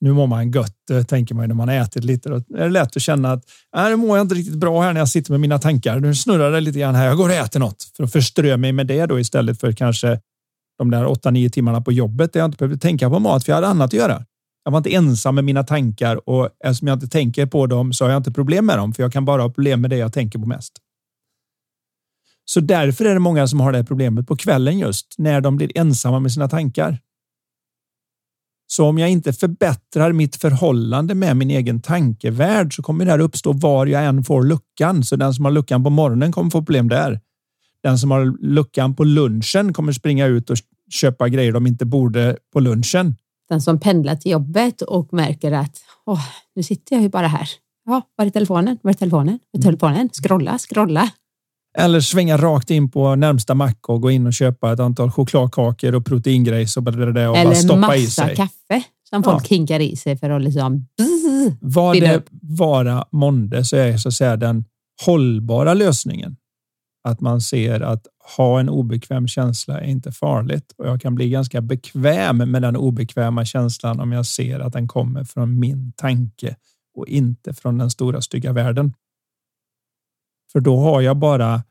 nu 0.00 0.12
mår 0.12 0.26
man 0.26 0.50
gött, 0.50 0.90
eh, 0.90 1.02
tänker 1.02 1.34
man 1.34 1.48
när 1.48 1.54
man 1.54 1.68
har 1.68 1.74
ätit 1.76 2.04
lite. 2.04 2.28
Då 2.28 2.36
är 2.36 2.64
det 2.64 2.68
lätt 2.68 2.96
att 2.96 3.02
känna 3.02 3.32
att 3.32 3.44
äh, 3.76 3.84
nu 3.84 3.96
mår 3.96 4.16
jag 4.16 4.24
inte 4.24 4.34
riktigt 4.34 4.54
bra 4.54 4.82
här 4.82 4.92
när 4.92 5.00
jag 5.00 5.08
sitter 5.08 5.30
med 5.30 5.40
mina 5.40 5.58
tankar. 5.58 6.00
Nu 6.00 6.14
snurrar 6.14 6.50
det 6.50 6.60
lite 6.60 6.78
grann 6.78 6.94
här. 6.94 7.06
Jag 7.06 7.16
går 7.16 7.28
och 7.28 7.34
äter 7.34 7.60
något 7.60 7.90
för 7.96 8.04
att 8.04 8.12
förströ 8.12 8.56
mig 8.56 8.72
med 8.72 8.86
det 8.86 9.06
då 9.06 9.20
istället 9.20 9.60
för 9.60 9.72
kanske 9.72 10.20
de 10.78 10.90
där 10.90 11.06
åtta, 11.06 11.30
nio 11.30 11.50
timmarna 11.50 11.80
på 11.80 11.92
jobbet 11.92 12.32
där 12.32 12.40
jag 12.40 12.48
inte 12.48 12.56
behövde 12.56 12.78
tänka 12.78 13.10
på 13.10 13.18
mat 13.18 13.44
för 13.44 13.52
jag 13.52 13.56
hade 13.56 13.68
annat 13.68 13.86
att 13.86 13.92
göra. 13.92 14.24
Jag 14.64 14.72
var 14.72 14.78
inte 14.78 14.94
ensam 14.94 15.34
med 15.34 15.44
mina 15.44 15.64
tankar 15.64 16.28
och 16.28 16.48
eftersom 16.64 16.88
jag 16.88 16.96
inte 16.96 17.08
tänker 17.08 17.46
på 17.46 17.66
dem 17.66 17.92
så 17.92 18.04
har 18.04 18.10
jag 18.10 18.20
inte 18.20 18.32
problem 18.32 18.66
med 18.66 18.78
dem 18.78 18.92
för 18.92 19.02
jag 19.02 19.12
kan 19.12 19.24
bara 19.24 19.42
ha 19.42 19.48
problem 19.50 19.80
med 19.80 19.90
det 19.90 19.96
jag 19.96 20.12
tänker 20.12 20.38
på 20.38 20.46
mest. 20.46 20.72
Så 22.44 22.60
därför 22.60 23.04
är 23.04 23.14
det 23.14 23.20
många 23.20 23.46
som 23.46 23.60
har 23.60 23.72
det 23.72 23.84
problemet 23.84 24.26
på 24.26 24.36
kvällen 24.36 24.78
just 24.78 25.14
när 25.18 25.40
de 25.40 25.56
blir 25.56 25.78
ensamma 25.78 26.20
med 26.20 26.32
sina 26.32 26.48
tankar. 26.48 26.98
Så 28.72 28.86
om 28.86 28.98
jag 28.98 29.10
inte 29.10 29.32
förbättrar 29.32 30.12
mitt 30.12 30.36
förhållande 30.36 31.14
med 31.14 31.36
min 31.36 31.50
egen 31.50 31.80
tankevärld 31.80 32.76
så 32.76 32.82
kommer 32.82 33.04
det 33.04 33.10
här 33.10 33.18
uppstå 33.18 33.52
var 33.52 33.86
jag 33.86 34.04
än 34.04 34.24
får 34.24 34.44
luckan. 34.44 35.04
Så 35.04 35.16
den 35.16 35.34
som 35.34 35.44
har 35.44 35.52
luckan 35.52 35.84
på 35.84 35.90
morgonen 35.90 36.32
kommer 36.32 36.50
få 36.50 36.58
problem 36.58 36.88
där. 36.88 37.20
Den 37.82 37.98
som 37.98 38.10
har 38.10 38.24
luckan 38.40 38.94
på 38.94 39.04
lunchen 39.04 39.72
kommer 39.72 39.92
springa 39.92 40.26
ut 40.26 40.50
och 40.50 40.56
köpa 40.90 41.28
grejer 41.28 41.52
de 41.52 41.66
inte 41.66 41.84
borde 41.84 42.36
på 42.52 42.60
lunchen. 42.60 43.14
Den 43.48 43.60
som 43.60 43.80
pendlar 43.80 44.16
till 44.16 44.32
jobbet 44.32 44.82
och 44.82 45.12
märker 45.12 45.52
att 45.52 45.76
åh, 46.06 46.24
nu 46.54 46.62
sitter 46.62 46.96
jag 46.96 47.02
ju 47.02 47.08
bara 47.08 47.28
här. 47.28 47.48
Ja, 47.86 48.02
var 48.16 48.26
är 48.26 48.30
telefonen? 48.30 48.78
Var 48.82 48.90
är 48.90 48.94
telefonen? 48.94 49.38
Var 49.52 49.60
är 49.60 49.62
telefonen? 49.62 50.08
Scrolla, 50.12 50.58
scrolla. 50.58 51.10
Eller 51.78 52.00
svänga 52.00 52.36
rakt 52.36 52.70
in 52.70 52.90
på 52.90 53.14
närmsta 53.14 53.54
mack 53.54 53.88
och 53.88 54.00
gå 54.02 54.10
in 54.10 54.26
och 54.26 54.32
köpa 54.32 54.72
ett 54.72 54.80
antal 54.80 55.10
chokladkakor 55.10 55.94
och 55.94 56.06
proteingrejs 56.06 56.76
och, 56.76 56.88
och 56.88 56.94
bara 56.94 57.54
stoppa 57.54 57.96
i 57.96 58.06
sig. 58.06 58.24
Eller 58.24 58.36
massa 58.36 58.36
kaffe 58.36 58.84
som 59.10 59.22
folk 59.22 59.44
ja. 59.44 59.56
hinkar 59.56 59.80
i 59.80 59.96
sig 59.96 60.16
för 60.16 60.30
att 60.30 60.42
liksom... 60.42 60.86
Vad 61.60 62.00
det 62.00 62.22
vara 62.42 63.04
månde 63.12 63.64
så 63.64 63.76
är 63.76 63.96
så 63.96 64.08
att 64.08 64.14
säga 64.14 64.36
den 64.36 64.64
hållbara 65.06 65.74
lösningen 65.74 66.36
att 67.08 67.20
man 67.20 67.40
ser 67.40 67.80
att 67.80 68.06
ha 68.36 68.60
en 68.60 68.68
obekväm 68.68 69.28
känsla 69.28 69.80
är 69.80 69.86
inte 69.86 70.12
farligt 70.12 70.74
och 70.78 70.86
jag 70.86 71.00
kan 71.00 71.14
bli 71.14 71.30
ganska 71.30 71.60
bekväm 71.60 72.36
med 72.36 72.62
den 72.62 72.76
obekväma 72.76 73.44
känslan 73.44 74.00
om 74.00 74.12
jag 74.12 74.26
ser 74.26 74.60
att 74.60 74.72
den 74.72 74.88
kommer 74.88 75.24
från 75.24 75.60
min 75.60 75.92
tanke 75.92 76.56
och 76.96 77.08
inte 77.08 77.54
från 77.54 77.78
den 77.78 77.90
stora 77.90 78.20
stygga 78.20 78.52
världen. 78.52 78.92
För 80.52 80.60
då 80.60 80.76
har 80.76 81.00
jag 81.00 81.16
bara 81.16 81.62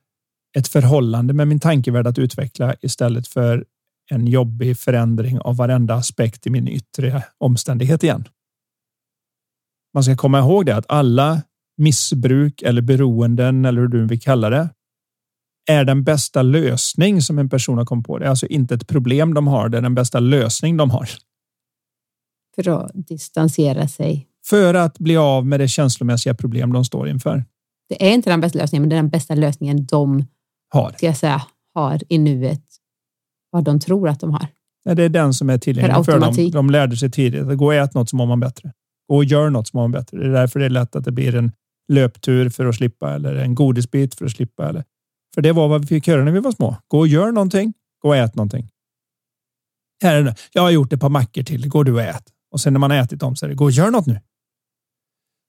ett 0.57 0.67
förhållande 0.67 1.33
med 1.33 1.47
min 1.47 1.59
tankevärld 1.59 2.07
att 2.07 2.19
utveckla 2.19 2.75
istället 2.81 3.27
för 3.27 3.65
en 4.11 4.27
jobbig 4.27 4.77
förändring 4.77 5.39
av 5.39 5.55
varenda 5.55 5.93
aspekt 5.93 6.47
i 6.47 6.49
min 6.49 6.67
yttre 6.67 7.23
omständighet 7.37 8.03
igen. 8.03 8.27
Man 9.93 10.03
ska 10.03 10.15
komma 10.15 10.39
ihåg 10.39 10.65
det 10.65 10.75
att 10.75 10.85
alla 10.89 11.41
missbruk 11.77 12.61
eller 12.61 12.81
beroenden 12.81 13.65
eller 13.65 13.81
hur 13.81 13.87
du 13.87 14.05
vill 14.05 14.21
kalla 14.21 14.49
det 14.49 14.69
är 15.69 15.85
den 15.85 16.03
bästa 16.03 16.41
lösning 16.41 17.21
som 17.21 17.39
en 17.39 17.49
person 17.49 17.77
har 17.77 17.85
kommit 17.85 18.05
på. 18.05 18.17
Det 18.17 18.25
är 18.25 18.29
alltså 18.29 18.47
inte 18.47 18.75
ett 18.75 18.87
problem 18.87 19.33
de 19.33 19.47
har, 19.47 19.69
det 19.69 19.77
är 19.77 19.81
den 19.81 19.95
bästa 19.95 20.19
lösning 20.19 20.77
de 20.77 20.89
har. 20.89 21.09
För 22.55 22.69
att 22.69 22.91
distansera 22.93 23.87
sig. 23.87 24.27
För 24.45 24.73
att 24.73 24.99
bli 24.99 25.17
av 25.17 25.45
med 25.45 25.59
det 25.59 25.67
känslomässiga 25.67 26.33
problem 26.33 26.73
de 26.73 26.85
står 26.85 27.09
inför. 27.09 27.45
Det 27.89 28.09
är 28.09 28.13
inte 28.13 28.29
den 28.29 28.41
bästa 28.41 28.59
lösningen, 28.59 28.81
men 28.81 28.89
det 28.89 28.95
är 28.95 29.01
den 29.01 29.09
bästa 29.09 29.35
lösningen 29.35 29.85
de 29.85 30.25
har, 30.73 30.91
ska 30.91 31.05
jag 31.05 31.17
säga, 31.17 31.41
har 31.73 32.01
i 32.09 32.17
nuet. 32.17 32.63
Vad 33.51 33.63
de 33.63 33.79
tror 33.79 34.09
att 34.09 34.19
de 34.19 34.31
har. 34.31 34.47
Nej, 34.85 34.95
det 34.95 35.03
är 35.03 35.09
den 35.09 35.33
som 35.33 35.49
är 35.49 35.57
tillgänglig 35.57 35.95
för, 35.95 36.03
för 36.03 36.19
dem. 36.19 36.51
De 36.51 36.69
lärde 36.69 36.97
sig 36.97 37.11
tidigt 37.11 37.47
att 37.47 37.57
gå 37.57 37.65
och 37.65 37.73
ät 37.73 37.93
något 37.93 38.09
så 38.09 38.15
mår 38.15 38.25
man 38.25 38.39
bättre. 38.39 38.73
Gå 39.07 39.15
och 39.15 39.23
gör 39.23 39.49
något 39.49 39.67
så 39.67 39.77
mår 39.77 39.83
man 39.83 39.91
bättre. 39.91 40.17
Det 40.17 40.25
är 40.25 40.29
därför 40.29 40.59
det 40.59 40.65
är 40.65 40.69
lätt 40.69 40.95
att 40.95 41.05
det 41.05 41.11
blir 41.11 41.35
en 41.35 41.51
löptur 41.91 42.49
för 42.49 42.65
att 42.65 42.75
slippa 42.75 43.13
eller 43.13 43.35
en 43.35 43.55
godisbit 43.55 44.15
för 44.15 44.25
att 44.25 44.31
slippa. 44.31 44.69
Eller. 44.69 44.83
För 45.35 45.41
det 45.41 45.51
var 45.51 45.67
vad 45.67 45.81
vi 45.81 45.87
fick 45.87 46.07
höra 46.07 46.23
när 46.23 46.31
vi 46.31 46.39
var 46.39 46.51
små. 46.51 46.75
Gå 46.87 46.99
och 46.99 47.07
gör 47.07 47.31
någonting. 47.31 47.73
Gå 48.01 48.07
och 48.07 48.15
ät 48.15 48.35
någonting. 48.35 48.69
Här 50.03 50.15
är 50.15 50.23
det. 50.23 50.35
Jag 50.53 50.61
har 50.61 50.69
gjort 50.69 50.93
ett 50.93 51.01
par 51.01 51.09
mackor 51.09 51.43
till. 51.43 51.69
Går 51.69 51.83
du 51.83 51.93
och 51.93 52.01
ät. 52.01 52.23
Och 52.51 52.61
sen 52.61 52.73
när 52.73 52.79
man 52.79 52.91
har 52.91 52.97
ätit 52.97 53.19
dem 53.19 53.35
så 53.35 53.45
är 53.45 53.49
det 53.49 53.55
gå 53.55 53.65
och 53.65 53.71
gör 53.71 53.91
något 53.91 54.05
nu. 54.05 54.19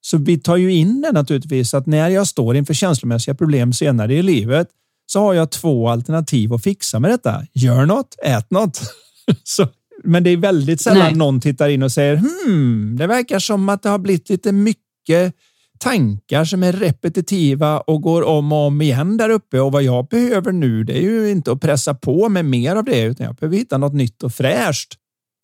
Så 0.00 0.18
vi 0.18 0.38
tar 0.38 0.56
ju 0.56 0.72
in 0.72 1.00
det 1.00 1.12
naturligtvis 1.12 1.74
att 1.74 1.86
när 1.86 2.08
jag 2.08 2.26
står 2.26 2.56
inför 2.56 2.74
känslomässiga 2.74 3.34
problem 3.34 3.72
senare 3.72 4.14
i 4.14 4.22
livet 4.22 4.68
så 5.06 5.20
har 5.20 5.34
jag 5.34 5.50
två 5.50 5.88
alternativ 5.88 6.52
att 6.52 6.62
fixa 6.62 7.00
med 7.00 7.10
detta. 7.10 7.46
Gör 7.52 7.86
något, 7.86 8.16
ät 8.22 8.50
något. 8.50 8.80
så, 9.44 9.68
men 10.04 10.24
det 10.24 10.30
är 10.30 10.36
väldigt 10.36 10.80
sällan 10.80 11.02
Nej. 11.02 11.14
någon 11.14 11.40
tittar 11.40 11.68
in 11.68 11.82
och 11.82 11.92
säger 11.92 12.16
hmm, 12.16 12.96
det 12.96 13.06
verkar 13.06 13.38
som 13.38 13.68
att 13.68 13.82
det 13.82 13.88
har 13.88 13.98
blivit 13.98 14.28
lite 14.28 14.52
mycket 14.52 15.34
tankar 15.78 16.44
som 16.44 16.62
är 16.62 16.72
repetitiva 16.72 17.80
och 17.80 18.02
går 18.02 18.22
om 18.22 18.52
och 18.52 18.58
om 18.58 18.82
igen 18.82 19.16
där 19.16 19.30
uppe 19.30 19.60
och 19.60 19.72
vad 19.72 19.82
jag 19.82 20.08
behöver 20.08 20.52
nu 20.52 20.84
det 20.84 20.98
är 20.98 21.02
ju 21.02 21.30
inte 21.30 21.52
att 21.52 21.60
pressa 21.60 21.94
på 21.94 22.28
med 22.28 22.44
mer 22.44 22.76
av 22.76 22.84
det 22.84 23.02
utan 23.02 23.26
jag 23.26 23.34
behöver 23.34 23.56
hitta 23.56 23.78
något 23.78 23.94
nytt 23.94 24.22
och 24.22 24.34
fräscht. 24.34 24.94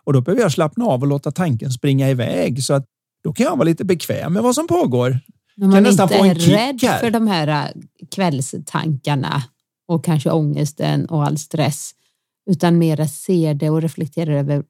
Och 0.04 0.12
då 0.12 0.20
behöver 0.20 0.42
jag 0.42 0.52
slappna 0.52 0.84
av 0.84 1.00
och 1.00 1.06
låta 1.06 1.32
tanken 1.32 1.70
springa 1.70 2.10
iväg 2.10 2.64
så 2.64 2.74
att 2.74 2.86
då 3.26 3.32
kan 3.32 3.44
jag 3.44 3.56
vara 3.56 3.64
lite 3.64 3.84
bekväm 3.84 4.32
med 4.32 4.42
vad 4.42 4.54
som 4.54 4.66
pågår. 4.66 5.20
Om 5.62 5.70
man 5.70 5.86
inte 5.86 6.02
är 6.02 6.34
rädd 6.34 6.82
här. 6.82 6.98
för 6.98 7.10
de 7.10 7.26
här 7.26 7.48
äh, 7.48 7.82
kvällstankarna 8.10 9.42
och 9.88 10.04
kanske 10.04 10.30
ångesten 10.30 11.06
och 11.06 11.24
all 11.24 11.38
stress, 11.38 11.90
utan 12.50 12.78
mera 12.78 13.08
ser 13.08 13.54
det 13.54 13.70
och 13.70 13.82
reflekterar 13.82 14.32
över 14.32 14.64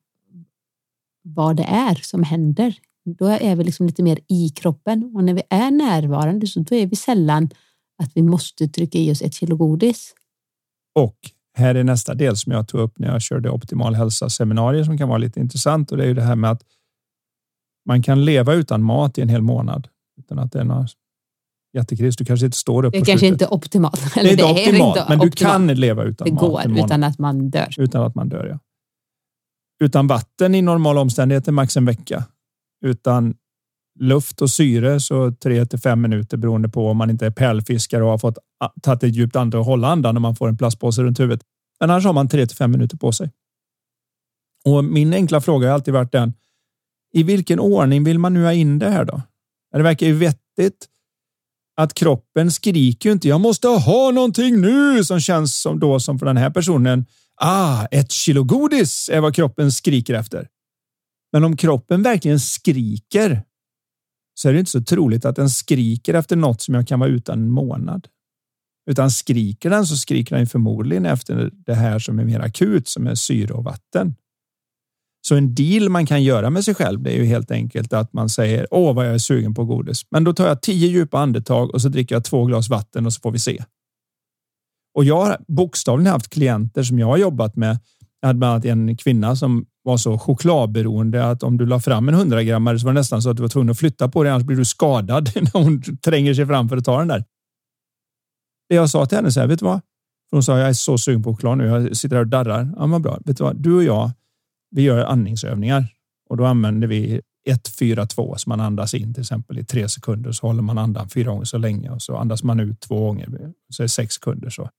vad 1.23 1.57
det 1.57 1.63
är 1.63 1.95
som 1.95 2.23
händer. 2.23 2.75
Då 3.19 3.27
är 3.27 3.57
vi 3.57 3.65
liksom 3.65 3.87
lite 3.87 4.03
mer 4.03 4.19
i 4.29 4.49
kroppen 4.49 5.13
och 5.15 5.25
när 5.25 5.35
vi 5.35 5.43
är 5.51 5.71
närvarande 5.71 6.47
så 6.47 6.61
då 6.61 6.75
är 6.75 6.87
vi 6.87 6.97
sällan 6.97 7.51
att 8.03 8.11
vi 8.15 8.23
måste 8.23 8.69
trycka 8.69 8.99
i 8.99 9.13
oss 9.13 9.23
ett 9.23 9.35
kilo 9.35 9.57
godis. 9.57 10.15
Och 10.95 11.17
här 11.55 11.75
är 11.75 11.85
nästa 11.85 12.15
del 12.15 12.37
som 12.37 12.53
jag 12.53 12.69
tog 12.69 12.81
upp 12.81 12.99
när 12.99 13.09
jag 13.09 13.23
körde 13.23 13.51
optimal 13.51 13.95
hälsa 13.95 14.31
seminarier 14.31 14.85
som 14.85 14.99
kan 14.99 15.09
vara 15.09 15.19
lite 15.19 15.41
intressant 15.41 15.93
och 15.93 15.97
det 15.97 16.05
är 16.05 16.09
ju 16.09 16.15
det 16.15 16.23
här 16.23 16.37
med 16.37 16.51
att 16.51 16.63
Man 17.87 18.03
kan 18.03 18.25
leva 18.25 18.55
utan 18.55 18.83
mat 18.83 19.19
i 19.19 19.23
en 19.23 19.29
hel 19.29 19.43
månad 19.43 19.89
utan 20.19 20.39
att 20.39 20.53
det 20.53 20.61
är 20.61 20.65
några 20.65 20.87
jättekris. 21.77 22.17
Du 22.17 22.25
kanske 22.25 22.47
inte 22.47 22.59
står 22.59 22.85
upp 22.85 22.93
Det 22.93 22.99
är 22.99 23.05
kanske 23.05 23.19
slutet. 23.27 23.33
inte 23.43 23.55
optimalt. 23.55 24.15
Det 24.15 24.21
är 24.21 24.31
inte 24.33 24.45
optimalt, 24.45 25.09
men 25.09 25.19
du 25.19 25.31
kan 25.31 25.67
leva 25.67 26.03
utan 26.05 26.25
Det 26.25 26.33
mat 26.35 26.41
går 26.41 26.61
en 26.61 26.71
månad. 26.71 26.87
utan 26.87 27.05
att 27.05 27.19
man 27.19 27.51
dör. 27.51 27.69
utan 27.79 28.03
att 28.03 28.15
man 28.15 28.29
dör. 28.29 28.47
Ja. 28.47 28.59
Utan 29.85 30.07
vatten 30.07 30.55
i 30.55 30.63
normala 30.63 31.01
omständigheter 31.01 31.53
max 31.53 31.77
en 31.77 31.85
vecka. 31.85 32.25
Utan 32.85 33.35
luft 34.01 34.43
och 34.43 34.51
syre 34.51 35.01
så 35.01 35.33
tre 35.33 35.67
till 35.67 35.79
fem 35.79 36.01
minuter 36.01 36.37
beroende 36.37 36.69
på 36.69 36.89
om 36.91 36.97
man 36.97 37.11
inte 37.11 37.27
är 37.27 37.31
pärlfiskare 37.31 38.05
och 38.05 38.11
har 38.11 38.19
fått 38.19 38.39
tagit 38.83 39.03
ett 39.03 39.15
djupt 39.15 39.37
andetag 39.37 39.61
och 39.61 39.67
hålla 39.67 39.89
andan 39.89 40.15
när 40.15 40.21
man 40.21 40.37
får 40.37 40.49
en 40.49 40.57
plastpåse 40.57 41.03
runt 41.03 41.21
huvudet. 41.21 41.41
Men 41.81 41.91
annars 41.91 42.05
har 42.05 42.13
man 42.13 42.29
tre 42.29 42.47
till 42.47 42.57
fem 42.57 42.71
minuter 42.71 42.97
på 42.97 43.13
sig. 43.13 43.31
Och 44.65 44.85
min 44.85 45.13
enkla 45.15 45.41
fråga 45.41 45.69
har 45.69 45.75
alltid 45.75 45.95
varit 45.95 46.13
den. 46.13 46.33
I 47.17 47.23
vilken 47.23 47.61
ordning 47.61 48.05
vill 48.05 48.19
man 48.19 48.35
nu 48.35 48.45
ha 48.45 48.53
in 48.53 48.79
det 48.79 48.91
här 48.91 49.05
då? 49.05 49.23
Det 49.73 49.83
verkar 49.83 50.07
ju 50.07 50.13
vettigt 50.13 50.87
att 51.77 51.95
kroppen 51.95 52.51
skriker 52.51 53.09
ju 53.09 53.13
inte. 53.13 53.29
Jag 53.29 53.41
måste 53.41 53.69
ha 53.69 54.11
någonting 54.11 54.61
nu 54.61 55.05
som 55.05 55.21
känns 55.21 55.61
som 55.61 55.81
då 55.81 56.01
som 56.01 56.19
för 56.19 56.27
den 56.27 56.37
här 56.37 56.51
personen. 56.51 57.07
Ah, 57.41 57.87
ett 57.91 58.13
kilo 58.13 58.45
godis 58.45 59.11
är 59.13 59.21
vad 59.21 59.35
kroppen 59.35 59.73
skriker 59.73 60.15
efter. 60.15 60.49
Men 61.33 61.45
om 61.45 61.57
kroppen 61.57 62.03
verkligen 62.03 62.41
skriker 62.41 63.43
så 64.35 64.49
är 64.49 64.53
det 64.53 64.59
inte 64.59 64.71
så 64.71 64.83
troligt 64.83 65.25
att 65.25 65.37
den 65.37 65.51
skriker 65.51 66.15
efter 66.15 66.37
något 66.37 66.63
som 66.63 66.75
jag 66.75 66.89
kan 66.89 67.01
vara 67.01 67.11
utan 67.11 67.39
en 67.39 67.51
månad. 67.51 68.09
Utan 68.91 69.11
skriker 69.11 69.71
den 69.71 69.87
så 69.87 69.97
skriker 69.97 70.37
den 70.37 70.47
förmodligen 70.47 71.07
efter 71.07 71.51
det 71.53 71.75
här 71.75 71.99
som 71.99 72.19
är 72.19 72.25
mer 72.25 72.41
akut 72.41 72.89
som 72.89 73.07
är 73.07 73.15
syre 73.15 73.55
och 73.55 73.65
vatten. 73.65 74.15
Så 75.29 75.35
en 75.35 75.55
deal 75.55 75.89
man 75.89 76.07
kan 76.07 76.23
göra 76.23 76.51
med 76.51 76.65
sig 76.65 76.75
själv 76.75 77.03
det 77.03 77.11
är 77.11 77.17
ju 77.17 77.25
helt 77.25 77.51
enkelt 77.51 77.93
att 77.93 78.13
man 78.13 78.29
säger 78.29 78.67
åh 78.71 78.95
vad 78.95 79.07
jag 79.07 79.15
är 79.15 79.19
sugen 79.19 79.55
på 79.55 79.65
godis. 79.65 80.03
Men 80.11 80.25
då 80.25 80.33
tar 80.33 80.47
jag 80.47 80.63
tio 80.63 80.89
djupa 80.89 81.19
andetag 81.19 81.75
och 81.75 81.83
så 81.83 81.89
dricker 81.89 82.15
jag 82.15 82.25
två 82.25 82.45
glas 82.45 82.69
vatten 82.69 83.07
och 83.07 83.13
så 83.13 83.21
får 83.21 83.31
vi 83.31 83.39
se. 83.39 83.65
Och 84.95 85.05
jag 85.05 85.25
har 85.25 85.37
bokstavligen 85.49 86.13
haft 86.13 86.31
klienter 86.31 86.83
som 86.83 86.99
jag 86.99 87.07
har 87.07 87.17
jobbat 87.17 87.57
med. 87.57 87.79
Jag 88.21 88.29
hade 88.29 88.39
bland 88.39 88.53
annat 88.53 88.65
en 88.65 88.97
kvinna 88.97 89.37
som 89.37 89.67
var 89.83 89.97
så 89.97 90.19
chokladberoende 90.19 91.31
att 91.31 91.43
om 91.43 91.59
du 91.59 91.67
la 91.67 91.81
fram 91.81 92.09
en 92.09 92.15
100 92.15 92.43
grammare 92.43 92.79
så 92.79 92.87
var 92.87 92.93
det 92.93 93.01
nästan 93.01 93.23
så 93.23 93.31
att 93.31 93.37
du 93.37 93.43
var 93.43 93.49
tvungen 93.49 93.71
att 93.71 93.79
flytta 93.79 94.09
på 94.09 94.23
dig 94.23 94.33
annars 94.33 94.45
blir 94.45 94.57
du 94.57 94.65
skadad 94.65 95.31
när 95.35 95.63
hon 95.63 95.83
tränger 95.83 96.35
sig 96.35 96.47
fram 96.47 96.69
för 96.69 96.77
att 96.77 96.85
ta 96.85 96.99
den 96.99 97.09
där. 97.09 97.25
Det 98.69 98.75
jag 98.75 98.91
sa 98.91 99.07
till 99.07 99.17
henne 99.17 99.33
så 99.33 99.41
här, 99.41 99.47
vet 99.47 99.59
du 99.59 99.65
vad? 99.65 99.81
För 100.31 100.37
hon 100.37 100.43
sa 100.43 100.59
jag 100.59 100.69
är 100.69 100.73
så 100.73 100.99
sugen 100.99 101.23
på 101.23 101.35
choklad 101.35 101.59
nu. 101.59 101.67
Jag 101.67 101.97
sitter 101.97 102.17
här 102.17 102.23
och 102.23 102.29
darrar. 102.29 102.73
Ja, 102.77 102.87
vad 102.87 103.03
bra. 103.03 103.19
Vet 103.25 103.37
du 103.37 103.45
vad? 103.45 103.57
Du 103.57 103.75
och 103.75 103.85
jag, 103.85 104.11
vi 104.77 104.83
gör 104.83 105.05
andningsövningar 105.05 105.89
och 106.29 106.37
då 106.37 106.45
använder 106.45 106.89
vi 106.89 107.21
1, 107.49 107.69
4, 107.79 108.07
2 108.07 108.35
så 108.37 108.49
man 108.51 108.61
andas 108.61 108.95
in 108.95 109.15
till 109.15 109.21
exempel 109.21 109.59
i 109.59 109.65
tre 109.65 109.89
sekunder 109.89 110.33
så 110.33 110.47
håller 110.47 110.63
man 110.63 110.79
andan 110.79 111.09
fyra 111.09 111.31
gånger 111.31 111.45
så 111.45 111.59
länge 111.59 111.91
och 111.91 112.03
så 112.03 112.17
andas 112.17 112.43
man 112.43 112.61
ut 112.61 112.81
två 112.81 113.01
gånger 113.07 113.53
så 113.71 113.83
är 113.83 113.87
sex 113.87 114.15
sekunder 114.15 114.51
så 114.51 114.71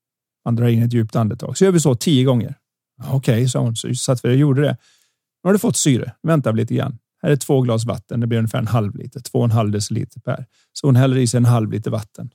man 0.44 0.56
drar 0.56 0.68
in 0.68 0.82
ett 0.82 0.92
djupt 0.92 1.16
andetag. 1.16 1.58
Så 1.58 1.64
gör 1.64 1.72
vi 1.72 1.80
så 1.80 1.94
tio 1.94 2.24
gånger. 2.24 2.54
Okej, 2.98 3.16
okay, 3.16 3.48
sa 3.48 3.60
hon. 3.60 3.76
Så 3.76 3.94
satt 3.94 4.24
vi 4.24 4.28
och 4.28 4.36
gjorde 4.36 4.62
det. 4.62 4.76
Nu 5.44 5.48
har 5.48 5.52
du 5.52 5.58
fått 5.58 5.76
syre. 5.76 6.12
Vänta 6.22 6.52
lite 6.52 6.74
grann. 6.74 6.98
Här 7.22 7.30
är 7.30 7.36
två 7.36 7.60
glas 7.60 7.84
vatten. 7.84 8.20
Det 8.20 8.26
blir 8.26 8.38
ungefär 8.38 8.58
en 8.58 8.66
halv 8.66 8.96
liter, 8.96 9.20
två 9.20 9.38
och 9.38 9.44
en 9.44 9.50
halv 9.50 9.70
deciliter 9.70 10.20
per. 10.20 10.46
Så 10.72 10.86
hon 10.86 10.96
häller 10.96 11.16
i 11.16 11.26
sig 11.26 11.38
en 11.38 11.44
halv 11.44 11.72
liter 11.72 11.90
vatten. 11.90 12.30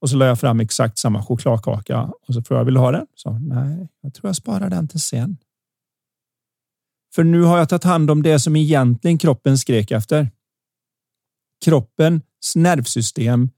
Och 0.00 0.10
så 0.10 0.16
la 0.16 0.26
jag 0.26 0.40
fram 0.40 0.60
exakt 0.60 0.98
samma 0.98 1.22
chokladkaka 1.22 2.02
och 2.02 2.34
så 2.34 2.42
frågade 2.42 2.60
jag, 2.60 2.64
vill 2.64 2.74
du 2.74 2.80
ha 2.80 2.92
den? 2.92 3.06
Så 3.14 3.38
nej, 3.38 3.88
jag 4.00 4.14
tror 4.14 4.28
jag 4.28 4.36
sparar 4.36 4.70
den 4.70 4.88
till 4.88 5.00
sen. 5.00 5.36
För 7.18 7.24
nu 7.24 7.42
har 7.42 7.58
jag 7.58 7.68
tagit 7.68 7.84
hand 7.84 8.10
om 8.10 8.22
det 8.22 8.40
som 8.40 8.56
egentligen 8.56 9.18
kroppen 9.18 9.58
skrek 9.58 9.90
efter. 9.90 10.30
Kroppens 11.64 12.22
nervsystem 12.56 13.50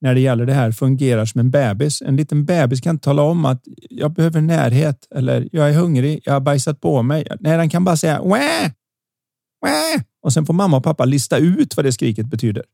när 0.00 0.14
det 0.14 0.20
gäller 0.20 0.46
det 0.46 0.52
här 0.52 0.72
fungerar 0.72 1.24
som 1.24 1.38
en 1.40 1.50
bebis. 1.50 2.02
En 2.02 2.16
liten 2.16 2.44
bebis 2.44 2.80
kan 2.80 2.98
tala 2.98 3.22
om 3.22 3.44
att 3.44 3.62
jag 3.90 4.12
behöver 4.12 4.40
närhet 4.40 5.08
eller 5.14 5.48
jag 5.52 5.70
är 5.70 5.74
hungrig. 5.74 6.20
Jag 6.24 6.32
har 6.32 6.40
bajsat 6.40 6.80
på 6.80 7.02
mig. 7.02 7.26
Nej, 7.40 7.56
den 7.56 7.70
kan 7.70 7.84
bara 7.84 7.96
säga 7.96 8.22
Wä! 8.22 8.72
Wä! 9.64 10.04
och 10.22 10.32
sen 10.32 10.46
får 10.46 10.54
mamma 10.54 10.76
och 10.76 10.84
pappa 10.84 11.04
lista 11.04 11.38
ut 11.38 11.76
vad 11.76 11.84
det 11.84 11.92
skriket 11.92 12.26
betyder. 12.26 12.64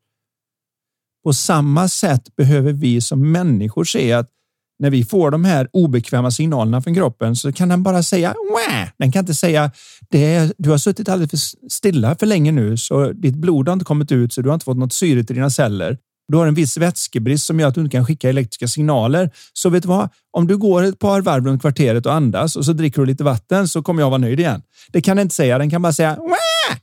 På 1.25 1.33
samma 1.33 1.89
sätt 1.89 2.37
behöver 2.37 2.73
vi 2.73 3.01
som 3.01 3.33
människor 3.33 3.85
se 3.85 4.13
att 4.13 4.31
när 4.79 4.91
vi 4.91 5.05
får 5.05 5.31
de 5.31 5.45
här 5.45 5.69
obekväma 5.73 6.31
signalerna 6.31 6.83
från 6.83 6.95
kroppen 6.95 7.37
så 7.37 7.53
kan 7.53 7.69
den 7.69 7.83
bara 7.83 8.03
säga 8.03 8.35
Wah! 8.53 8.89
Den 8.99 9.13
kan 9.13 9.21
inte 9.21 9.35
säga 9.35 9.71
det 10.11 10.35
är, 10.35 10.53
du 10.59 10.71
har 10.71 10.79
suttit 10.79 11.09
alldeles 11.09 11.31
för 11.31 11.69
stilla 11.71 12.17
för 12.17 12.27
länge 12.27 12.53
nu 12.53 12.77
så 12.77 13.13
ditt 13.13 13.35
blod 13.35 13.69
har 13.69 13.73
inte 13.73 13.85
kommit 13.85 14.13
ut 14.13 14.33
så 14.33 14.43
du 14.43 14.49
har 14.49 14.55
inte 14.55 14.65
fått 14.65 14.77
något 14.77 14.93
syre 14.93 15.25
till 15.25 15.37
dina 15.37 15.51
celler. 15.51 15.99
Du 16.29 16.37
har 16.37 16.47
en 16.47 16.55
viss 16.55 16.77
vätskebrist 16.77 17.47
som 17.47 17.61
gör 17.61 17.69
att 17.69 17.75
du 17.75 17.81
inte 17.81 17.97
kan 17.97 18.07
skicka 18.07 18.29
elektriska 18.29 18.69
signaler. 18.69 19.31
Så 19.53 19.71
vet 19.71 19.83
du 19.83 19.89
vad? 19.89 20.09
Om 20.31 20.47
du 20.47 20.57
går 20.57 20.83
ett 20.83 20.99
par 20.99 21.21
varv 21.21 21.47
runt 21.47 21.61
kvarteret 21.61 22.07
och 22.07 22.13
andas 22.13 22.57
och 22.57 22.65
så 22.65 22.73
dricker 22.73 23.01
du 23.01 23.07
lite 23.07 23.25
vatten 23.25 23.69
så 23.69 23.83
kommer 23.83 24.03
jag 24.03 24.11
vara 24.11 24.19
nöjd 24.19 24.41
igen. 24.41 24.63
Det 24.93 25.01
kan 25.01 25.17
den 25.17 25.25
inte 25.25 25.35
säga. 25.35 25.59
Den 25.59 25.71
kan 25.71 25.83
bara 25.83 25.93
säga 25.93 26.17
Wah! 26.17 26.77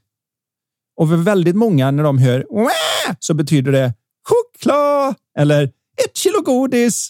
Och 0.98 1.10
för 1.10 1.16
väldigt 1.16 1.56
många 1.56 1.92
när 1.92 2.04
de 2.04 2.18
hör 2.18 2.46
Wah! 2.50 3.16
så 3.20 3.34
betyder 3.34 3.72
det 3.72 3.94
choklad 4.24 5.16
eller 5.38 5.64
ett 6.06 6.18
kilo 6.18 6.42
godis 6.42 7.10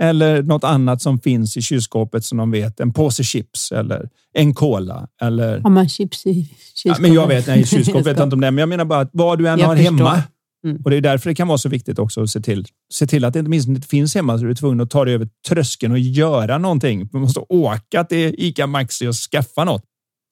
eller 0.00 0.42
något 0.42 0.64
annat 0.64 1.02
som 1.02 1.20
finns 1.20 1.56
i 1.56 1.62
kylskåpet 1.62 2.24
som 2.24 2.38
de 2.38 2.50
vet. 2.50 2.80
En 2.80 2.92
påse 2.92 3.24
chips 3.24 3.72
eller 3.72 4.08
en 4.34 4.54
cola 4.54 5.08
eller. 5.22 5.60
Har 5.60 5.70
man 5.70 5.88
chips 5.88 6.26
i 6.26 6.32
kylskåpet? 6.74 6.98
Ja, 6.98 7.02
men 7.02 7.12
jag 7.12 7.26
vet, 7.26 7.46
nej, 7.46 7.60
i 7.60 7.66
kylskåpet 7.66 8.06
vet 8.06 8.18
jag 8.18 8.24
inte 8.26 8.34
om 8.34 8.40
det, 8.40 8.50
men 8.50 8.58
jag 8.58 8.68
menar 8.68 8.84
bara 8.84 9.00
att 9.00 9.10
vad 9.12 9.38
du 9.38 9.48
än 9.48 9.58
Jag 9.58 9.66
har 9.66 9.76
förstår. 9.76 9.92
hemma. 9.96 10.22
Mm. 10.64 10.82
Och 10.84 10.90
det 10.90 10.96
är 10.96 11.00
därför 11.00 11.30
det 11.30 11.34
kan 11.34 11.48
vara 11.48 11.58
så 11.58 11.68
viktigt 11.68 11.98
också 11.98 12.22
att 12.22 12.30
se 12.30 12.40
till, 12.40 12.66
se 12.94 13.06
till 13.06 13.24
att 13.24 13.32
det 13.32 13.38
inte 13.38 13.50
minst 13.50 13.68
inte 13.68 13.88
finns 13.88 14.14
hemma 14.14 14.38
så 14.38 14.44
du 14.44 14.50
är 14.50 14.54
tvungen 14.54 14.80
att 14.80 14.90
ta 14.90 15.04
dig 15.04 15.14
över 15.14 15.28
tröskeln 15.48 15.92
och 15.92 15.98
göra 15.98 16.58
någonting. 16.58 17.08
Man 17.12 17.22
måste 17.22 17.40
åka 17.40 18.04
till 18.04 18.34
ICA 18.38 18.66
Maxi 18.66 19.06
och 19.06 19.14
skaffa 19.14 19.64
något. 19.64 19.84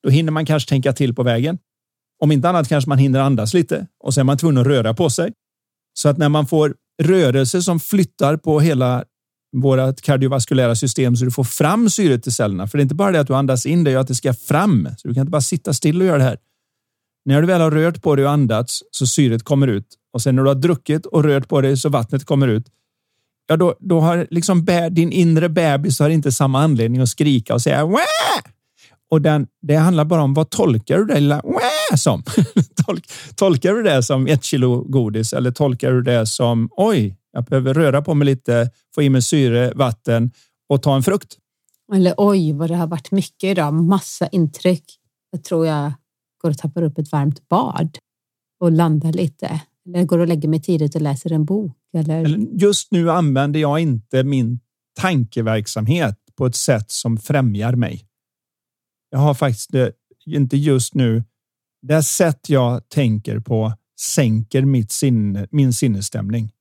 Då 0.03 0.09
hinner 0.09 0.31
man 0.31 0.45
kanske 0.45 0.69
tänka 0.69 0.93
till 0.93 1.15
på 1.15 1.23
vägen. 1.23 1.57
Om 2.23 2.31
inte 2.31 2.49
annat 2.49 2.69
kanske 2.69 2.89
man 2.89 2.97
hinner 2.97 3.19
andas 3.19 3.53
lite 3.53 3.87
och 4.03 4.13
sen 4.13 4.21
är 4.21 4.25
man 4.25 4.37
tvungen 4.37 4.57
att 4.57 4.67
röra 4.67 4.93
på 4.93 5.09
sig. 5.09 5.31
Så 5.93 6.09
att 6.09 6.17
när 6.17 6.29
man 6.29 6.47
får 6.47 6.75
rörelse 7.03 7.61
som 7.61 7.79
flyttar 7.79 8.37
på 8.37 8.59
hela 8.59 9.03
vårt 9.61 10.01
kardiovaskulära 10.01 10.75
system 10.75 11.15
så 11.15 11.25
du 11.25 11.31
får 11.31 11.43
fram 11.43 11.89
syret 11.89 12.23
till 12.23 12.31
cellerna. 12.31 12.67
För 12.67 12.77
det 12.77 12.81
är 12.81 12.83
inte 12.83 12.95
bara 12.95 13.11
det 13.11 13.19
att 13.19 13.27
du 13.27 13.35
andas 13.35 13.65
in, 13.65 13.83
det 13.83 13.91
är 13.91 13.97
att 13.97 14.07
det 14.07 14.15
ska 14.15 14.33
fram. 14.33 14.87
Så 14.97 15.07
du 15.07 15.13
kan 15.13 15.21
inte 15.21 15.31
bara 15.31 15.41
sitta 15.41 15.73
still 15.73 16.01
och 16.01 16.07
göra 16.07 16.17
det 16.17 16.23
här. 16.23 16.37
När 17.25 17.41
du 17.41 17.47
väl 17.47 17.61
har 17.61 17.71
rört 17.71 18.01
på 18.01 18.15
dig 18.15 18.25
och 18.25 18.31
andats 18.31 18.83
så 18.91 19.07
syret 19.07 19.43
kommer 19.43 19.67
ut 19.67 19.87
och 20.13 20.21
sen 20.21 20.35
när 20.35 20.43
du 20.43 20.49
har 20.49 20.55
druckit 20.55 21.05
och 21.05 21.23
rört 21.23 21.47
på 21.47 21.61
dig 21.61 21.77
så 21.77 21.89
vattnet 21.89 22.25
kommer 22.25 22.47
ut. 22.47 22.65
Ja, 23.47 23.57
då, 23.57 23.75
då 23.79 23.99
har 23.99 24.27
liksom 24.29 24.65
bä, 24.65 24.89
din 24.89 25.11
inre 25.11 25.49
bebis 25.49 25.99
har 25.99 26.09
inte 26.09 26.31
samma 26.31 26.61
anledning 26.61 27.01
att 27.01 27.09
skrika 27.09 27.53
och 27.53 27.61
säga 27.61 27.85
Wah! 27.85 28.01
Och 29.11 29.21
den, 29.21 29.47
det 29.61 29.75
handlar 29.75 30.05
bara 30.05 30.23
om 30.23 30.33
vad 30.33 30.49
tolkar 30.49 30.97
du 30.97 31.05
det 31.05 31.19
lilla 31.19 31.41
Wah! 31.43 31.74
Som? 31.95 32.23
Tolk, 32.85 33.11
tolkar 33.35 33.73
du 33.73 33.83
det 33.83 34.03
som 34.03 34.27
ett 34.27 34.43
kilo 34.43 34.81
godis 34.81 35.33
eller 35.33 35.51
tolkar 35.51 35.91
du 35.91 36.01
det 36.01 36.27
som 36.27 36.69
oj, 36.71 37.17
jag 37.31 37.45
behöver 37.45 37.73
röra 37.73 38.01
på 38.01 38.13
mig 38.13 38.25
lite, 38.25 38.71
få 38.95 39.01
i 39.01 39.09
mig 39.09 39.21
syre, 39.21 39.71
vatten 39.75 40.31
och 40.69 40.83
ta 40.83 40.95
en 40.95 41.03
frukt? 41.03 41.37
Eller 41.93 42.13
oj, 42.17 42.53
vad 42.53 42.69
det 42.69 42.75
har 42.75 42.87
varit 42.87 43.11
mycket 43.11 43.43
idag. 43.43 43.73
Massa 43.73 44.27
intryck. 44.27 44.83
Jag 45.31 45.43
tror 45.43 45.67
jag 45.67 45.93
går 46.41 46.49
och 46.49 46.57
tappar 46.57 46.81
upp 46.81 46.97
ett 46.97 47.11
varmt 47.11 47.49
bad 47.49 47.97
och 48.59 48.71
landar 48.71 49.13
lite. 49.13 49.61
Eller 49.87 50.03
går 50.03 50.19
och 50.19 50.27
lägger 50.27 50.49
mig 50.49 50.61
tidigt 50.61 50.95
och 50.95 51.01
läser 51.01 51.31
en 51.31 51.45
bok. 51.45 51.77
Eller, 51.97 52.37
Just 52.61 52.91
nu 52.91 53.11
använder 53.11 53.59
jag 53.59 53.79
inte 53.79 54.23
min 54.23 54.59
tankeverksamhet 54.99 56.15
på 56.37 56.45
ett 56.45 56.55
sätt 56.55 56.91
som 56.91 57.17
främjar 57.17 57.75
mig. 57.75 58.07
Jag 59.09 59.19
har 59.19 59.33
faktiskt 59.33 59.71
det, 59.71 59.91
inte 60.25 60.57
just 60.57 60.93
nu. 60.93 61.23
Det 61.87 62.03
sätt 62.03 62.49
jag 62.49 62.89
tänker 62.89 63.39
på 63.39 63.73
sänker 63.99 64.61
mitt 64.61 64.91
sinne, 64.91 65.47
min 65.51 65.73
sinnesstämning. 65.73 66.51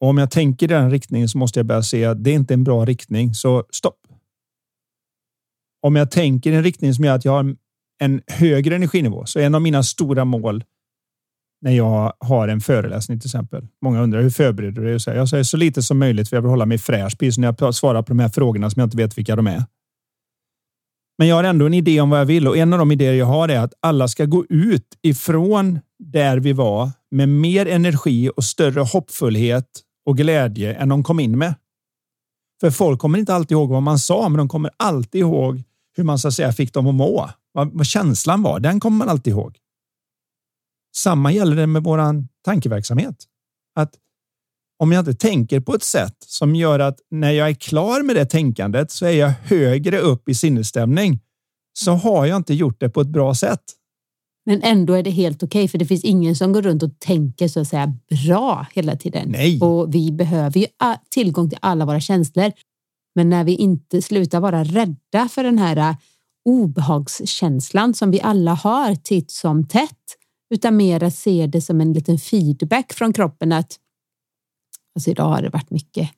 Och 0.00 0.08
om 0.08 0.18
jag 0.18 0.30
tänker 0.30 0.66
i 0.66 0.68
den 0.68 0.90
riktningen 0.90 1.28
så 1.28 1.38
måste 1.38 1.58
jag 1.58 1.66
börja 1.66 1.82
se 1.82 2.04
att 2.04 2.24
det 2.24 2.30
är 2.30 2.34
inte 2.34 2.54
en 2.54 2.64
bra 2.64 2.84
riktning, 2.84 3.34
så 3.34 3.64
stopp. 3.70 4.00
Om 5.82 5.96
jag 5.96 6.10
tänker 6.10 6.52
i 6.52 6.54
en 6.54 6.62
riktning 6.62 6.94
som 6.94 7.04
gör 7.04 7.14
att 7.14 7.24
jag 7.24 7.32
har 7.32 7.56
en 8.00 8.22
högre 8.26 8.76
energinivå, 8.76 9.26
så 9.26 9.38
en 9.38 9.54
av 9.54 9.62
mina 9.62 9.82
stora 9.82 10.24
mål 10.24 10.64
när 11.60 11.72
jag 11.72 12.12
har 12.18 12.48
en 12.48 12.60
föreläsning 12.60 13.20
till 13.20 13.28
exempel. 13.28 13.66
Många 13.82 14.02
undrar 14.02 14.22
hur 14.22 14.30
förbereder 14.30 14.82
du 14.82 14.98
dig? 14.98 15.16
Jag 15.16 15.28
säger 15.28 15.44
så 15.44 15.56
lite 15.56 15.82
som 15.82 15.98
möjligt 15.98 16.28
för 16.28 16.36
jag 16.36 16.42
vill 16.42 16.50
hålla 16.50 16.66
mig 16.66 16.78
fräsch 16.78 17.18
precis 17.18 17.38
när 17.38 17.54
jag 17.58 17.74
svarar 17.74 18.02
på 18.02 18.08
de 18.08 18.18
här 18.18 18.28
frågorna 18.28 18.70
som 18.70 18.80
jag 18.80 18.86
inte 18.86 18.96
vet 18.96 19.18
vilka 19.18 19.36
de 19.36 19.46
är. 19.46 19.64
Men 21.18 21.28
jag 21.28 21.36
har 21.36 21.44
ändå 21.44 21.66
en 21.66 21.74
idé 21.74 22.00
om 22.00 22.10
vad 22.10 22.20
jag 22.20 22.26
vill 22.26 22.48
och 22.48 22.56
en 22.56 22.72
av 22.72 22.78
de 22.78 22.92
idéer 22.92 23.12
jag 23.12 23.26
har 23.26 23.48
är 23.48 23.58
att 23.58 23.74
alla 23.80 24.08
ska 24.08 24.24
gå 24.24 24.44
ut 24.48 24.98
ifrån 25.02 25.80
där 25.98 26.36
vi 26.36 26.52
var 26.52 26.90
med 27.10 27.28
mer 27.28 27.66
energi 27.66 28.30
och 28.36 28.44
större 28.44 28.80
hoppfullhet 28.80 29.68
och 30.06 30.16
glädje 30.16 30.74
än 30.74 30.88
de 30.88 31.02
kom 31.02 31.20
in 31.20 31.38
med. 31.38 31.54
För 32.60 32.70
folk 32.70 33.00
kommer 33.00 33.18
inte 33.18 33.34
alltid 33.34 33.52
ihåg 33.54 33.70
vad 33.70 33.82
man 33.82 33.98
sa, 33.98 34.28
men 34.28 34.38
de 34.38 34.48
kommer 34.48 34.70
alltid 34.76 35.20
ihåg 35.20 35.62
hur 35.96 36.04
man 36.04 36.18
så 36.18 36.28
att 36.28 36.34
säga 36.34 36.52
fick 36.52 36.72
dem 36.72 36.86
att 36.86 36.94
må. 36.94 37.30
Vad, 37.52 37.72
vad 37.72 37.86
känslan 37.86 38.42
var, 38.42 38.60
den 38.60 38.80
kommer 38.80 38.96
man 38.96 39.08
alltid 39.08 39.30
ihåg. 39.30 39.58
Samma 40.96 41.32
gäller 41.32 41.56
det 41.56 41.66
med 41.66 41.82
våran 41.84 42.28
tankeverksamhet. 42.44 43.24
Att 43.74 43.94
om 44.78 44.92
jag 44.92 45.00
inte 45.00 45.14
tänker 45.14 45.60
på 45.60 45.74
ett 45.74 45.82
sätt 45.82 46.16
som 46.26 46.54
gör 46.54 46.78
att 46.78 46.98
när 47.10 47.30
jag 47.30 47.48
är 47.48 47.54
klar 47.54 48.02
med 48.02 48.16
det 48.16 48.26
tänkandet 48.26 48.90
så 48.90 49.06
är 49.06 49.12
jag 49.12 49.32
högre 49.42 49.98
upp 49.98 50.28
i 50.28 50.34
sinnesstämning 50.34 51.20
så 51.78 51.92
har 51.92 52.26
jag 52.26 52.36
inte 52.36 52.54
gjort 52.54 52.80
det 52.80 52.90
på 52.90 53.00
ett 53.00 53.08
bra 53.08 53.34
sätt. 53.34 53.60
Men 54.46 54.62
ändå 54.62 54.94
är 54.94 55.02
det 55.02 55.10
helt 55.10 55.42
okej, 55.42 55.60
okay, 55.60 55.68
för 55.68 55.78
det 55.78 55.86
finns 55.86 56.04
ingen 56.04 56.36
som 56.36 56.52
går 56.52 56.62
runt 56.62 56.82
och 56.82 56.98
tänker 56.98 57.48
så 57.48 57.60
att 57.60 57.68
säga 57.68 57.92
bra 58.26 58.66
hela 58.72 58.96
tiden. 58.96 59.28
Nej. 59.28 59.60
Och 59.60 59.94
vi 59.94 60.12
behöver 60.12 60.60
ju 60.60 60.66
tillgång 61.10 61.50
till 61.50 61.58
alla 61.62 61.86
våra 61.86 62.00
känslor. 62.00 62.52
Men 63.14 63.28
när 63.28 63.44
vi 63.44 63.54
inte 63.54 64.02
slutar 64.02 64.40
vara 64.40 64.64
rädda 64.64 65.28
för 65.30 65.44
den 65.44 65.58
här 65.58 65.76
äh, 65.76 65.96
obehagskänslan 66.44 67.94
som 67.94 68.10
vi 68.10 68.20
alla 68.20 68.54
har 68.54 68.94
titt 68.94 69.30
som 69.30 69.68
tätt, 69.68 69.90
utan 70.54 70.76
mer 70.76 71.10
ser 71.10 71.46
det 71.46 71.60
som 71.60 71.80
en 71.80 71.92
liten 71.92 72.18
feedback 72.18 72.92
från 72.92 73.12
kroppen 73.12 73.52
att 73.52 73.78
alltså 74.94 75.10
idag 75.10 75.24
har 75.24 75.42
det 75.42 75.48
varit 75.48 75.70
mycket 75.70 76.10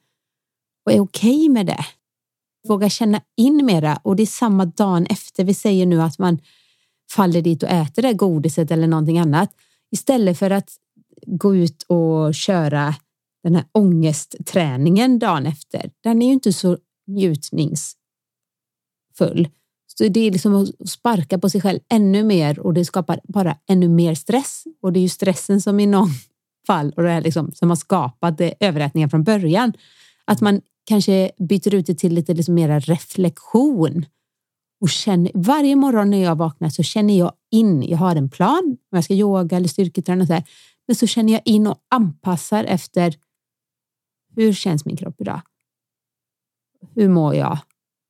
och 0.87 0.93
är 0.93 1.01
okej 1.01 1.37
okay 1.37 1.49
med 1.49 1.67
det. 1.67 1.87
Våga 2.69 2.89
känna 2.89 3.21
in 3.37 3.67
mera 3.67 4.01
och 4.03 4.17
det 4.17 4.23
är 4.23 4.27
samma 4.27 4.65
dagen 4.65 5.07
efter. 5.07 5.45
Vi 5.45 5.55
säger 5.55 5.87
nu 5.87 6.03
att 6.03 6.19
man 6.19 6.39
faller 7.11 7.43
dit 7.43 7.63
och 7.63 7.69
äter 7.69 8.03
det 8.03 8.13
godiset 8.13 8.71
eller 8.71 8.87
någonting 8.87 9.19
annat 9.19 9.51
istället 9.91 10.39
för 10.39 10.51
att 10.51 10.71
gå 11.27 11.57
ut 11.57 11.83
och 11.83 12.35
köra 12.35 12.95
den 13.43 13.55
här 13.55 13.65
ångestträningen 13.73 15.19
dagen 15.19 15.47
efter. 15.47 15.91
Den 16.01 16.23
är 16.23 16.27
ju 16.27 16.33
inte 16.33 16.53
så 16.53 16.79
njutningsfull. 17.07 17.97
Så 19.87 20.09
det 20.09 20.21
är 20.21 20.31
liksom 20.31 20.55
att 20.55 20.89
sparka 20.89 21.39
på 21.39 21.51
sig 21.51 21.61
själv 21.61 21.81
ännu 21.89 22.25
mer 22.25 22.59
och 22.59 22.75
det 22.75 22.85
skapar 22.85 23.21
bara 23.25 23.57
ännu 23.67 23.89
mer 23.89 24.15
stress. 24.15 24.65
Och 24.83 24.93
det 24.93 24.99
är 24.99 25.03
ju 25.03 25.09
stressen 25.09 25.61
som 25.61 25.81
i 25.81 25.87
någon 25.87 26.09
fall 26.67 26.93
och 26.97 27.03
det 27.03 27.11
är 27.11 27.21
liksom, 27.21 27.53
som 27.53 27.69
har 27.69 27.77
skapat 27.77 28.39
det, 28.39 28.55
överätningen 28.61 29.11
från 29.11 29.25
början. 29.25 29.73
Att 30.25 30.41
man 30.41 30.61
kanske 30.85 31.31
byter 31.39 31.75
ut 31.75 31.87
det 31.87 31.95
till 31.95 32.15
lite 32.15 32.35
liksom 32.35 32.55
mera 32.55 32.81
reflektion 32.81 34.07
och 34.81 34.89
känner, 34.89 35.31
varje 35.35 35.77
morgon 35.77 36.11
när 36.11 36.23
jag 36.23 36.37
vaknar 36.37 36.69
så 36.69 36.83
känner 36.83 37.19
jag 37.19 37.33
in, 37.51 37.83
jag 37.83 37.99
har 37.99 38.17
en 38.17 38.31
plan 38.31 38.65
om 38.65 38.97
jag 38.97 39.05
ska 39.05 39.15
yoga 39.15 39.57
eller 39.57 39.69
styrketräna 39.69 40.23
och 40.23 40.27
så 40.27 40.33
här, 40.33 40.45
men 40.87 40.97
så 40.97 41.07
känner 41.07 41.33
jag 41.33 41.43
in 41.45 41.67
och 41.67 41.79
anpassar 41.91 42.65
efter 42.65 43.15
hur 44.37 44.53
känns 44.53 44.85
min 44.85 44.97
kropp 44.97 45.21
idag? 45.21 45.41
Hur 46.95 47.09
mår 47.09 47.35
jag? 47.35 47.59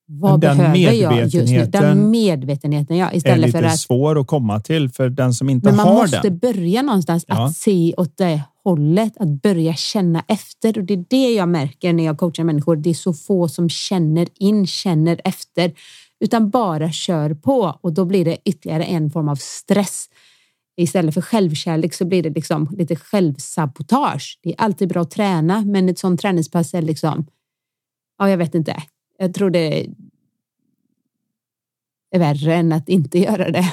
Vad 0.08 0.40
den 0.40 0.56
behöver 0.56 0.92
jag 0.92 1.18
just 1.18 1.52
nu? 1.52 1.66
Den 1.66 2.10
medvetenheten, 2.10 2.96
ja. 2.96 3.12
Istället 3.12 3.38
är 3.38 3.46
lite 3.46 3.58
för 3.58 3.64
att, 3.64 3.78
svår 3.78 4.20
att 4.20 4.26
komma 4.26 4.60
till 4.60 4.88
för 4.88 5.08
den 5.08 5.34
som 5.34 5.50
inte 5.50 5.68
har 5.68 5.76
den. 5.76 5.84
Men 5.84 5.94
man 5.94 6.02
måste 6.02 6.30
börja 6.30 6.82
någonstans 6.82 7.24
ja. 7.28 7.46
att 7.46 7.56
se 7.56 7.94
åt 7.96 8.16
det 8.16 8.42
hållet, 8.64 9.12
att 9.16 9.42
börja 9.42 9.74
känna 9.74 10.24
efter. 10.28 10.78
Och 10.78 10.84
det 10.84 10.94
är 10.94 11.04
det 11.10 11.34
jag 11.34 11.48
märker 11.48 11.92
när 11.92 12.04
jag 12.04 12.18
coachar 12.18 12.44
människor. 12.44 12.76
Det 12.76 12.90
är 12.90 12.94
så 12.94 13.12
få 13.12 13.48
som 13.48 13.68
känner 13.68 14.28
in, 14.34 14.66
känner 14.66 15.20
efter 15.24 15.72
utan 16.20 16.50
bara 16.50 16.92
kör 16.92 17.34
på 17.34 17.78
och 17.80 17.92
då 17.92 18.04
blir 18.04 18.24
det 18.24 18.36
ytterligare 18.44 18.84
en 18.84 19.10
form 19.10 19.28
av 19.28 19.36
stress. 19.36 20.06
Istället 20.76 21.14
för 21.14 21.20
självkärlek 21.20 21.94
så 21.94 22.04
blir 22.04 22.22
det 22.22 22.30
liksom 22.30 22.76
lite 22.78 22.96
självsabotage. 22.96 24.38
Det 24.42 24.50
är 24.50 24.60
alltid 24.60 24.88
bra 24.88 25.02
att 25.02 25.10
träna, 25.10 25.60
men 25.60 25.88
ett 25.88 25.98
sånt 25.98 26.20
träningspass 26.20 26.74
är 26.74 26.82
liksom, 26.82 27.26
ja, 28.18 28.30
jag 28.30 28.38
vet 28.38 28.54
inte. 28.54 28.82
Jag 29.18 29.34
tror 29.34 29.50
det 29.50 29.86
är 32.10 32.18
värre 32.18 32.54
än 32.54 32.72
att 32.72 32.88
inte 32.88 33.18
göra 33.18 33.50
det. 33.50 33.72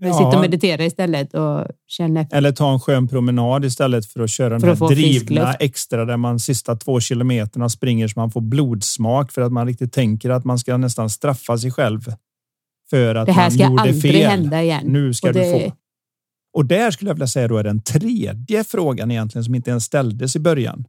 Ja. 0.00 0.12
Sitta 0.12 0.28
och 0.28 0.40
meditera 0.40 0.84
istället 0.84 1.34
och 1.34 1.66
känna 1.86 2.20
efter. 2.20 2.36
Eller 2.36 2.52
ta 2.52 2.72
en 2.72 2.80
skön 2.80 3.08
promenad 3.08 3.64
istället 3.64 4.06
för 4.06 4.20
att 4.20 4.30
köra 4.30 4.60
för 4.60 4.66
den 4.66 4.76
här 4.76 4.88
drivna 4.88 5.54
extra 5.54 6.04
där 6.04 6.16
man 6.16 6.38
sista 6.38 6.76
två 6.76 7.00
kilometerna 7.00 7.68
springer 7.68 8.08
så 8.08 8.20
man 8.20 8.30
får 8.30 8.40
blodsmak 8.40 9.32
för 9.32 9.42
att 9.42 9.52
man 9.52 9.66
riktigt 9.66 9.92
tänker 9.92 10.30
att 10.30 10.44
man 10.44 10.58
ska 10.58 10.76
nästan 10.76 11.10
straffa 11.10 11.58
sig 11.58 11.70
själv. 11.70 12.00
För 12.90 13.14
att 13.14 13.26
det 13.26 13.32
här 13.32 13.50
ska 13.50 13.68
man 13.68 13.78
aldrig 13.78 14.02
fel. 14.02 14.30
hända 14.30 14.62
igen. 14.62 14.82
Nu 14.86 15.14
ska 15.14 15.32
det... 15.32 15.52
du 15.52 15.60
få. 15.60 15.72
Och 16.52 16.64
där 16.64 16.90
skulle 16.90 17.10
jag 17.10 17.14
vilja 17.14 17.26
säga 17.26 17.48
då 17.48 17.56
är 17.56 17.64
den 17.64 17.82
tredje 17.82 18.64
frågan 18.64 19.10
egentligen 19.10 19.44
som 19.44 19.54
inte 19.54 19.70
ens 19.70 19.84
ställdes 19.84 20.36
i 20.36 20.38
början. 20.38 20.84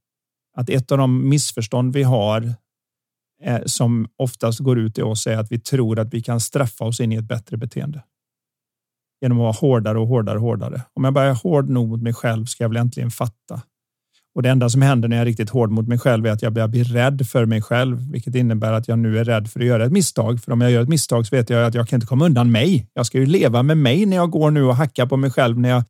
Att 0.58 0.70
ett 0.70 0.92
av 0.92 0.98
de 0.98 1.30
missförstånd 1.30 1.94
vi 1.94 2.04
har 2.04 2.54
Eh, 3.44 3.60
som 3.66 4.08
oftast 4.18 4.60
går 4.60 4.80
ut 4.80 4.98
i 4.98 5.02
oss 5.02 5.28
är 5.28 5.38
att 5.38 5.52
vi 5.52 5.60
tror 5.60 6.00
att 6.00 6.14
vi 6.14 6.22
kan 6.22 6.40
straffa 6.40 6.86
oss 6.86 7.00
in 7.00 7.12
i 7.12 7.16
ett 7.16 7.28
bättre 7.28 7.58
beteende 7.58 8.04
genom 9.22 9.38
att 9.38 9.42
vara 9.42 9.52
hårdare 9.52 10.00
och 10.00 10.08
hårdare 10.08 10.38
och 10.38 10.44
hårdare. 10.44 10.82
Om 10.94 11.04
jag 11.04 11.14
bara 11.14 11.26
är 11.26 11.34
hård 11.34 11.70
nog 11.70 11.90
mot 11.90 12.02
mig 12.02 12.14
själv 12.14 12.46
ska 12.46 12.64
jag 12.64 12.70
väl 12.70 12.78
äntligen 12.78 13.12
fatta. 13.12 13.62
Och 14.36 14.44
det 14.44 14.50
enda 14.50 14.70
som 14.70 14.82
händer 14.82 15.10
när 15.10 15.16
jag 15.16 15.22
är 15.22 15.26
riktigt 15.26 15.50
hård 15.50 15.72
mot 15.72 15.88
mig 15.88 16.00
själv 16.00 16.26
är 16.26 16.32
att 16.32 16.42
jag 16.42 16.54
börjar 16.54 16.68
bli 16.68 16.84
rädd 16.84 17.28
för 17.28 17.46
mig 17.46 17.62
själv, 17.62 18.12
vilket 18.12 18.36
innebär 18.36 18.74
att 18.74 18.88
jag 18.88 19.00
nu 19.00 19.20
är 19.20 19.24
rädd 19.24 19.50
för 19.50 19.60
att 19.60 19.66
göra 19.66 19.86
ett 19.86 19.92
misstag. 19.92 20.42
För 20.42 20.52
om 20.52 20.62
jag 20.62 20.72
gör 20.72 20.82
ett 20.82 20.90
misstag 20.90 21.28
så 21.28 21.36
vet 21.36 21.50
jag 21.50 21.66
att 21.66 21.74
jag 21.74 21.88
kan 21.88 21.98
inte 21.98 22.08
komma 22.08 22.26
undan 22.26 22.52
mig. 22.52 22.88
Jag 22.94 23.06
ska 23.06 23.18
ju 23.18 23.26
leva 23.26 23.64
med 23.64 23.78
mig 23.78 24.06
när 24.06 24.18
jag 24.18 24.32
går 24.32 24.52
nu 24.52 24.64
och 24.64 24.76
hackar 24.76 25.06
på 25.06 25.18
mig 25.18 25.32
själv 25.32 25.60
när 25.60 25.70
jag 25.70 25.84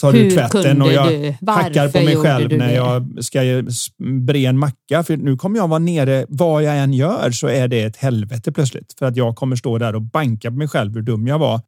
tar 0.00 0.14
ut 0.14 0.34
tvätten 0.34 0.82
och 0.82 0.92
jag 0.92 1.36
hackar 1.46 1.88
på 1.88 2.00
mig 2.00 2.16
själv 2.16 2.58
när 2.58 2.74
jag 2.74 3.24
ska 3.24 3.62
bre 3.98 4.46
en 4.46 4.58
macka. 4.58 5.02
För 5.02 5.16
nu 5.16 5.36
kommer 5.36 5.58
jag 5.58 5.68
vara 5.68 5.78
nere, 5.78 6.26
vad 6.28 6.62
jag 6.62 6.78
än 6.78 6.92
gör 6.92 7.30
så 7.30 7.48
är 7.48 7.68
det 7.68 7.82
ett 7.82 7.96
helvete 7.96 8.52
plötsligt. 8.52 8.94
För 8.98 9.06
att 9.06 9.16
jag 9.16 9.36
kommer 9.36 9.56
stå 9.56 9.78
där 9.78 9.94
och 9.94 10.02
banka 10.02 10.50
på 10.50 10.56
mig 10.56 10.68
själv 10.68 10.94
hur 10.94 11.02
dum 11.02 11.26
jag 11.26 11.38
var 11.38 11.60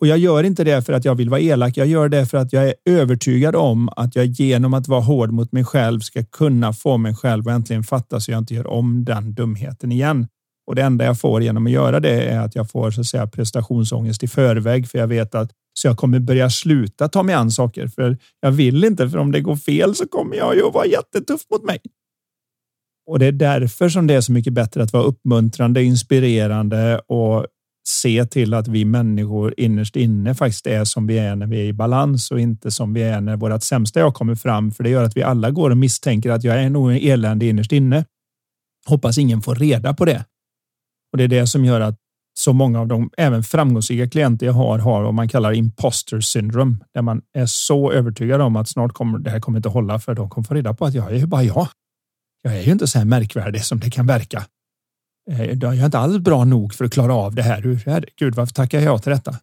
och 0.00 0.06
jag 0.06 0.18
gör 0.18 0.44
inte 0.44 0.64
det 0.64 0.82
för 0.82 0.92
att 0.92 1.04
jag 1.04 1.14
vill 1.14 1.30
vara 1.30 1.40
elak. 1.40 1.76
Jag 1.76 1.86
gör 1.86 2.08
det 2.08 2.26
för 2.26 2.38
att 2.38 2.52
jag 2.52 2.68
är 2.68 2.74
övertygad 2.84 3.56
om 3.56 3.88
att 3.96 4.16
jag 4.16 4.26
genom 4.26 4.74
att 4.74 4.88
vara 4.88 5.00
hård 5.00 5.32
mot 5.32 5.52
mig 5.52 5.64
själv 5.64 6.00
ska 6.00 6.24
kunna 6.24 6.72
få 6.72 6.96
mig 6.96 7.14
själv 7.14 7.48
att 7.48 7.54
äntligen 7.54 7.82
fatta 7.82 8.20
så 8.20 8.30
jag 8.30 8.38
inte 8.38 8.54
gör 8.54 8.66
om 8.66 9.04
den 9.04 9.34
dumheten 9.34 9.92
igen. 9.92 10.26
Och 10.66 10.74
det 10.74 10.82
enda 10.82 11.04
jag 11.04 11.20
får 11.20 11.42
genom 11.42 11.66
att 11.66 11.72
göra 11.72 12.00
det 12.00 12.22
är 12.22 12.40
att 12.40 12.54
jag 12.54 12.70
får 12.70 12.90
så 12.90 13.00
att 13.00 13.06
säga 13.06 13.26
prestationsångest 13.26 14.22
i 14.22 14.28
förväg, 14.28 14.88
för 14.88 14.98
jag 14.98 15.06
vet 15.06 15.34
att 15.34 15.50
så 15.78 15.88
jag 15.88 15.96
kommer 15.96 16.18
börja 16.18 16.50
sluta 16.50 17.08
ta 17.08 17.22
mig 17.22 17.34
an 17.34 17.50
saker, 17.50 17.88
för 17.88 18.18
jag 18.40 18.52
vill 18.52 18.84
inte, 18.84 19.10
för 19.10 19.18
om 19.18 19.32
det 19.32 19.40
går 19.40 19.56
fel 19.56 19.94
så 19.94 20.08
kommer 20.08 20.36
jag 20.36 20.54
ju 20.54 20.66
att 20.66 20.74
vara 20.74 20.86
jättetuff 20.86 21.40
mot 21.50 21.64
mig. 21.64 21.78
Och 23.06 23.18
det 23.18 23.26
är 23.26 23.32
därför 23.32 23.88
som 23.88 24.06
det 24.06 24.14
är 24.14 24.20
så 24.20 24.32
mycket 24.32 24.52
bättre 24.52 24.82
att 24.82 24.92
vara 24.92 25.02
uppmuntrande, 25.02 25.82
inspirerande 25.82 26.98
och 26.98 27.46
se 27.88 28.24
till 28.24 28.54
att 28.54 28.68
vi 28.68 28.84
människor 28.84 29.54
innerst 29.56 29.96
inne 29.96 30.34
faktiskt 30.34 30.66
är 30.66 30.84
som 30.84 31.06
vi 31.06 31.18
är 31.18 31.36
när 31.36 31.46
vi 31.46 31.60
är 31.60 31.64
i 31.64 31.72
balans 31.72 32.30
och 32.30 32.40
inte 32.40 32.70
som 32.70 32.94
vi 32.94 33.02
är 33.02 33.20
när 33.20 33.36
vårt 33.36 33.62
sämsta 33.62 34.00
jag 34.00 34.14
kommer 34.14 34.34
fram. 34.34 34.72
För 34.72 34.84
det 34.84 34.90
gör 34.90 35.04
att 35.04 35.16
vi 35.16 35.22
alla 35.22 35.50
går 35.50 35.70
och 35.70 35.76
misstänker 35.76 36.30
att 36.30 36.44
jag 36.44 36.62
är 36.62 36.70
nog 36.70 36.96
eländig 36.96 37.48
innerst 37.48 37.72
inne. 37.72 38.04
Hoppas 38.86 39.18
ingen 39.18 39.42
får 39.42 39.54
reda 39.54 39.94
på 39.94 40.04
det. 40.04 40.24
Och 41.12 41.18
det 41.18 41.24
är 41.24 41.28
det 41.28 41.46
som 41.46 41.64
gör 41.64 41.80
att 41.80 41.98
så 42.38 42.52
många 42.52 42.80
av 42.80 42.86
de 42.86 43.10
även 43.16 43.42
framgångsrika 43.42 44.08
klienter 44.08 44.46
jag 44.46 44.52
har 44.52 44.78
har 44.78 45.02
vad 45.02 45.14
man 45.14 45.28
kallar 45.28 45.52
imposter 45.52 46.20
syndrome, 46.20 46.76
där 46.94 47.02
man 47.02 47.22
är 47.32 47.46
så 47.46 47.92
övertygad 47.92 48.40
om 48.40 48.56
att 48.56 48.68
snart 48.68 48.92
kommer 48.92 49.18
det 49.18 49.30
här 49.30 49.40
kommer 49.40 49.58
inte 49.58 49.68
hålla 49.68 49.98
för 49.98 50.14
de 50.14 50.30
kommer 50.30 50.46
få 50.46 50.54
reda 50.54 50.74
på 50.74 50.84
att 50.84 50.94
jag 50.94 51.12
är 51.12 51.16
ju 51.16 51.26
bara 51.26 51.42
jag. 51.42 51.68
Jag 52.42 52.56
är 52.56 52.62
ju 52.62 52.72
inte 52.72 52.86
så 52.86 52.98
här 52.98 53.04
märkvärdig 53.04 53.64
som 53.64 53.80
det 53.80 53.90
kan 53.90 54.06
verka. 54.06 54.46
Eh, 55.30 55.52
jag 55.52 55.76
är 55.76 55.84
inte 55.84 55.98
alls 55.98 56.18
bra 56.18 56.44
nog 56.44 56.74
för 56.74 56.84
att 56.84 56.92
klara 56.92 57.14
av 57.14 57.34
det 57.34 57.42
här. 57.42 57.80
Herregud, 57.86 58.34
varför 58.34 58.54
tackar 58.54 58.80
jag 58.80 59.02
till 59.02 59.12
detta? 59.12 59.36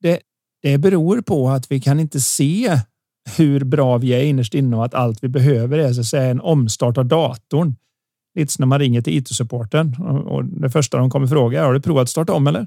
Det, 0.00 0.20
det 0.62 0.78
beror 0.78 1.20
på 1.20 1.50
att 1.50 1.70
vi 1.70 1.80
kan 1.80 2.00
inte 2.00 2.20
se 2.20 2.80
hur 3.36 3.64
bra 3.64 3.98
vi 3.98 4.12
är 4.12 4.24
innerst 4.24 4.54
inne 4.54 4.76
och 4.76 4.84
att 4.84 4.94
allt 4.94 5.24
vi 5.24 5.28
behöver 5.28 5.78
är 5.78 5.92
så 5.92 6.00
att 6.00 6.06
säga 6.06 6.30
en 6.30 6.40
omstart 6.40 6.98
av 6.98 7.06
datorn. 7.06 7.76
Lite 8.38 8.54
när 8.58 8.66
man 8.66 8.78
ringer 8.78 9.02
till 9.02 9.18
it-supporten 9.18 9.96
och 10.26 10.44
det 10.44 10.70
första 10.70 10.98
de 10.98 11.10
kommer 11.10 11.26
fråga 11.26 11.60
är 11.60 11.64
har 11.64 11.72
du 11.72 11.80
provat 11.80 12.02
att 12.02 12.08
starta 12.08 12.32
om 12.32 12.46
eller? 12.46 12.66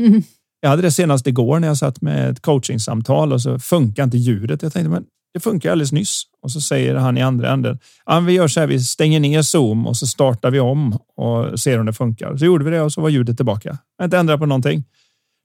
Mm. 0.00 0.22
Jag 0.60 0.70
hade 0.70 0.82
det 0.82 0.90
senast 0.90 1.26
igår 1.26 1.60
när 1.60 1.68
jag 1.68 1.76
satt 1.76 2.00
med 2.00 2.30
ett 2.30 2.40
coachingsamtal 2.40 3.32
och 3.32 3.42
så 3.42 3.58
funkar 3.58 4.04
inte 4.04 4.16
ljudet. 4.16 4.62
Jag 4.62 4.72
tänkte, 4.72 4.90
men 4.90 5.04
det 5.34 5.40
funkar 5.40 5.72
alldeles 5.72 5.92
nyss. 5.92 6.22
Och 6.42 6.52
så 6.52 6.60
säger 6.60 6.94
han 6.94 7.18
i 7.18 7.22
andra 7.22 7.52
änden. 7.52 7.78
Ja, 8.06 8.20
vi 8.20 8.32
gör 8.32 8.48
så 8.48 8.60
här. 8.60 8.66
Vi 8.66 8.80
stänger 8.80 9.20
ner 9.20 9.42
Zoom 9.42 9.86
och 9.86 9.96
så 9.96 10.06
startar 10.06 10.50
vi 10.50 10.60
om 10.60 10.98
och 11.16 11.60
ser 11.60 11.80
om 11.80 11.86
det 11.86 11.92
funkar. 11.92 12.36
Så 12.36 12.44
gjorde 12.44 12.64
vi 12.64 12.70
det 12.70 12.82
och 12.82 12.92
så 12.92 13.00
var 13.00 13.08
ljudet 13.08 13.36
tillbaka. 13.36 13.78
Jag 13.98 14.06
inte 14.06 14.18
ändrat 14.18 14.40
på 14.40 14.46
någonting. 14.46 14.84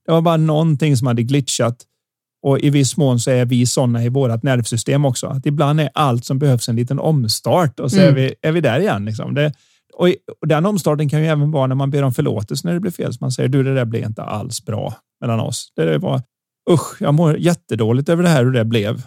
Det 0.05 0.11
var 0.11 0.21
bara 0.21 0.37
någonting 0.37 0.97
som 0.97 1.07
hade 1.07 1.23
glitchat. 1.23 1.85
Och 2.43 2.59
i 2.59 2.69
viss 2.69 2.97
mån 2.97 3.19
så 3.19 3.31
är 3.31 3.45
vi 3.45 3.65
sådana 3.65 4.03
i 4.03 4.09
vårt 4.09 4.43
nervsystem 4.43 5.05
också. 5.05 5.27
Att 5.27 5.45
ibland 5.45 5.81
är 5.81 5.89
allt 5.93 6.25
som 6.25 6.39
behövs 6.39 6.69
en 6.69 6.75
liten 6.75 6.99
omstart 6.99 7.79
och 7.79 7.91
så 7.91 7.97
mm. 7.97 8.09
är, 8.09 8.15
vi, 8.15 8.33
är 8.41 8.51
vi 8.51 8.61
där 8.61 8.79
igen. 8.79 9.05
Liksom. 9.05 9.33
Det, 9.33 9.53
och, 9.93 10.07
och 10.41 10.47
den 10.47 10.65
omstarten 10.65 11.09
kan 11.09 11.19
ju 11.19 11.27
även 11.27 11.51
vara 11.51 11.67
när 11.67 11.75
man 11.75 11.91
ber 11.91 12.03
om 12.03 12.13
förlåtelse 12.13 12.67
när 12.67 12.73
det 12.73 12.79
blir 12.79 12.91
fel. 12.91 13.13
Så 13.13 13.17
man 13.21 13.31
säger 13.31 13.49
du, 13.49 13.63
det 13.63 13.75
där 13.75 13.85
blev 13.85 14.03
inte 14.03 14.23
alls 14.23 14.65
bra 14.65 14.93
mellan 15.21 15.39
oss. 15.39 15.73
Det 15.75 15.97
var 15.97 16.21
usch, 16.71 17.01
jag 17.01 17.13
mår 17.13 17.37
jättedåligt 17.37 18.09
över 18.09 18.23
det 18.23 18.29
här 18.29 18.43
hur 18.43 18.51
det 18.51 18.65
blev 18.65 19.01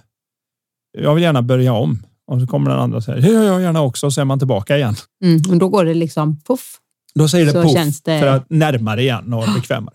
jag 0.99 1.15
vill 1.15 1.25
gärna 1.25 1.43
börja 1.43 1.73
om. 1.73 2.07
Och 2.27 2.41
så 2.41 2.47
kommer 2.47 2.71
den 2.71 2.79
andra 2.79 2.97
och 2.97 3.05
säger, 3.05 3.23
det 3.23 3.29
gör 3.29 3.43
jag 3.43 3.63
gärna 3.63 3.83
också. 3.83 4.07
Och 4.07 4.13
så 4.13 4.21
är 4.21 4.25
man 4.25 4.39
tillbaka 4.39 4.77
igen. 4.77 4.95
Mm, 5.25 5.43
och 5.51 5.59
då 5.59 5.69
går 5.69 5.85
det 5.85 5.95
liksom 5.95 6.41
puff. 6.41 6.77
Då 7.15 7.29
säger 7.29 7.47
det 7.47 7.53
så 7.53 7.63
puff 7.63 8.03
det... 8.05 8.21
för 8.21 8.27
att 8.27 8.51
närmare 8.51 9.03
igen 9.03 9.33
och 9.33 9.45
bekvämare. 9.55 9.95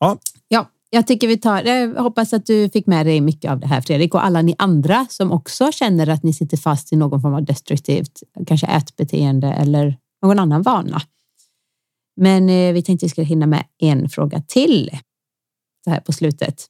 Ja 0.00 0.18
jag 0.90 1.06
tycker 1.06 1.28
vi 1.28 1.38
tar, 1.38 1.62
jag 1.62 2.02
hoppas 2.02 2.32
att 2.32 2.46
du 2.46 2.68
fick 2.68 2.86
med 2.86 3.06
dig 3.06 3.20
mycket 3.20 3.50
av 3.50 3.60
det 3.60 3.66
här 3.66 3.80
Fredrik 3.80 4.14
och 4.14 4.24
alla 4.24 4.42
ni 4.42 4.54
andra 4.58 5.06
som 5.10 5.32
också 5.32 5.72
känner 5.72 6.08
att 6.08 6.22
ni 6.22 6.32
sitter 6.32 6.56
fast 6.56 6.92
i 6.92 6.96
någon 6.96 7.22
form 7.22 7.34
av 7.34 7.44
destruktivt, 7.44 8.22
kanske 8.46 8.66
ätbeteende 8.66 9.52
eller 9.52 9.96
någon 10.22 10.38
annan 10.38 10.62
vana. 10.62 11.02
Men 12.16 12.48
eh, 12.48 12.72
vi 12.72 12.82
tänkte 12.82 13.06
vi 13.06 13.10
skulle 13.10 13.26
hinna 13.26 13.46
med 13.46 13.64
en 13.78 14.08
fråga 14.08 14.42
till 14.48 14.90
så 15.84 15.90
här 15.90 16.00
på 16.00 16.12
slutet. 16.12 16.66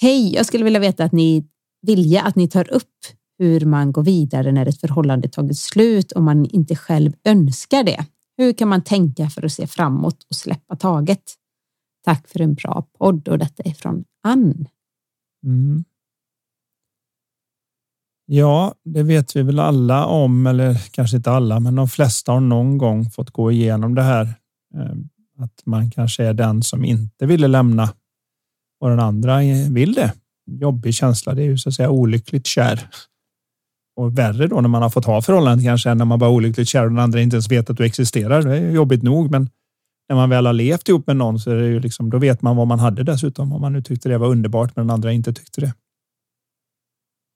Hej, 0.00 0.34
jag 0.34 0.46
skulle 0.46 0.64
vilja 0.64 0.80
veta 0.80 1.04
att 1.04 1.12
ni 1.12 1.46
vilja 1.86 2.22
att 2.22 2.36
ni 2.36 2.48
tar 2.48 2.72
upp 2.72 2.90
hur 3.38 3.60
man 3.60 3.92
går 3.92 4.02
vidare 4.02 4.52
när 4.52 4.66
ett 4.66 4.80
förhållande 4.80 5.28
tagit 5.28 5.58
slut 5.58 6.12
om 6.12 6.24
man 6.24 6.44
inte 6.44 6.76
själv 6.76 7.12
önskar 7.24 7.84
det. 7.84 8.06
Hur 8.36 8.52
kan 8.52 8.68
man 8.68 8.82
tänka 8.82 9.30
för 9.30 9.44
att 9.44 9.52
se 9.52 9.66
framåt 9.66 10.26
och 10.30 10.36
släppa 10.36 10.76
taget? 10.76 11.22
Tack 12.04 12.28
för 12.28 12.40
en 12.40 12.54
bra 12.54 12.86
podd 12.98 13.28
och 13.28 13.38
detta 13.38 13.62
är 13.62 13.74
från 13.74 14.04
Ann. 14.22 14.68
Mm. 15.44 15.84
Ja, 18.26 18.74
det 18.84 19.02
vet 19.02 19.36
vi 19.36 19.42
väl 19.42 19.58
alla 19.58 20.06
om, 20.06 20.46
eller 20.46 20.74
kanske 20.90 21.16
inte 21.16 21.30
alla, 21.30 21.60
men 21.60 21.74
de 21.74 21.88
flesta 21.88 22.32
har 22.32 22.40
någon 22.40 22.78
gång 22.78 23.10
fått 23.10 23.30
gå 23.30 23.52
igenom 23.52 23.94
det 23.94 24.02
här. 24.02 24.34
Eh, 24.74 24.96
att 25.38 25.62
man 25.66 25.90
kanske 25.90 26.24
är 26.24 26.34
den 26.34 26.62
som 26.62 26.84
inte 26.84 27.26
ville 27.26 27.48
lämna 27.48 27.94
och 28.80 28.90
den 28.90 29.00
andra 29.00 29.38
vill 29.70 29.94
det. 29.94 30.12
Jobbig 30.46 30.94
känsla. 30.94 31.34
Det 31.34 31.42
är 31.42 31.46
ju 31.46 31.58
så 31.58 31.68
att 31.68 31.74
säga 31.74 31.90
olyckligt 31.90 32.46
kär. 32.46 32.88
Och 33.96 34.18
värre 34.18 34.46
då 34.46 34.60
när 34.60 34.68
man 34.68 34.82
har 34.82 34.90
fått 34.90 35.04
ha 35.04 35.22
förhållandet 35.22 35.66
kanske 35.66 35.90
än 35.90 35.98
när 35.98 36.04
man 36.04 36.18
bara 36.18 36.30
olyckligt 36.30 36.68
kär 36.68 36.84
och 36.84 36.90
den 36.90 36.98
andra 36.98 37.20
inte 37.20 37.36
ens 37.36 37.50
vet 37.50 37.70
att 37.70 37.76
du 37.76 37.84
existerar. 37.84 38.42
Det 38.42 38.56
är 38.58 38.70
jobbigt 38.70 39.02
nog, 39.02 39.30
men 39.30 39.50
när 40.08 40.16
man 40.16 40.30
väl 40.30 40.46
har 40.46 40.52
levt 40.52 40.88
ihop 40.88 41.06
med 41.06 41.16
någon 41.16 41.38
så 41.38 41.50
är 41.50 41.54
det 41.54 41.66
ju 41.66 41.80
liksom, 41.80 42.10
då 42.10 42.18
vet 42.18 42.42
man 42.42 42.56
vad 42.56 42.66
man 42.66 42.78
hade 42.78 43.02
dessutom. 43.02 43.52
Om 43.52 43.60
man 43.60 43.72
nu 43.72 43.82
tyckte 43.82 44.08
det 44.08 44.18
var 44.18 44.28
underbart 44.28 44.76
men 44.76 44.86
den 44.86 44.94
andra 44.94 45.12
inte 45.12 45.32
tyckte 45.32 45.60
det. 45.60 45.74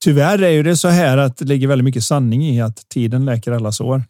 Tyvärr 0.05 0.43
är 0.43 0.51
ju 0.51 0.63
det 0.63 0.77
så 0.77 0.89
här 0.89 1.19
att 1.19 1.37
det 1.37 1.45
ligger 1.45 1.69
väldigt 1.69 1.85
mycket 1.85 2.05
sanning 2.05 2.43
i 2.43 2.61
att 2.61 2.89
tiden 2.89 3.25
läker 3.25 3.53
alla 3.53 3.73
sår. 3.73 4.03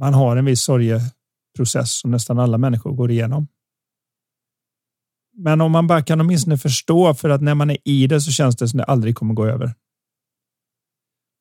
Man 0.00 0.14
har 0.14 0.36
en 0.36 0.44
viss 0.44 0.62
sorgeprocess 0.62 1.92
som 2.00 2.10
nästan 2.10 2.38
alla 2.38 2.58
människor 2.58 2.92
går 2.92 3.10
igenom. 3.10 3.46
Men 5.36 5.60
om 5.60 5.72
man 5.72 5.86
bara 5.86 6.02
kan 6.02 6.20
åtminstone 6.20 6.58
förstå 6.58 7.14
för 7.14 7.30
att 7.30 7.42
när 7.42 7.54
man 7.54 7.70
är 7.70 7.78
i 7.84 8.06
det 8.06 8.20
så 8.20 8.30
känns 8.30 8.56
det 8.56 8.68
som 8.68 8.78
det 8.78 8.84
aldrig 8.84 9.16
kommer 9.16 9.34
gå 9.34 9.46
över. 9.46 9.74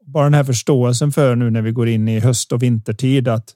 Bara 0.06 0.24
den 0.24 0.34
här 0.34 0.44
förståelsen 0.44 1.12
för 1.12 1.36
nu 1.36 1.50
när 1.50 1.62
vi 1.62 1.72
går 1.72 1.88
in 1.88 2.08
i 2.08 2.20
höst 2.20 2.52
och 2.52 2.64
vintertid 2.64 3.28
att 3.28 3.56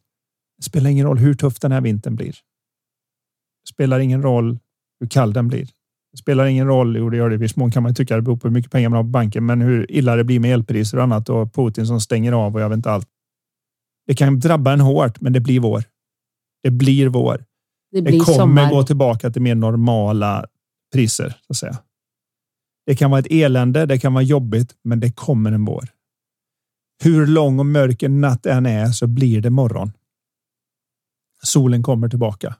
spelar 0.63 0.89
ingen 0.89 1.05
roll 1.05 1.17
hur 1.17 1.33
tuff 1.33 1.59
den 1.59 1.71
här 1.71 1.81
vintern 1.81 2.15
blir. 2.15 2.31
Det 3.63 3.69
spelar 3.73 3.99
ingen 3.99 4.21
roll 4.21 4.59
hur 4.99 5.07
kall 5.07 5.33
den 5.33 5.47
blir. 5.47 5.67
Det 6.11 6.17
spelar 6.17 6.45
ingen 6.45 6.67
roll, 6.67 6.97
jo 6.97 7.09
det 7.09 7.17
gör 7.17 7.29
det 7.29 7.35
i 7.35 7.37
viss 7.37 7.55
mån 7.55 7.71
kan 7.71 7.83
man 7.83 7.95
tycka, 7.95 8.15
det 8.15 8.21
beror 8.21 8.37
på 8.37 8.47
hur 8.47 8.53
mycket 8.53 8.71
pengar 8.71 8.89
man 8.89 8.97
har 8.97 9.03
på 9.03 9.09
banken, 9.09 9.45
men 9.45 9.61
hur 9.61 9.91
illa 9.91 10.15
det 10.15 10.23
blir 10.23 10.39
med 10.39 10.53
elpriser 10.53 10.97
och 10.97 11.03
annat 11.03 11.29
och 11.29 11.53
Putin 11.53 11.87
som 11.87 12.01
stänger 12.01 12.31
av 12.31 12.55
och 12.55 12.61
jag 12.61 12.69
vet 12.69 12.75
inte 12.75 12.91
allt. 12.91 13.07
Det 14.07 14.15
kan 14.15 14.39
drabba 14.39 14.73
en 14.73 14.79
hårt, 14.79 15.21
men 15.21 15.33
det 15.33 15.39
blir 15.39 15.59
vår. 15.59 15.83
Det 16.63 16.71
blir 16.71 17.07
vår. 17.07 17.45
Det, 17.91 18.01
det 18.01 18.11
kommer 18.11 18.37
sommar. 18.37 18.71
gå 18.71 18.83
tillbaka 18.83 19.29
till 19.29 19.41
mer 19.41 19.55
normala 19.55 20.45
priser 20.93 21.29
så 21.29 21.53
att 21.53 21.57
säga. 21.57 21.77
Det 22.85 22.95
kan 22.95 23.11
vara 23.11 23.19
ett 23.19 23.31
elände, 23.31 23.85
det 23.85 23.99
kan 23.99 24.13
vara 24.13 24.23
jobbigt, 24.23 24.75
men 24.83 24.99
det 24.99 25.11
kommer 25.11 25.51
en 25.51 25.65
vår. 25.65 25.89
Hur 27.03 27.27
lång 27.27 27.59
och 27.59 27.65
mörk 27.65 28.03
en 28.03 28.21
natt 28.21 28.45
än 28.45 28.65
är 28.65 28.87
så 28.87 29.07
blir 29.07 29.41
det 29.41 29.49
morgon. 29.49 29.91
Solen 31.45 31.83
kommer 31.83 32.09
tillbaka. 32.09 32.55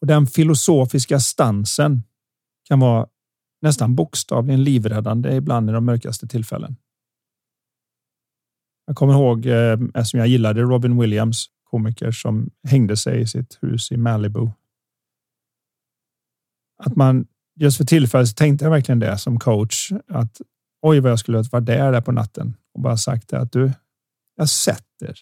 Och 0.00 0.06
den 0.06 0.26
filosofiska 0.26 1.20
stansen 1.20 2.02
kan 2.68 2.80
vara 2.80 3.06
nästan 3.62 3.94
bokstavligen 3.94 4.64
livräddande 4.64 5.36
ibland 5.36 5.70
i 5.70 5.72
de 5.72 5.84
mörkaste 5.84 6.28
tillfällen. 6.28 6.76
Jag 8.86 8.96
kommer 8.96 9.14
ihåg, 9.14 9.46
eh, 9.46 9.78
eftersom 9.94 10.20
jag 10.20 10.28
gillade 10.28 10.62
Robin 10.62 11.00
Williams, 11.00 11.46
komiker 11.64 12.10
som 12.10 12.50
hängde 12.68 12.96
sig 12.96 13.20
i 13.20 13.26
sitt 13.26 13.58
hus 13.60 13.92
i 13.92 13.96
Malibu. 13.96 14.50
Att 16.82 16.96
man 16.96 17.26
just 17.56 17.76
för 17.76 17.84
tillfället 17.84 18.36
tänkte 18.36 18.64
jag 18.64 18.70
verkligen 18.70 18.98
det 18.98 19.18
som 19.18 19.38
coach 19.38 19.92
att 20.08 20.40
oj 20.82 21.00
vad 21.00 21.12
jag 21.12 21.18
skulle 21.18 21.42
vara 21.52 21.60
där, 21.60 21.92
där 21.92 22.00
på 22.00 22.12
natten 22.12 22.56
och 22.74 22.80
bara 22.80 22.96
sagt 22.96 23.28
det 23.28 23.38
att 23.38 23.52
du, 23.52 23.72
jag 24.36 24.48
sätter 24.48 25.18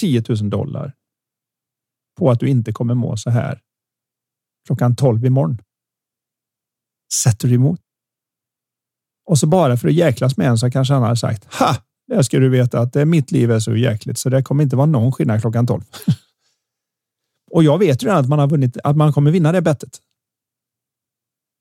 10 0.00 0.24
000 0.28 0.50
dollar 0.50 0.92
på 2.18 2.30
att 2.30 2.40
du 2.40 2.48
inte 2.48 2.72
kommer 2.72 2.94
må 2.94 3.16
så 3.16 3.30
här 3.30 3.60
klockan 4.66 4.96
12 4.96 5.24
imorgon. 5.24 5.58
Sätter 7.14 7.48
du 7.48 7.54
emot? 7.54 7.80
Och 9.24 9.38
så 9.38 9.46
bara 9.46 9.76
för 9.76 9.88
att 9.88 9.94
jäklas 9.94 10.36
med 10.36 10.48
en 10.48 10.58
så 10.58 10.70
kanske 10.70 10.94
han 10.94 11.02
har 11.02 11.14
sagt 11.14 11.54
ha, 11.54 11.76
det 12.06 12.24
ska 12.24 12.38
du 12.38 12.48
veta 12.48 12.80
att 12.80 12.92
det, 12.92 13.04
mitt 13.04 13.30
liv 13.30 13.50
är 13.50 13.60
så 13.60 13.76
jäkligt 13.76 14.18
så 14.18 14.28
det 14.28 14.42
kommer 14.42 14.64
inte 14.64 14.76
vara 14.76 14.86
någon 14.86 15.12
skillnad 15.12 15.40
klockan 15.40 15.66
12. 15.66 15.82
och 17.50 17.64
jag 17.64 17.78
vet 17.78 18.02
ju 18.02 18.06
redan 18.06 18.20
att 18.20 18.28
man 18.28 18.38
har 18.38 18.48
vunnit, 18.48 18.76
att 18.84 18.96
man 18.96 19.12
kommer 19.12 19.30
vinna 19.30 19.52
det 19.52 19.62
bettet. 19.62 20.00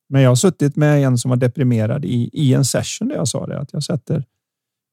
Men 0.10 0.22
jag 0.22 0.32
har 0.32 0.36
suttit 0.36 0.76
med 0.76 1.04
en 1.04 1.18
som 1.18 1.30
var 1.30 1.36
deprimerad 1.36 2.06
i, 2.06 2.30
i 2.34 2.54
en 2.54 2.66
session 2.66 3.08
där 3.08 3.16
jag 3.16 3.28
sa 3.28 3.48
det 3.48 3.60
att 3.60 3.74
jag 3.74 3.84
sätter, 3.84 4.26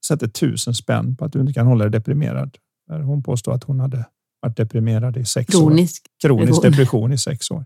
sätter 0.06 0.28
tusen 0.28 0.74
spänn 0.74 1.16
på 1.16 1.24
att 1.24 1.32
du 1.32 1.40
inte 1.40 1.52
kan 1.52 1.66
hålla 1.66 1.84
dig 1.84 1.92
deprimerad. 1.92 2.56
Hon 2.90 3.22
påstår 3.22 3.54
att 3.54 3.64
hon 3.64 3.80
hade 3.80 4.04
varit 4.40 4.56
deprimerad 4.56 5.16
i 5.16 5.24
sex 5.24 5.52
Kronisk 5.52 6.06
år. 6.24 6.28
Kronisk 6.28 6.62
depression 6.62 7.12
i 7.12 7.18
sex 7.18 7.50
år. 7.50 7.64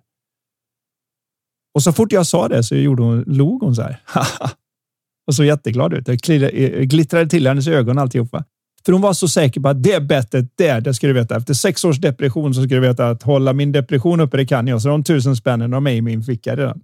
Och 1.75 1.83
så 1.83 1.93
fort 1.93 2.13
jag 2.13 2.27
sa 2.27 2.49
det 2.49 2.63
så 2.63 2.77
gjorde 2.77 3.03
hon, 3.03 3.23
log 3.27 3.63
hon 3.63 3.75
så 3.75 3.83
här. 3.83 4.01
och 5.27 5.35
så 5.35 5.45
jätteglad 5.45 5.95
ut. 5.95 6.07
Det 6.07 6.17
glittrade 6.85 7.29
till 7.29 7.47
hennes 7.47 7.69
ögon 7.69 7.99
alltihopa. 7.99 8.45
För 8.85 8.93
hon 8.93 9.03
var 9.03 9.13
så 9.13 9.29
säker 9.29 9.61
på 9.61 9.69
att 9.69 9.83
det 9.83 10.03
bettet 10.03 10.57
där, 10.57 10.81
det 10.81 10.95
ska 10.95 11.07
du 11.07 11.13
veta. 11.13 11.37
Efter 11.37 11.55
sex 11.55 11.85
års 11.85 11.99
depression 11.99 12.55
så 12.55 12.63
ska 12.63 12.75
du 12.75 12.81
veta 12.81 13.09
att 13.09 13.23
hålla 13.23 13.53
min 13.53 13.73
depression 13.73 14.21
uppe, 14.21 14.37
det 14.37 14.47
kan 14.47 14.67
jag. 14.67 14.83
Så 14.83 14.89
de 14.89 15.05
tusen 15.05 15.37
spännen 15.37 15.73
har 15.73 15.81
med 15.81 15.97
i 15.97 16.01
min 16.01 16.23
ficka 16.23 16.57
redan. 16.57 16.83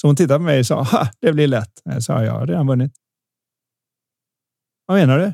Så 0.00 0.06
hon 0.06 0.16
tittade 0.16 0.38
på 0.38 0.44
mig 0.44 0.60
och 0.60 0.66
sa, 0.66 0.82
ha, 0.82 1.08
det 1.20 1.32
blir 1.32 1.46
lätt. 1.46 1.82
Jag 1.84 2.02
sa, 2.02 2.24
jag 2.24 2.32
har 2.32 2.46
redan 2.46 2.66
vunnit. 2.66 2.92
Vad 4.86 4.98
menar 4.98 5.18
du? 5.18 5.32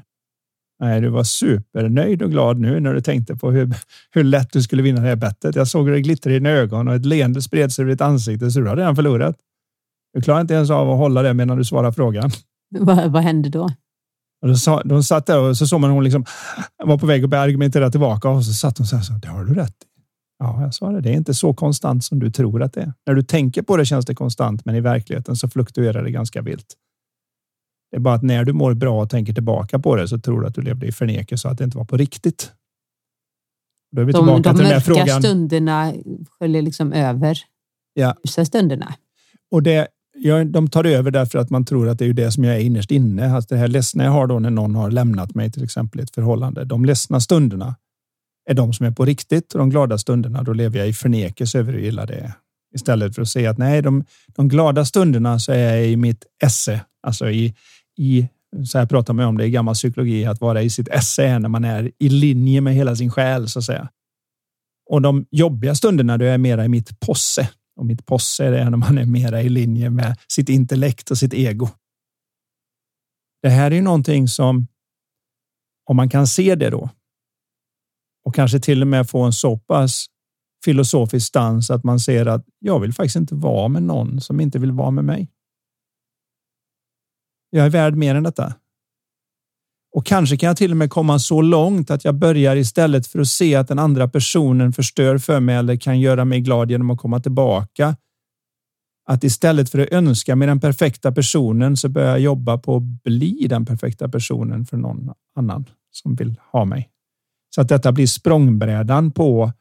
Nej, 0.81 1.01
du 1.01 1.09
var 1.09 1.25
supernöjd 1.25 2.23
och 2.23 2.31
glad 2.31 2.61
nu 2.61 2.81
när 2.81 2.95
du 2.95 3.01
tänkte 3.01 3.37
på 3.37 3.51
hur, 3.51 3.75
hur 4.11 4.25
lätt 4.25 4.53
du 4.53 4.63
skulle 4.63 4.83
vinna 4.83 5.01
det 5.01 5.09
här 5.09 5.17
bettet. 5.17 5.57
Jag 5.57 5.69
såg 5.69 5.87
hur 5.87 5.93
det 5.93 6.01
glittrade 6.01 6.37
i 6.37 6.39
dina 6.39 6.51
ögon 6.51 6.89
och 6.89 6.95
ett 6.95 7.07
leende 7.07 7.43
spred 7.43 7.73
sig 7.73 7.83
över 7.83 7.93
ditt 7.93 8.01
ansikte, 8.01 8.51
så 8.51 8.61
du 8.61 8.67
har 8.69 8.77
redan 8.77 8.97
förlorat. 8.97 9.37
Du 10.15 10.23
klarar 10.23 10.41
inte 10.41 10.55
ens 10.55 10.71
av 10.71 10.91
att 10.91 10.99
hålla 10.99 11.23
det 11.23 11.35
medan 11.35 11.59
du 11.59 11.65
svarar 11.65 11.93
frågan. 11.93 12.31
Vad, 12.79 13.13
vad 13.13 13.23
hände 13.23 13.49
då? 13.49 13.71
Och 14.43 14.49
då 14.49 14.55
sa, 14.55 14.83
de 14.83 15.03
satt 15.03 15.27
där 15.27 15.41
och 15.41 15.57
så 15.57 15.67
såg 15.67 15.81
man 15.81 15.91
hon 15.91 16.05
liksom 16.05 16.25
var 16.85 16.99
på 16.99 17.07
väg 17.07 17.25
att 17.25 17.31
börja 17.31 17.43
argumentera 17.43 17.91
tillbaka 17.91 18.29
och 18.29 18.45
så 18.45 18.53
satt 18.53 18.79
hon 18.79 18.87
så 18.87 18.97
här. 18.97 19.03
Så, 19.03 19.13
det 19.13 19.29
har 19.29 19.45
du 19.45 19.55
rätt 19.55 19.77
Ja, 20.39 20.63
jag 20.63 20.75
sa 20.75 20.91
det. 20.91 21.01
Det 21.01 21.11
är 21.11 21.15
inte 21.15 21.35
så 21.35 21.55
konstant 21.55 22.05
som 22.05 22.19
du 22.19 22.31
tror 22.31 22.63
att 22.63 22.73
det 22.73 22.81
är. 22.81 22.93
När 23.07 23.15
du 23.15 23.23
tänker 23.23 23.63
på 23.63 23.77
det 23.77 23.85
känns 23.85 24.07
det 24.07 24.15
konstant, 24.15 24.65
men 24.65 24.75
i 24.75 24.81
verkligheten 24.81 25.37
så 25.37 25.49
fluktuerar 25.49 26.03
det 26.03 26.11
ganska 26.11 26.43
vilt. 26.43 26.67
Det 27.91 27.97
är 27.97 28.01
bara 28.01 28.15
att 28.15 28.23
när 28.23 28.45
du 28.45 28.53
mår 28.53 28.75
bra 28.75 29.03
och 29.03 29.11
tänker 29.11 29.33
tillbaka 29.33 29.79
på 29.79 29.97
det 29.97 30.09
så 30.09 30.19
tror 30.19 30.41
du 30.41 30.47
att 30.47 30.55
du 30.55 30.63
levde 30.63 30.87
i 30.87 30.93
förnekelse 30.93 31.49
och 31.49 31.53
att 31.53 31.59
det 31.59 31.65
inte 31.65 31.79
var 31.79 31.85
på 31.85 31.97
riktigt. 31.97 32.53
Då 33.93 34.03
är 34.03 34.05
vi 34.05 34.13
de, 34.13 34.27
de 34.27 34.43
till 34.43 34.53
mörka 34.53 34.81
frågan. 34.81 35.23
stunderna 35.23 35.93
sköljer 36.39 36.63
liksom 36.63 36.93
över 36.93 37.39
ja. 37.95 38.15
ljusa 38.25 38.45
stunderna. 38.45 38.95
Och 39.51 39.63
det, 39.63 39.89
ja, 40.15 40.45
de 40.45 40.69
tar 40.69 40.85
över 40.85 41.11
därför 41.11 41.39
att 41.39 41.51
man 41.51 41.65
tror 41.65 41.89
att 41.89 41.99
det 41.99 42.07
är 42.07 42.13
det 42.13 42.33
som 42.33 42.45
jag 42.45 42.57
är 42.57 42.61
innerst 42.61 42.91
inne. 42.91 43.35
Alltså 43.35 43.55
det 43.55 43.61
här 43.61 43.69
ledsna 43.69 44.05
jag 44.05 44.11
har 44.11 44.27
då 44.27 44.39
när 44.39 44.51
någon 44.51 44.75
har 44.75 44.91
lämnat 44.91 45.35
mig 45.35 45.53
till 45.53 45.65
exempel 45.65 46.01
i 46.01 46.03
ett 46.03 46.15
förhållande. 46.15 46.65
De 46.65 46.85
ledsna 46.85 47.21
stunderna 47.21 47.77
är 48.51 48.55
de 48.55 48.73
som 48.73 48.87
är 48.87 48.91
på 48.91 49.05
riktigt 49.05 49.53
och 49.53 49.59
de 49.59 49.71
glada 49.71 49.99
stunderna 49.99 50.43
då 50.43 50.53
lever 50.53 50.79
jag 50.79 50.89
i 50.89 50.93
förnekelse 50.93 51.59
över 51.59 51.73
hur 51.73 51.81
illa 51.81 52.07
det 52.07 52.15
är. 52.15 52.33
Istället 52.75 53.15
för 53.15 53.23
att 53.23 53.29
säga 53.29 53.51
att 53.51 53.59
nej, 53.59 53.83
de, 53.83 54.05
de 54.27 54.49
glada 54.49 54.85
stunderna 54.85 55.39
så 55.39 55.53
är 55.53 55.77
jag 55.77 55.87
i 55.87 55.97
mitt 55.97 56.25
esse, 56.43 56.81
alltså 57.03 57.31
i, 57.31 57.55
i 57.97 58.29
så 58.65 58.79
här 58.79 58.87
pratar 58.87 59.15
man 59.15 59.27
om 59.27 59.39
det 59.39 59.47
i 59.47 59.51
gammal 59.51 59.75
psykologi, 59.75 60.25
att 60.25 60.41
vara 60.41 60.63
i 60.63 60.71
sitt 60.71 60.89
esse 60.89 61.39
när 61.39 61.49
man 61.49 61.65
är 61.65 61.93
i 61.99 62.09
linje 62.09 62.61
med 62.61 62.75
hela 62.75 62.97
sin 62.97 63.11
själ 63.11 63.49
så 63.49 63.59
att 63.59 63.65
säga. 63.65 63.89
Och 64.91 65.03
de 65.03 65.27
jobbiga 65.31 65.75
stunderna 65.75 66.19
då 66.19 66.25
är 66.25 66.29
jag 66.29 66.41
mera 66.41 66.65
i 66.65 66.69
mitt 66.69 67.01
posse 67.01 67.51
och 67.77 67.87
mitt 67.87 68.07
posse 68.07 68.45
är 68.45 68.53
det 68.53 68.71
när 68.71 68.77
man 68.77 68.99
är 68.99 69.07
mera 69.07 69.43
i 69.43 69.49
linje 69.49 69.91
med 69.91 70.17
sitt 70.29 70.49
intellekt 70.49 71.11
och 71.11 71.19
sitt 71.19 71.35
ego. 71.35 71.69
Det 73.43 73.49
här 73.49 73.71
är 73.71 73.75
ju 73.75 73.83
någonting 73.83 74.29
som 74.29 74.67
om 75.91 75.97
man 75.97 76.09
kan 76.09 76.27
se 76.27 76.55
det 76.55 76.71
då 76.71 76.91
och 78.25 78.35
kanske 78.35 78.61
till 78.61 78.83
och 78.83 78.89
med 78.89 79.11
få 79.11 79.23
en 79.23 79.33
så 79.33 79.59
pass 79.59 80.07
filosofisk 80.65 81.27
stans 81.27 81.71
att 81.71 81.85
man 81.85 82.01
ser 82.01 82.27
att 82.27 82.45
jag 82.59 82.81
vill 82.81 82.93
faktiskt 82.93 83.17
inte 83.17 83.35
vara 83.35 83.69
med 83.69 83.83
någon 83.83 84.21
som 84.21 84.41
inte 84.41 84.59
vill 84.59 84.73
vara 84.73 84.91
med 84.91 85.05
mig. 85.05 85.31
Jag 87.57 87.67
är 87.67 87.71
värd 87.71 87.95
mer 87.95 88.15
än 88.15 88.23
detta. 88.23 88.55
Och 89.95 90.07
kanske 90.07 90.37
kan 90.37 90.47
jag 90.47 90.57
till 90.57 90.71
och 90.71 90.77
med 90.77 90.91
komma 90.91 91.19
så 91.19 91.43
långt 91.43 91.91
att 91.91 92.05
jag 92.05 92.15
börjar 92.15 92.57
istället 92.57 93.07
för 93.07 93.19
att 93.19 93.29
se 93.29 93.55
att 93.55 93.69
den 93.69 93.79
andra 93.79 94.09
personen 94.09 94.73
förstör 94.73 95.19
för 95.19 95.41
mig 95.41 95.57
eller 95.57 95.77
kan 95.77 96.01
göra 96.01 96.25
mig 96.25 96.41
glad 96.41 96.71
genom 96.71 96.91
att 96.91 96.99
komma 96.99 97.21
tillbaka. 97.21 97.97
Att 99.09 99.25
istället 99.25 99.71
för 99.71 99.79
att 99.79 99.93
önska 99.93 100.37
mig 100.37 100.49
den 100.49 100.61
perfekta 100.61 101.13
personen 101.13 101.77
så 101.77 101.89
börjar 101.89 102.09
jag 102.09 102.21
jobba 102.21 102.59
på 102.59 102.77
att 102.77 102.83
bli 102.83 103.47
den 103.49 103.67
perfekta 103.67 104.09
personen 104.09 104.67
för 104.67 104.77
någon 104.77 105.11
annan 105.37 105.65
som 105.91 106.15
vill 106.15 106.35
ha 106.53 106.65
mig. 106.65 106.91
Så 107.55 107.61
att 107.61 107.69
detta 107.69 107.93
blir 107.93 108.07
språngbrädan 108.07 109.11
på 109.11 109.53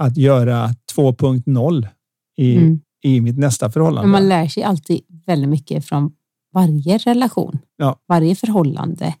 att 0.00 0.16
göra 0.16 0.68
2.0 0.96 1.88
i, 2.36 2.56
mm. 2.56 2.80
i 3.02 3.20
mitt 3.20 3.38
nästa 3.38 3.70
förhållande. 3.70 4.10
Man 4.10 4.28
lär 4.28 4.48
sig 4.48 4.62
alltid 4.62 5.00
väldigt 5.26 5.48
mycket 5.48 5.84
från 5.86 6.12
varje 6.54 6.98
relation, 6.98 7.58
ja. 7.76 7.96
varje 8.08 8.34
förhållande. 8.34 9.14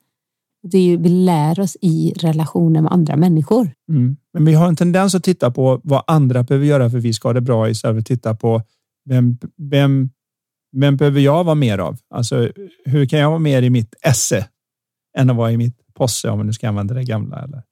Det 0.62 0.78
är 0.78 0.82
ju, 0.82 0.96
vi 0.96 1.08
lär 1.08 1.60
oss 1.60 1.76
i 1.80 2.12
relationer 2.16 2.82
med 2.82 2.92
andra 2.92 3.16
människor. 3.16 3.70
Mm. 3.88 4.16
Men 4.32 4.44
vi 4.44 4.54
har 4.54 4.68
en 4.68 4.76
tendens 4.76 5.14
att 5.14 5.24
titta 5.24 5.50
på 5.50 5.80
vad 5.84 6.04
andra 6.06 6.42
behöver 6.42 6.66
göra 6.66 6.90
för 6.90 6.98
att 6.98 7.04
vi 7.04 7.12
ska 7.12 7.28
ha 7.28 7.32
det 7.32 7.40
bra 7.40 7.68
istället 7.68 7.94
för 7.94 8.00
att 8.00 8.06
titta 8.06 8.34
på 8.34 8.62
vem, 9.04 9.38
vem, 9.56 10.10
vem 10.72 10.96
behöver 10.96 11.20
jag 11.20 11.44
vara 11.44 11.54
mer 11.54 11.78
av? 11.78 11.98
Alltså, 12.14 12.50
hur 12.84 13.06
kan 13.06 13.18
jag 13.18 13.28
vara 13.28 13.38
mer 13.38 13.62
i 13.62 13.70
mitt 13.70 13.94
esse 14.02 14.48
än 15.18 15.30
att 15.30 15.36
vara 15.36 15.52
i 15.52 15.56
mitt 15.56 15.76
posse 15.94 16.30
om 16.30 16.38
man 16.38 16.46
nu 16.46 16.52
ska 16.52 16.68
använda 16.68 16.94
det 16.94 17.04
gamla 17.04 17.42
eller 17.42 17.62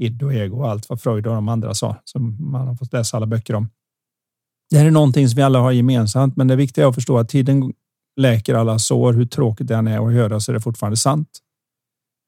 id 0.00 0.22
och 0.22 0.34
ego 0.34 0.58
och 0.58 0.70
allt 0.70 0.88
vad 0.88 1.00
Freud 1.00 1.26
och 1.26 1.34
de 1.34 1.48
andra 1.48 1.74
sa 1.74 1.96
som 2.04 2.50
man 2.50 2.68
har 2.68 2.74
fått 2.74 2.92
läsa 2.92 3.16
alla 3.16 3.26
böcker 3.26 3.54
om. 3.54 3.68
Det 4.70 4.78
här 4.78 4.86
är 4.86 4.90
någonting 4.90 5.28
som 5.28 5.36
vi 5.36 5.42
alla 5.42 5.58
har 5.58 5.72
gemensamt, 5.72 6.36
men 6.36 6.48
det 6.48 6.56
viktiga 6.56 6.84
är 6.84 6.88
att 6.88 6.94
förstå 6.94 7.18
att 7.18 7.28
tiden 7.28 7.72
läker 8.16 8.54
alla 8.54 8.78
sår. 8.78 9.12
Hur 9.12 9.26
tråkigt 9.26 9.66
det 9.68 9.76
än 9.76 9.88
är 9.88 10.06
att 10.08 10.14
höra 10.14 10.40
så 10.40 10.52
är 10.52 10.54
det 10.54 10.60
fortfarande 10.60 10.96
sant. 10.96 11.28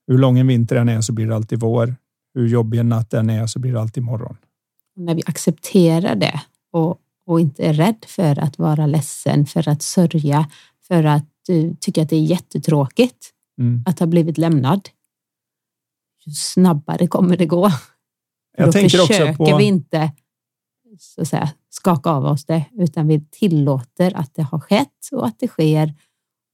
Hur 0.07 0.19
lång 0.19 0.39
en 0.39 0.47
vinter 0.47 0.77
än 0.77 0.89
är 0.89 1.01
så 1.01 1.13
blir 1.13 1.27
det 1.27 1.35
alltid 1.35 1.61
vår. 1.61 1.97
Hur 2.35 2.49
jobbig 2.49 2.79
en 2.79 2.89
natt 2.89 3.15
än 3.15 3.31
är 3.31 3.47
så 3.47 3.59
blir 3.59 3.73
det 3.73 3.81
alltid 3.81 4.03
morgon. 4.03 4.37
När 4.97 5.15
vi 5.15 5.23
accepterar 5.27 6.15
det 6.15 6.41
och, 6.73 6.99
och 7.27 7.41
inte 7.41 7.63
är 7.63 7.73
rädd 7.73 8.05
för 8.07 8.39
att 8.39 8.59
vara 8.59 8.87
ledsen, 8.87 9.47
för 9.47 9.69
att 9.69 9.83
sörja, 9.83 10.51
för 10.89 11.05
att 11.05 11.25
du 11.47 11.77
tycker 11.81 12.03
att 12.03 12.11
det 12.11 12.17
är 12.17 12.21
jättetråkigt 12.21 13.31
mm. 13.59 13.83
att 13.87 13.99
ha 13.99 14.07
blivit 14.07 14.39
lämnad. 14.39 14.89
Ju 16.25 16.33
snabbare 16.33 17.07
kommer 17.07 17.37
det 17.37 17.47
gå. 17.47 17.71
Jag 18.57 18.69
Då 18.69 18.73
tänker 18.73 18.99
försöker 18.99 19.31
också 19.31 19.45
på... 19.45 19.57
vi 19.57 19.65
inte 19.65 20.13
så 20.99 21.21
att 21.21 21.29
säga, 21.29 21.51
skaka 21.69 22.11
av 22.11 22.25
oss 22.25 22.45
det, 22.45 22.65
utan 22.73 23.09
vi 23.09 23.21
tillåter 23.31 24.17
att 24.17 24.35
det 24.35 24.43
har 24.43 24.61
skett 24.61 25.09
och 25.13 25.27
att 25.27 25.39
det 25.39 25.49
sker. 25.49 25.95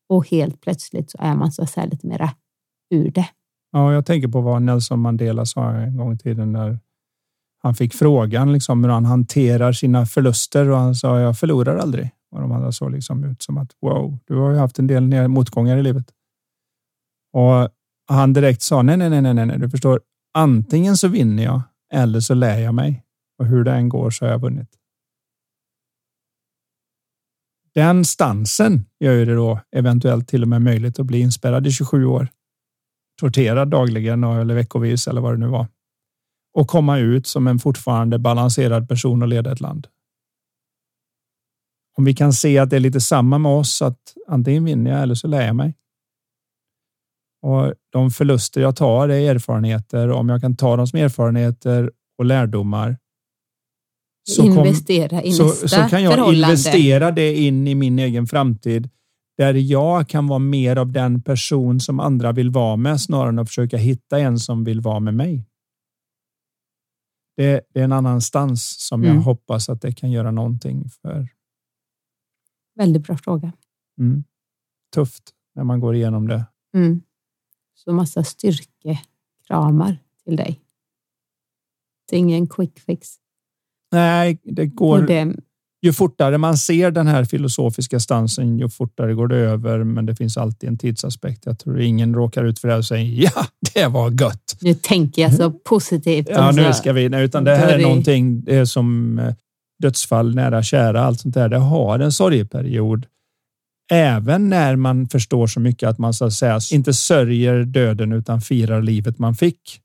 Och 0.08 0.28
helt 0.28 0.60
plötsligt 0.60 1.10
så 1.10 1.18
är 1.20 1.34
man 1.34 1.52
så 1.52 1.62
att 1.62 1.70
säga 1.70 1.86
lite 1.86 2.06
mera 2.06 2.30
ur 2.90 3.10
det. 3.10 3.26
Ja, 3.72 3.92
jag 3.92 4.06
tänker 4.06 4.28
på 4.28 4.40
vad 4.40 4.62
Nelson 4.62 5.00
Mandela 5.00 5.46
sa 5.46 5.70
en 5.70 5.96
gång 5.96 6.12
i 6.12 6.18
tiden 6.18 6.52
när 6.52 6.78
han 7.62 7.74
fick 7.74 7.94
frågan 7.94 8.52
liksom 8.52 8.84
hur 8.84 8.90
han 8.90 9.04
hanterar 9.04 9.72
sina 9.72 10.06
förluster 10.06 10.70
och 10.70 10.78
han 10.78 10.94
sa 10.94 11.20
jag 11.20 11.38
förlorar 11.38 11.76
aldrig. 11.76 12.10
Och 12.30 12.40
de 12.40 12.52
andra 12.52 12.72
såg 12.72 12.90
liksom 12.90 13.24
ut 13.24 13.42
som 13.42 13.58
att 13.58 13.70
wow, 13.80 14.18
du 14.24 14.36
har 14.36 14.50
ju 14.50 14.56
haft 14.56 14.78
en 14.78 14.86
del 14.86 15.28
motgångar 15.28 15.76
i 15.76 15.82
livet. 15.82 16.06
Och 17.32 17.68
han 18.08 18.32
direkt 18.32 18.62
sa 18.62 18.82
nej, 18.82 18.96
nej, 18.96 19.10
nej, 19.10 19.34
nej, 19.34 19.46
nej, 19.46 19.58
du 19.58 19.70
förstår. 19.70 20.00
Antingen 20.34 20.96
så 20.96 21.08
vinner 21.08 21.42
jag 21.44 21.62
eller 21.94 22.20
så 22.20 22.34
lär 22.34 22.58
jag 22.58 22.74
mig 22.74 23.04
och 23.38 23.46
hur 23.46 23.64
det 23.64 23.72
än 23.72 23.88
går 23.88 24.10
så 24.10 24.24
har 24.24 24.32
jag 24.32 24.40
vunnit. 24.40 24.78
Den 27.74 28.04
stansen 28.04 28.86
gör 29.00 29.12
ju 29.12 29.24
det 29.24 29.34
då 29.34 29.60
eventuellt 29.76 30.28
till 30.28 30.42
och 30.42 30.48
med 30.48 30.62
möjligt 30.62 30.98
att 30.98 31.06
bli 31.06 31.20
inspärrad 31.20 31.66
i 31.66 31.70
27 31.70 32.04
år 32.04 32.28
torterad 33.22 33.68
dagligen 33.68 34.24
eller 34.24 34.54
veckovis 34.54 35.06
eller 35.08 35.20
vad 35.20 35.34
det 35.34 35.38
nu 35.38 35.46
var. 35.46 35.66
Och 36.54 36.68
komma 36.68 36.98
ut 36.98 37.26
som 37.26 37.46
en 37.46 37.58
fortfarande 37.58 38.18
balanserad 38.18 38.88
person 38.88 39.22
och 39.22 39.28
leda 39.28 39.52
ett 39.52 39.60
land. 39.60 39.86
Om 41.96 42.04
vi 42.04 42.14
kan 42.14 42.32
se 42.32 42.58
att 42.58 42.70
det 42.70 42.76
är 42.76 42.80
lite 42.80 43.00
samma 43.00 43.38
med 43.38 43.52
oss, 43.52 43.82
att 43.82 44.14
antingen 44.28 44.64
vinner 44.64 44.90
jag 44.90 45.02
eller 45.02 45.14
så 45.14 45.28
lär 45.28 45.46
jag 45.46 45.56
mig. 45.56 45.74
Och 47.42 47.74
de 47.90 48.10
förluster 48.10 48.60
jag 48.60 48.76
tar 48.76 49.08
är 49.08 49.34
erfarenheter. 49.34 50.10
Om 50.10 50.28
jag 50.28 50.40
kan 50.40 50.56
ta 50.56 50.76
dem 50.76 50.86
som 50.86 50.98
erfarenheter 50.98 51.90
och 52.18 52.24
lärdomar. 52.24 52.98
Så 54.24 54.44
investera 54.44 55.08
kom, 55.08 55.18
i 55.18 55.28
nästa 55.28 55.48
så, 55.48 55.68
så 55.68 55.76
kan 55.76 56.02
jag 56.02 56.34
investera 56.34 57.10
det 57.10 57.36
in 57.36 57.68
i 57.68 57.74
min 57.74 57.98
egen 57.98 58.26
framtid 58.26 58.90
där 59.36 59.54
jag 59.54 60.08
kan 60.08 60.26
vara 60.26 60.38
mer 60.38 60.76
av 60.76 60.92
den 60.92 61.22
person 61.22 61.80
som 61.80 62.00
andra 62.00 62.32
vill 62.32 62.50
vara 62.50 62.76
med 62.76 63.00
snarare 63.00 63.28
än 63.28 63.38
att 63.38 63.48
försöka 63.48 63.76
hitta 63.76 64.18
en 64.18 64.38
som 64.38 64.64
vill 64.64 64.80
vara 64.80 65.00
med 65.00 65.14
mig. 65.14 65.46
Det, 67.36 67.60
det 67.68 67.80
är 67.80 67.84
en 67.84 67.92
annanstans 67.92 68.86
som 68.88 69.02
mm. 69.02 69.16
jag 69.16 69.22
hoppas 69.22 69.68
att 69.68 69.82
det 69.82 69.92
kan 69.92 70.10
göra 70.10 70.30
någonting 70.30 70.88
för. 70.88 71.28
Väldigt 72.74 73.02
bra 73.02 73.16
fråga. 73.16 73.52
Mm. 73.98 74.24
Tufft 74.94 75.34
när 75.54 75.64
man 75.64 75.80
går 75.80 75.94
igenom 75.94 76.28
det. 76.28 76.46
Mm. 76.74 77.02
Så 77.74 77.92
massa 77.92 78.24
styrkekramar 78.24 79.98
till 80.24 80.36
dig. 80.36 80.60
Det 82.08 82.16
är 82.16 82.20
ingen 82.20 82.46
quick 82.46 82.80
fix. 82.80 83.21
Nej, 83.92 84.40
det 84.44 84.66
går. 84.66 85.00
Det, 85.00 85.34
ju 85.82 85.92
fortare 85.92 86.38
man 86.38 86.56
ser 86.56 86.90
den 86.90 87.06
här 87.06 87.24
filosofiska 87.24 88.00
stansen, 88.00 88.58
ju 88.58 88.68
fortare 88.68 89.14
går 89.14 89.28
det 89.28 89.36
över. 89.36 89.84
Men 89.84 90.06
det 90.06 90.16
finns 90.16 90.36
alltid 90.36 90.68
en 90.68 90.78
tidsaspekt. 90.78 91.46
Jag 91.46 91.58
tror 91.58 91.80
ingen 91.80 92.14
råkar 92.14 92.44
ut 92.44 92.58
för 92.58 92.68
det 92.68 92.76
och 92.76 92.84
säger 92.84 93.22
ja, 93.22 93.46
det 93.74 93.86
var 93.86 94.10
gött. 94.10 94.56
Nu 94.60 94.74
tänker 94.74 95.22
jag 95.22 95.34
så 95.34 95.50
positivt. 95.50 96.28
Ja, 96.30 96.50
nu 96.50 96.72
ska 96.72 96.92
vi, 96.92 97.08
nej, 97.08 97.24
utan 97.24 97.44
det 97.44 97.56
här 97.56 97.78
är 97.78 97.82
någonting 97.82 98.44
det 98.44 98.56
är 98.56 98.64
som 98.64 99.18
eh, 99.18 99.34
dödsfall, 99.82 100.34
nära 100.34 100.62
kära, 100.62 101.04
allt 101.04 101.20
sånt 101.20 101.34
där. 101.34 101.48
Det 101.48 101.58
har 101.58 101.98
en 101.98 102.12
sorgeperiod. 102.12 103.06
Även 103.92 104.48
när 104.48 104.76
man 104.76 105.08
förstår 105.08 105.46
så 105.46 105.60
mycket 105.60 105.88
att 105.88 105.98
man 105.98 106.14
så 106.14 106.24
att 106.24 106.32
säga 106.32 106.60
inte 106.72 106.94
sörjer 106.94 107.64
döden 107.64 108.12
utan 108.12 108.40
firar 108.40 108.82
livet 108.82 109.18
man 109.18 109.34
fick. 109.34 109.81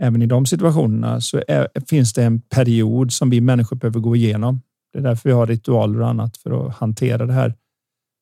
Även 0.00 0.22
i 0.22 0.26
de 0.26 0.46
situationerna 0.46 1.20
så 1.20 1.42
är, 1.48 1.68
finns 1.88 2.12
det 2.12 2.24
en 2.24 2.40
period 2.40 3.12
som 3.12 3.30
vi 3.30 3.40
människor 3.40 3.76
behöver 3.76 4.00
gå 4.00 4.16
igenom 4.16 4.60
det 4.92 4.98
är 4.98 5.02
därför 5.02 5.28
vi 5.28 5.34
har 5.34 5.46
ritualer 5.46 6.00
och 6.00 6.08
annat 6.08 6.36
för 6.36 6.66
att 6.66 6.74
hantera 6.74 7.26
det 7.26 7.32
här. 7.32 7.54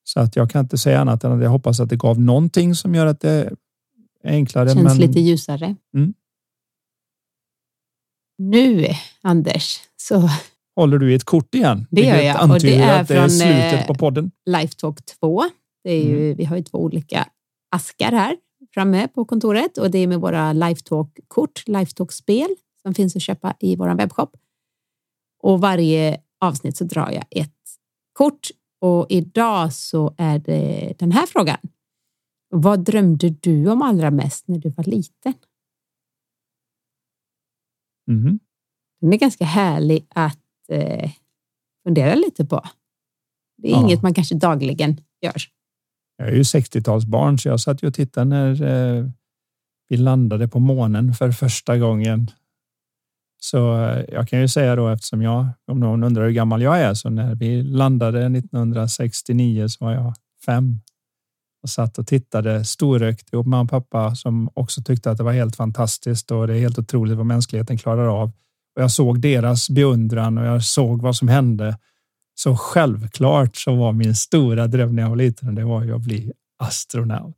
Så 0.04 0.20
att 0.20 0.36
jag 0.36 0.50
kan 0.50 0.60
inte 0.60 0.78
säga 0.78 1.00
annat 1.00 1.24
än 1.24 1.32
att 1.32 1.42
jag 1.42 1.50
hoppas 1.50 1.80
att 1.80 1.88
det 1.88 1.96
gav 1.96 2.20
någonting 2.20 2.74
som 2.74 2.94
gör 2.94 3.06
att 3.06 3.20
det 3.20 3.30
är 3.30 3.56
enklare. 4.24 4.68
Känns 4.68 4.84
men... 4.84 4.96
lite 4.96 5.20
ljusare. 5.20 5.76
Mm. 5.94 6.14
Nu, 8.38 8.86
Anders, 9.22 9.80
så 9.96 10.30
håller 10.76 10.98
du 10.98 11.12
i 11.12 11.14
ett 11.14 11.24
kort 11.24 11.54
igen. 11.54 11.86
Det 11.90 12.00
gör 12.00 12.16
jag. 12.16 12.50
Och 12.50 12.60
det 12.60 12.76
är 12.76 13.00
att 13.00 13.08
det 13.08 13.16
är 13.16 13.28
slutet 13.28 13.86
på 13.86 13.94
podden. 13.94 14.30
Eh, 14.46 14.60
Lifetalk 14.60 15.04
2. 15.20 15.44
Det 15.84 15.90
är 15.90 16.04
ju, 16.04 16.24
mm. 16.24 16.36
Vi 16.36 16.44
har 16.44 16.56
ju 16.56 16.62
två 16.62 16.78
olika 16.78 17.28
askar 17.70 18.12
här 18.12 18.36
framme 18.78 19.08
på 19.08 19.24
kontoret 19.24 19.78
och 19.78 19.90
det 19.90 19.98
är 19.98 20.06
med 20.06 20.20
våra 20.20 20.52
Lifetalk-kort, 20.52 21.62
Lifetalk-spel 21.66 22.48
som 22.82 22.94
finns 22.94 23.16
att 23.16 23.22
köpa 23.22 23.56
i 23.60 23.76
vår 23.76 23.94
webbshop. 23.94 24.36
Och 25.42 25.60
varje 25.60 26.20
avsnitt 26.40 26.76
så 26.76 26.84
drar 26.84 27.10
jag 27.10 27.24
ett 27.30 27.60
kort 28.12 28.48
och 28.80 29.06
idag 29.08 29.72
så 29.72 30.14
är 30.18 30.38
det 30.38 30.94
den 30.98 31.12
här 31.12 31.26
frågan. 31.26 31.58
Vad 32.48 32.84
drömde 32.84 33.28
du 33.28 33.70
om 33.70 33.82
allra 33.82 34.10
mest 34.10 34.48
när 34.48 34.58
du 34.58 34.70
var 34.70 34.84
liten? 34.84 35.34
Mm. 38.10 38.38
Den 39.00 39.12
är 39.12 39.16
ganska 39.16 39.44
härlig 39.44 40.06
att 40.08 40.70
eh, 40.70 41.10
fundera 41.84 42.14
lite 42.14 42.44
på. 42.44 42.62
Det 43.56 43.68
är 43.68 43.72
ja. 43.72 43.80
inget 43.80 44.02
man 44.02 44.14
kanske 44.14 44.34
dagligen 44.34 45.00
gör. 45.20 45.57
Jag 46.18 46.28
är 46.28 46.32
ju 46.32 46.42
60-talsbarn 46.42 47.36
så 47.36 47.48
jag 47.48 47.60
satt 47.60 47.82
ju 47.82 47.86
och 47.86 47.94
tittade 47.94 48.24
när 48.24 48.62
eh, 48.62 49.04
vi 49.88 49.96
landade 49.96 50.48
på 50.48 50.58
månen 50.58 51.14
för 51.14 51.32
första 51.32 51.78
gången 51.78 52.30
så 53.40 53.84
eh, 53.84 54.04
jag 54.08 54.28
kan 54.28 54.40
ju 54.40 54.48
säga 54.48 54.76
då 54.76 54.88
eftersom 54.88 55.22
jag, 55.22 55.46
om 55.66 55.80
någon 55.80 56.04
undrar 56.04 56.24
hur 56.24 56.32
gammal 56.32 56.62
jag 56.62 56.80
är, 56.80 56.94
så 56.94 57.10
när 57.10 57.34
vi 57.34 57.62
landade 57.62 58.26
1969 58.26 59.68
så 59.68 59.84
var 59.84 59.92
jag 59.92 60.14
fem 60.46 60.80
och 61.62 61.70
satt 61.70 61.98
och 61.98 62.06
tittade 62.06 62.64
storökt 62.64 63.32
ihop 63.32 63.46
med 63.46 63.50
mamma 63.50 63.62
och 63.62 63.70
pappa 63.70 64.14
som 64.14 64.50
också 64.54 64.82
tyckte 64.82 65.10
att 65.10 65.18
det 65.18 65.24
var 65.24 65.32
helt 65.32 65.56
fantastiskt 65.56 66.30
och 66.30 66.46
det 66.46 66.54
är 66.54 66.60
helt 66.60 66.78
otroligt 66.78 67.16
vad 67.16 67.26
mänskligheten 67.26 67.78
klarar 67.78 68.22
av. 68.22 68.32
Och 68.76 68.82
jag 68.82 68.90
såg 68.90 69.20
deras 69.20 69.70
beundran 69.70 70.38
och 70.38 70.46
jag 70.46 70.64
såg 70.64 71.02
vad 71.02 71.16
som 71.16 71.28
hände. 71.28 71.78
Så 72.38 72.56
självklart 72.56 73.56
så 73.56 73.76
var 73.76 73.92
min 73.92 74.14
stora 74.14 74.66
dröm 74.66 74.96
när 74.96 75.02
jag 75.02 75.10
var 75.10 75.16
liten, 75.16 75.54
det 75.54 75.64
var 75.64 75.84
ju 75.84 75.94
att 75.94 76.02
bli 76.02 76.32
astronaut. 76.58 77.36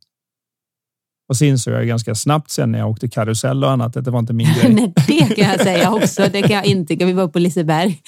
Och 1.29 1.37
så 1.37 1.45
insåg 1.45 1.73
jag 1.73 1.87
ganska 1.87 2.15
snabbt 2.15 2.51
sen 2.51 2.71
när 2.71 2.79
jag 2.79 2.89
åkte 2.89 3.07
karusell 3.07 3.63
och 3.63 3.71
annat 3.71 3.97
att 3.97 4.05
det 4.05 4.11
var 4.11 4.19
inte 4.19 4.33
min 4.33 4.47
grej. 4.61 4.73
Nej, 4.73 4.93
det 5.07 5.35
kan 5.35 5.49
jag 5.49 5.61
säga 5.61 5.91
också. 5.91 6.29
Det 6.31 6.41
kan 6.41 6.51
jag 6.51 6.65
intyga. 6.65 7.05
Vi 7.05 7.13
var 7.13 7.27
på 7.27 7.39
Liseberg 7.39 8.01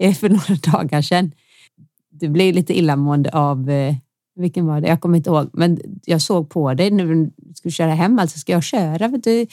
för 0.20 0.28
några 0.28 0.54
dagar 0.54 1.02
sedan. 1.02 1.32
Du 2.10 2.28
blev 2.28 2.54
lite 2.54 2.78
illamående 2.78 3.30
av 3.30 3.70
eh, 3.70 3.94
Vilken 4.36 4.66
var 4.66 4.80
det? 4.80 4.88
Jag 4.88 5.00
kommer 5.00 5.16
inte 5.16 5.30
ihåg, 5.30 5.50
men 5.52 5.78
jag 6.04 6.22
såg 6.22 6.50
på 6.50 6.74
dig 6.74 6.90
när 6.90 7.04
du 7.04 7.30
skulle 7.54 7.72
köra 7.72 7.94
hem. 7.94 8.18
Alltså, 8.18 8.38
ska 8.38 8.52
jag 8.52 8.64
köra? 8.64 9.10
För 9.10 9.18
du, 9.18 9.46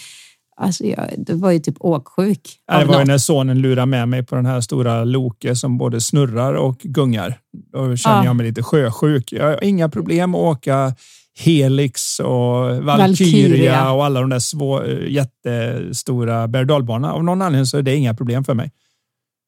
alltså, 0.62 0.86
jag, 0.86 1.08
du 1.18 1.34
var 1.34 1.52
ju 1.52 1.60
typ 1.60 1.76
åksjuk. 1.80 2.42
Det 2.80 2.86
var 2.86 3.00
ju 3.00 3.06
när 3.06 3.18
sonen 3.18 3.62
lurade 3.62 3.86
med 3.86 4.10
mig 4.10 4.26
på 4.26 4.36
den 4.36 4.46
här 4.46 4.62
stora 4.62 5.04
loket 5.04 5.58
som 5.58 5.78
både 5.78 6.02
snurrar 6.02 6.54
och 6.54 6.78
gungar. 6.78 7.40
Då 7.74 7.96
känner 7.96 8.16
ja. 8.16 8.26
jag 8.26 8.36
mig 8.36 8.46
lite 8.46 8.64
sjösjuk. 8.64 9.32
Jag 9.32 9.46
har 9.46 9.64
inga 9.64 9.90
problem 9.90 10.36
att 10.36 10.42
åka 10.42 10.96
Helix 11.40 12.20
och 12.20 12.84
Valkyria, 12.84 12.98
Valkyria. 12.98 13.92
och 13.92 14.06
alla 14.06 14.20
de 14.20 14.30
där 14.30 14.40
svå, 14.40 14.86
jättestora 15.08 16.48
berg 16.48 16.72
Av 16.72 17.24
någon 17.24 17.42
anledning 17.42 17.66
så 17.66 17.78
är 17.78 17.82
det 17.82 17.96
inga 17.96 18.14
problem 18.14 18.44
för 18.44 18.54
mig. 18.54 18.72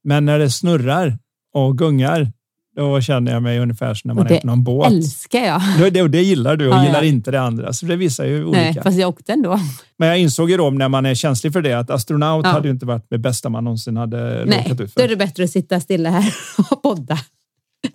Men 0.04 0.26
när 0.26 0.40
det 0.40 0.50
snurrar 0.50 1.18
och 1.54 1.78
gungar, 1.78 2.32
då 2.76 3.02
känner 3.02 3.32
jag 3.32 3.44
mig 3.44 3.60
ungefär 3.60 3.94
som 3.94 4.08
när 4.08 4.16
man 4.16 4.28
är 4.28 4.40
på 4.40 4.48
någon 4.48 4.64
båt. 4.64 4.90
Det 4.90 4.96
älskar 4.96 5.40
jag. 5.40 5.94
Det, 5.94 6.02
och 6.02 6.10
det 6.10 6.22
gillar 6.22 6.56
du 6.56 6.68
och 6.68 6.74
ja, 6.74 6.86
gillar 6.86 7.02
ja. 7.02 7.08
inte 7.08 7.32
det 7.32 7.42
andra. 7.42 7.74
Så 7.74 7.86
det 7.86 7.96
visar 7.96 8.26
ju 8.26 8.46
olika. 8.46 8.62
Nej, 8.62 8.80
fast 8.84 8.98
jag 8.98 9.10
åkte 9.10 9.34
ändå. 9.34 9.60
Men 9.98 10.10
jag 10.10 10.20
insåg 10.20 10.52
ju 10.52 10.58
då 10.58 10.70
när 10.70 10.90
man 10.90 11.06
är 11.06 11.16
känslig 11.16 11.54
för 11.54 11.62
det 11.62 11.74
att 11.74 11.90
astronaut 11.90 12.46
ja. 12.46 12.52
hade 12.52 12.68
ju 12.68 12.74
inte 12.74 12.86
varit 12.86 13.06
det 13.10 13.18
bästa 13.18 13.50
man 13.50 13.64
någonsin 13.64 13.98
hade 13.98 14.46
Nej, 14.46 14.58
råkat 14.64 14.82
ut 14.82 14.94
för. 14.94 15.00
Då 15.00 15.06
är 15.06 15.10
det 15.10 15.16
bättre 15.16 15.44
att 15.44 15.50
sitta 15.50 15.80
stilla 15.80 16.10
här 16.10 16.34
och 16.72 16.82
podda. 16.84 17.18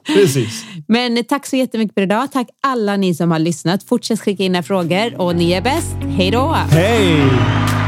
Precis. 0.06 0.64
Men 0.88 1.24
tack 1.24 1.46
så 1.46 1.56
jättemycket 1.56 1.94
för 1.94 2.02
idag. 2.02 2.32
Tack 2.32 2.48
alla 2.62 2.96
ni 2.96 3.14
som 3.14 3.30
har 3.30 3.38
lyssnat. 3.38 3.82
Fortsätt 3.82 4.20
skicka 4.20 4.42
in 4.42 4.54
era 4.54 4.62
frågor 4.62 5.20
och 5.20 5.36
ni 5.36 5.52
är 5.52 5.62
bäst. 5.62 5.96
Hej 6.16 6.30
då! 6.30 6.56
Hej! 6.70 7.87